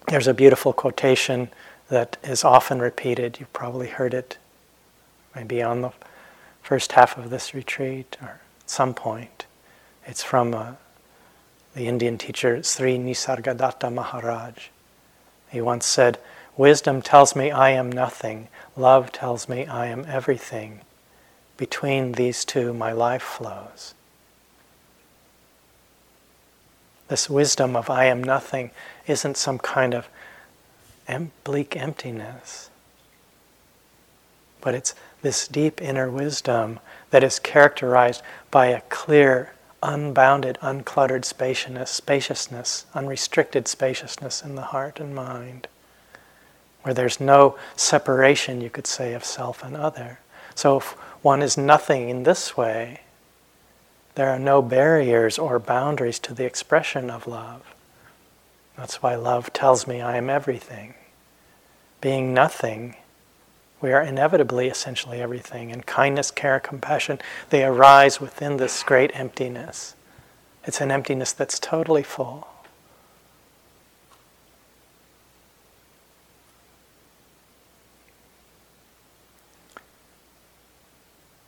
There's 0.07 0.27
a 0.27 0.33
beautiful 0.33 0.73
quotation 0.73 1.49
that 1.89 2.17
is 2.23 2.43
often 2.43 2.79
repeated. 2.79 3.39
You've 3.39 3.53
probably 3.53 3.87
heard 3.87 4.13
it 4.13 4.37
maybe 5.35 5.61
on 5.61 5.81
the 5.81 5.91
first 6.61 6.93
half 6.93 7.17
of 7.17 7.29
this 7.29 7.53
retreat 7.53 8.17
or 8.21 8.39
at 8.61 8.69
some 8.69 8.93
point. 8.93 9.45
It's 10.05 10.23
from 10.23 10.53
uh, 10.53 10.73
the 11.75 11.87
Indian 11.87 12.17
teacher 12.17 12.61
Sri 12.63 12.97
Nisargadatta 12.97 13.91
Maharaj. 13.91 14.67
He 15.49 15.61
once 15.61 15.85
said, 15.85 16.19
Wisdom 16.55 17.01
tells 17.01 17.35
me 17.35 17.51
I 17.51 17.71
am 17.71 17.91
nothing, 17.91 18.47
love 18.77 19.11
tells 19.11 19.49
me 19.49 19.65
I 19.65 19.87
am 19.87 20.05
everything. 20.07 20.81
Between 21.57 22.13
these 22.13 22.45
two, 22.45 22.73
my 22.73 22.91
life 22.91 23.23
flows. 23.23 23.93
This 27.07 27.29
wisdom 27.29 27.75
of 27.75 27.89
I 27.89 28.05
am 28.05 28.23
nothing 28.23 28.71
isn't 29.07 29.37
some 29.37 29.59
kind 29.59 29.93
of 29.93 30.07
bleak 31.43 31.75
emptiness, 31.75 32.69
but 34.61 34.73
it's 34.73 34.95
this 35.23 35.47
deep 35.47 35.81
inner 35.81 36.09
wisdom 36.11 36.79
that 37.09 37.23
is 37.23 37.39
characterized 37.39 38.21
by 38.51 38.67
a 38.67 38.81
clear, 38.81 39.53
unbounded, 39.81 40.59
uncluttered 40.61 41.25
spaciousness, 41.25 41.89
spaciousness, 41.89 42.85
unrestricted 42.93 43.67
spaciousness 43.67 44.43
in 44.43 44.55
the 44.55 44.61
heart 44.61 44.99
and 44.99 45.15
mind, 45.15 45.67
where 46.83 46.93
there's 46.93 47.19
no 47.19 47.57
separation, 47.75 48.61
you 48.61 48.69
could 48.69 48.85
say, 48.85 49.13
of 49.13 49.23
self 49.23 49.63
and 49.63 49.75
other. 49.75 50.19
So 50.53 50.77
if 50.77 50.91
one 51.23 51.41
is 51.41 51.57
nothing 51.57 52.09
in 52.09 52.23
this 52.23 52.55
way, 52.55 52.99
there 54.15 54.29
are 54.29 54.39
no 54.39 54.61
barriers 54.61 55.39
or 55.39 55.57
boundaries 55.57 56.19
to 56.19 56.33
the 56.33 56.45
expression 56.45 57.09
of 57.09 57.25
love. 57.25 57.73
That's 58.77 59.01
why 59.01 59.15
love 59.15 59.53
tells 59.53 59.87
me 59.87 60.01
I 60.01 60.17
am 60.17 60.29
everything. 60.29 60.95
Being 62.01 62.33
nothing 62.33 62.97
we 63.83 63.91
are 63.91 64.01
inevitably 64.01 64.69
essentially 64.69 65.21
everything. 65.21 65.71
And 65.71 65.85
kindness, 65.85 66.31
care, 66.31 66.59
compassion, 66.59 67.19
they 67.49 67.65
arise 67.65 68.21
within 68.21 68.55
this 68.55 68.81
great 68.81 69.11
emptiness. 69.13 69.93
It's 70.63 70.79
an 70.79 70.89
emptiness 70.89 71.33
that's 71.33 71.59
totally 71.59 72.01
full. 72.01 72.47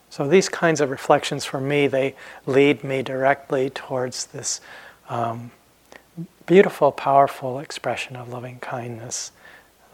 So 0.09 0.27
these 0.27 0.49
kinds 0.49 0.81
of 0.81 0.89
reflections 0.89 1.45
for 1.45 1.61
me, 1.61 1.87
they 1.87 2.15
lead 2.45 2.83
me 2.83 3.01
directly 3.01 3.69
towards 3.69 4.27
this 4.27 4.59
um, 5.07 5.51
beautiful, 6.45 6.91
powerful 6.91 7.59
expression 7.59 8.17
of 8.17 8.27
loving 8.27 8.59
kindness 8.59 9.31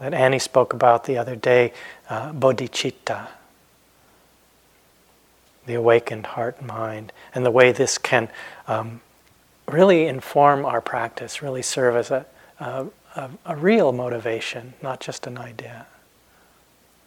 that 0.02 0.14
Annie 0.14 0.40
spoke 0.40 0.72
about 0.72 1.04
the 1.04 1.16
other 1.16 1.36
day, 1.36 1.72
uh, 2.10 2.32
bodhicitta, 2.32 3.28
the 5.64 5.74
awakened 5.74 6.26
heart 6.26 6.56
and 6.58 6.66
mind, 6.66 7.12
and 7.32 7.46
the 7.46 7.52
way 7.52 7.70
this 7.70 7.98
can 7.98 8.28
um, 8.66 9.00
really 9.68 10.06
inform 10.06 10.64
our 10.64 10.80
practice, 10.80 11.40
really 11.40 11.62
serve 11.62 11.94
as 11.94 12.10
a, 12.10 12.26
a, 12.58 12.86
a, 13.14 13.30
a 13.46 13.54
real 13.54 13.92
motivation, 13.92 14.74
not 14.82 14.98
just 14.98 15.28
an 15.28 15.38
idea, 15.38 15.86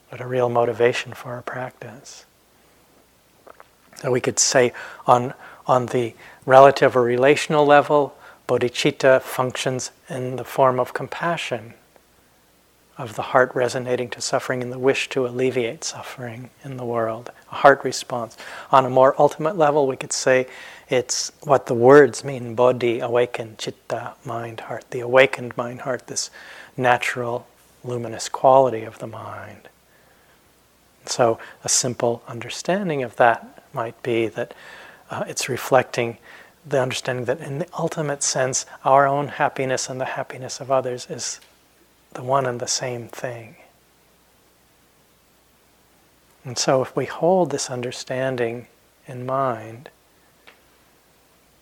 but 0.09 0.21
a 0.21 0.25
real 0.25 0.47
motivation 0.47 1.11
for 1.11 1.33
our 1.33 1.41
practice. 1.41 2.23
So 3.97 4.09
we 4.09 4.21
could 4.21 4.39
say 4.39 4.71
on, 5.05 5.33
on 5.67 5.87
the 5.87 6.13
relative 6.45 6.95
or 6.95 7.03
relational 7.03 7.65
level, 7.65 8.15
bodhicitta 8.47 9.21
functions 9.21 9.91
in 10.07 10.37
the 10.37 10.45
form 10.45 10.79
of 10.79 10.93
compassion 10.93 11.73
of 12.97 13.15
the 13.15 13.21
heart 13.21 13.51
resonating 13.53 14.09
to 14.09 14.21
suffering 14.21 14.61
and 14.61 14.71
the 14.71 14.79
wish 14.79 15.09
to 15.09 15.27
alleviate 15.27 15.83
suffering 15.83 16.49
in 16.63 16.77
the 16.77 16.85
world, 16.85 17.31
a 17.51 17.55
heart 17.55 17.83
response. 17.83 18.37
On 18.71 18.85
a 18.85 18.89
more 18.89 19.13
ultimate 19.19 19.57
level, 19.57 19.85
we 19.85 19.97
could 19.97 20.13
say 20.13 20.47
it's 20.89 21.31
what 21.43 21.65
the 21.65 21.73
words 21.73 22.23
mean 22.23 22.55
bodhi, 22.55 22.99
awakened, 22.99 23.57
chitta, 23.57 24.13
mind, 24.23 24.61
heart, 24.61 24.85
the 24.91 25.01
awakened 25.01 25.57
mind, 25.57 25.81
heart, 25.81 26.07
this 26.07 26.29
natural, 26.77 27.47
luminous 27.83 28.29
quality 28.29 28.83
of 28.83 28.99
the 28.99 29.07
mind. 29.07 29.67
So, 31.05 31.37
a 31.63 31.69
simple 31.69 32.23
understanding 32.27 33.03
of 33.03 33.17
that 33.17 33.63
might 33.73 34.01
be 34.03 34.27
that 34.27 34.53
uh, 35.11 35.25
it's 35.27 35.49
reflecting 35.49 36.17
the 36.65 36.81
understanding 36.81 37.25
that, 37.25 37.41
in 37.41 37.59
the 37.59 37.67
ultimate 37.77 38.23
sense, 38.23 38.65
our 38.83 39.05
own 39.05 39.27
happiness 39.27 39.89
and 39.89 40.01
the 40.01 40.05
happiness 40.05 40.59
of 40.59 40.71
others 40.71 41.07
is 41.09 41.39
the 42.15 42.23
one 42.23 42.45
and 42.45 42.59
the 42.59 42.67
same 42.67 43.07
thing. 43.07 43.55
And 46.43 46.57
so, 46.57 46.81
if 46.81 46.95
we 46.95 47.05
hold 47.05 47.51
this 47.51 47.69
understanding 47.69 48.67
in 49.07 49.25
mind, 49.25 49.89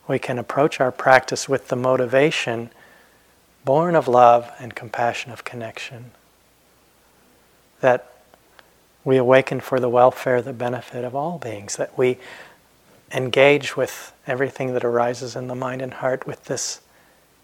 we 0.08 0.20
can 0.20 0.38
approach 0.38 0.80
our 0.80 0.92
practice 0.92 1.48
with 1.48 1.70
the 1.70 1.76
motivation 1.76 2.70
born 3.66 3.96
of 3.96 4.08
love 4.08 4.52
and 4.60 4.76
compassion 4.76 5.32
of 5.32 5.44
connection. 5.44 6.12
That 7.80 8.10
we 9.06 9.18
awaken 9.18 9.60
for 9.60 9.80
the 9.80 9.90
welfare, 9.90 10.42
the 10.42 10.54
benefit 10.54 11.04
of 11.04 11.16
all 11.16 11.38
beings, 11.38 11.78
that 11.78 11.98
we 11.98 12.18
engage 13.12 13.78
with 13.78 14.14
everything 14.28 14.74
that 14.74 14.84
arises 14.84 15.36
in 15.36 15.48
the 15.48 15.56
mind 15.56 15.82
and 15.82 15.94
heart 15.96 16.26
with 16.26 16.46
this 16.46 16.82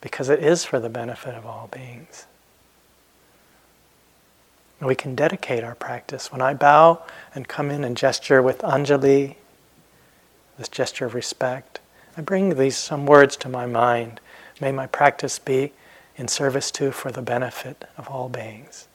because 0.02 0.30
it 0.30 0.40
is 0.40 0.66
for 0.66 0.80
the 0.80 0.90
benefit 0.90 1.36
of 1.36 1.46
all 1.46 1.70
beings. 1.72 2.26
We 4.82 4.96
can 4.96 5.14
dedicate 5.14 5.64
our 5.64 5.76
practice. 5.76 6.32
When 6.32 6.42
I 6.42 6.54
bow 6.54 7.04
and 7.36 7.48
come 7.48 7.70
in 7.70 7.84
and 7.84 7.98
gesture 7.98 8.42
with 8.42 8.60
Anjali, 8.60 9.36
this 10.58 10.70
gesture 10.70 11.06
of 11.06 11.14
respect, 11.14 11.80
I 12.16 12.22
bring 12.22 12.56
these 12.56 12.78
some 12.78 13.06
words 13.06 13.36
to 13.38 13.50
my 13.50 13.66
mind. 13.66 14.22
May 14.62 14.72
my 14.72 14.88
practice 14.88 15.38
be 15.38 15.74
in 16.16 16.28
service 16.28 16.72
to 16.72 16.92
for 16.92 17.12
the 17.12 17.22
benefit 17.22 17.86
of 17.98 18.08
all 18.08 18.30
beings. 18.30 18.88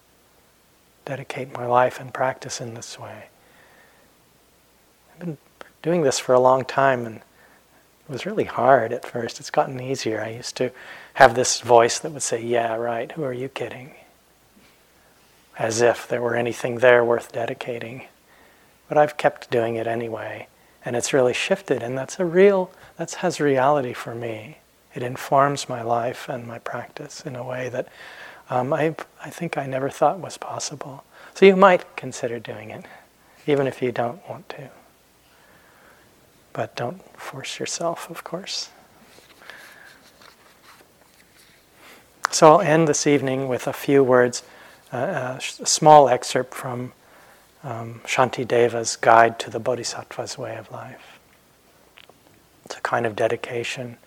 Dedicate 1.04 1.52
my 1.52 1.66
life 1.66 2.00
and 2.00 2.12
practice 2.12 2.60
in 2.60 2.74
this 2.74 2.98
way. 2.98 3.24
I've 5.12 5.20
been 5.20 5.38
doing 5.82 6.02
this 6.02 6.18
for 6.18 6.34
a 6.34 6.40
long 6.40 6.64
time 6.64 7.04
and 7.04 7.16
it 7.16 8.12
was 8.12 8.26
really 8.26 8.44
hard 8.44 8.92
at 8.92 9.06
first. 9.06 9.40
It's 9.40 9.50
gotten 9.50 9.80
easier. 9.80 10.20
I 10.22 10.30
used 10.30 10.56
to 10.56 10.70
have 11.14 11.34
this 11.34 11.60
voice 11.60 11.98
that 11.98 12.12
would 12.12 12.22
say, 12.22 12.42
Yeah, 12.42 12.74
right, 12.74 13.10
who 13.12 13.22
are 13.22 13.32
you 13.32 13.48
kidding? 13.48 13.94
As 15.58 15.80
if 15.80 16.08
there 16.08 16.22
were 16.22 16.36
anything 16.36 16.78
there 16.78 17.04
worth 17.04 17.32
dedicating. 17.32 18.04
But 18.88 18.98
I've 18.98 19.16
kept 19.16 19.50
doing 19.50 19.76
it 19.76 19.86
anyway, 19.86 20.48
and 20.84 20.96
it's 20.96 21.12
really 21.12 21.32
shifted, 21.32 21.82
and 21.82 21.96
that's 21.96 22.18
a 22.18 22.24
real, 22.24 22.70
that 22.96 23.12
has 23.14 23.40
reality 23.40 23.92
for 23.92 24.14
me. 24.14 24.58
It 24.94 25.02
informs 25.02 25.68
my 25.68 25.82
life 25.82 26.28
and 26.28 26.46
my 26.46 26.58
practice 26.58 27.22
in 27.24 27.34
a 27.36 27.44
way 27.44 27.68
that 27.70 27.88
um, 28.50 28.72
I, 28.72 28.94
I 29.24 29.30
think 29.30 29.56
I 29.56 29.66
never 29.66 29.90
thought 29.90 30.18
was 30.18 30.36
possible. 30.36 31.04
So 31.34 31.46
you 31.46 31.56
might 31.56 31.96
consider 31.96 32.38
doing 32.38 32.70
it, 32.70 32.84
even 33.46 33.66
if 33.66 33.82
you 33.82 33.90
don't 33.90 34.26
want 34.28 34.48
to. 34.50 34.70
But 36.52 36.76
don't 36.76 37.02
force 37.18 37.58
yourself, 37.58 38.08
of 38.10 38.22
course. 38.22 38.70
So 42.30 42.52
I'll 42.52 42.60
end 42.60 42.86
this 42.86 43.06
evening 43.06 43.48
with 43.48 43.66
a 43.66 43.72
few 43.72 44.04
words 44.04 44.42
a, 44.94 45.38
a 45.38 45.66
small 45.66 46.08
excerpt 46.08 46.54
from 46.54 46.92
um, 47.62 48.00
Shantideva's 48.04 48.96
Guide 48.96 49.38
to 49.40 49.50
the 49.50 49.58
Bodhisattva's 49.58 50.38
Way 50.38 50.56
of 50.56 50.70
Life. 50.70 51.18
It's 52.64 52.76
a 52.76 52.80
kind 52.80 53.04
of 53.04 53.16
dedication. 53.16 53.98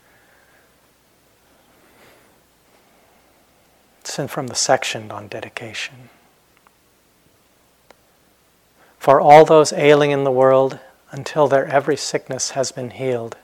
It's 4.02 4.18
in 4.18 4.28
from 4.28 4.48
the 4.48 4.56
section 4.56 5.12
on 5.12 5.28
dedication. 5.28 6.10
For 9.00 9.20
all 9.22 9.46
those 9.46 9.74
ailing 9.74 10.12
in 10.12 10.24
the 10.24 10.32
world, 10.32 10.80
until 11.12 11.48
their 11.48 11.66
every 11.68 11.98
sickness 11.98 12.52
has 12.52 12.72
been 12.72 12.92
healed, 12.92 13.38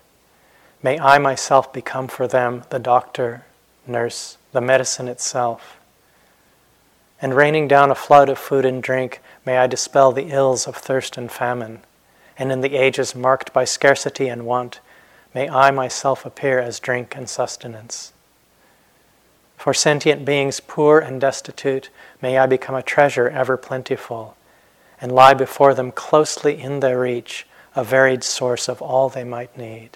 may 0.82 1.00
I 1.00 1.18
myself 1.18 1.72
become 1.72 2.08
for 2.08 2.28
them 2.28 2.64
the 2.70 2.80
doctor, 2.80 3.46
nurse, 3.88 4.38
the 4.52 4.62
medicine 4.62 5.08
itself 5.08 5.78
and 7.24 7.34
raining 7.34 7.69
down 7.69 7.89
a 7.89 7.95
flood 7.95 8.28
of 8.28 8.38
food 8.38 8.65
and 8.65 8.84
drink, 8.84 9.21
may 9.45 9.57
I 9.57 9.65
dispel 9.65 10.11
the 10.11 10.28
ills 10.30 10.67
of 10.67 10.76
thirst 10.76 11.17
and 11.17 11.32
famine. 11.32 11.80
And 12.38 12.51
in 12.51 12.59
the 12.59 12.76
ages 12.76 13.15
marked 13.15 13.53
by 13.53 13.63
scarcity 13.63 14.28
and 14.28 14.45
want, 14.45 14.82
may 15.34 15.47
I 15.47 15.71
myself 15.71 16.26
appear 16.26 16.59
as 16.59 16.82
drink 16.82 17.15
and 17.15 17.30
sustenance. 17.30 18.11
For 19.55 19.74
sentient 19.74 20.26
beings 20.26 20.59
poor 20.59 20.99
and 20.99 21.21
destitute, 21.21 21.89
may 22.21 22.38
I 22.38 22.45
become 22.45 22.76
a 22.76 22.84
treasure 22.84 23.30
ever 23.30 23.55
plentiful, 23.55 24.36
and 24.99 25.09
lie 25.09 25.34
before 25.34 25.74
them 25.74 25.93
closely 25.93 26.59
in 26.59 26.82
their 26.82 26.99
reach, 26.99 27.47
a 27.74 27.86
varied 27.86 28.26
source 28.26 28.67
of 28.67 28.82
all 28.82 29.07
they 29.07 29.24
might 29.24 29.57
need. 29.57 29.91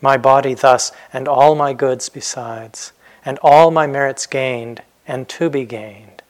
My 0.00 0.16
body 0.16 0.54
thus, 0.54 0.90
and 1.12 1.28
all 1.28 1.54
my 1.54 1.72
goods 1.72 2.08
besides, 2.08 2.90
and 3.24 3.38
all 3.42 3.70
my 3.70 3.86
merits 3.86 4.26
gained 4.26 4.82
and 5.08 5.28
to 5.30 5.50
be 5.50 5.64
gained, 5.64 6.22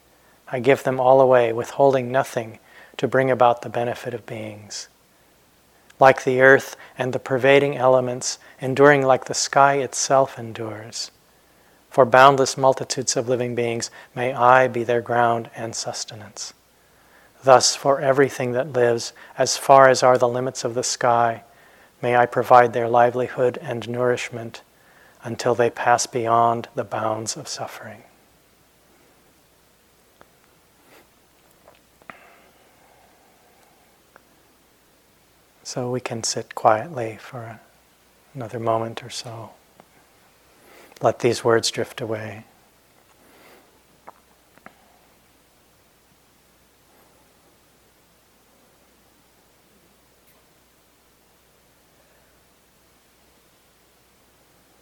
I 0.51 0.61
give 0.61 0.85
them 0.85 0.99
all 0.99 1.21
away, 1.21 1.53
withholding 1.53 2.11
nothing 2.11 2.59
to 2.97 3.09
bring 3.09 3.31
about 3.31 3.63
the 3.63 3.69
benefit 3.69 4.15
of 4.15 4.25
beings. 4.25 4.89
Like 6.01 6.25
the 6.25 6.41
earth 6.41 6.77
and 6.97 7.13
the 7.13 7.19
pervading 7.19 7.77
elements, 7.77 8.39
enduring 8.61 9.05
like 9.05 9.25
the 9.25 9.35
sky 9.35 9.75
itself 9.75 10.39
endures. 10.39 11.11
For 11.91 12.05
boundless 12.05 12.57
multitudes 12.57 13.17
of 13.17 13.29
living 13.29 13.55
beings, 13.55 13.91
may 14.15 14.33
I 14.33 14.69
be 14.69 14.85
their 14.85 15.01
ground 15.01 15.51
and 15.57 15.75
sustenance. 15.75 16.55
Thus, 17.43 17.75
for 17.75 18.01
everything 18.01 18.53
that 18.53 18.73
lives, 18.73 19.13
as 19.37 19.57
far 19.57 19.89
as 19.89 20.03
are 20.03 20.19
the 20.19 20.29
limits 20.29 20.65
of 20.65 20.75
the 20.75 20.83
sky, 20.83 21.43
may 22.01 22.17
I 22.17 22.27
provide 22.27 22.73
their 22.73 22.89
livelihood 22.89 23.59
and 23.61 23.89
nourishment 23.89 24.63
until 25.23 25.55
they 25.55 25.71
pass 25.71 26.07
beyond 26.07 26.69
the 26.75 26.85
bounds 26.85 27.37
of 27.37 27.49
suffering. 27.49 28.03
So 35.69 35.91
we 35.91 36.01
can 36.01 36.23
sit 36.23 36.55
quietly 36.55 37.19
for 37.21 37.61
another 38.35 38.59
moment 38.59 39.05
or 39.05 39.11
so. 39.11 39.51
Let 41.03 41.19
these 41.19 41.45
words 41.45 41.71
drift 41.71 42.01
away. 42.01 42.45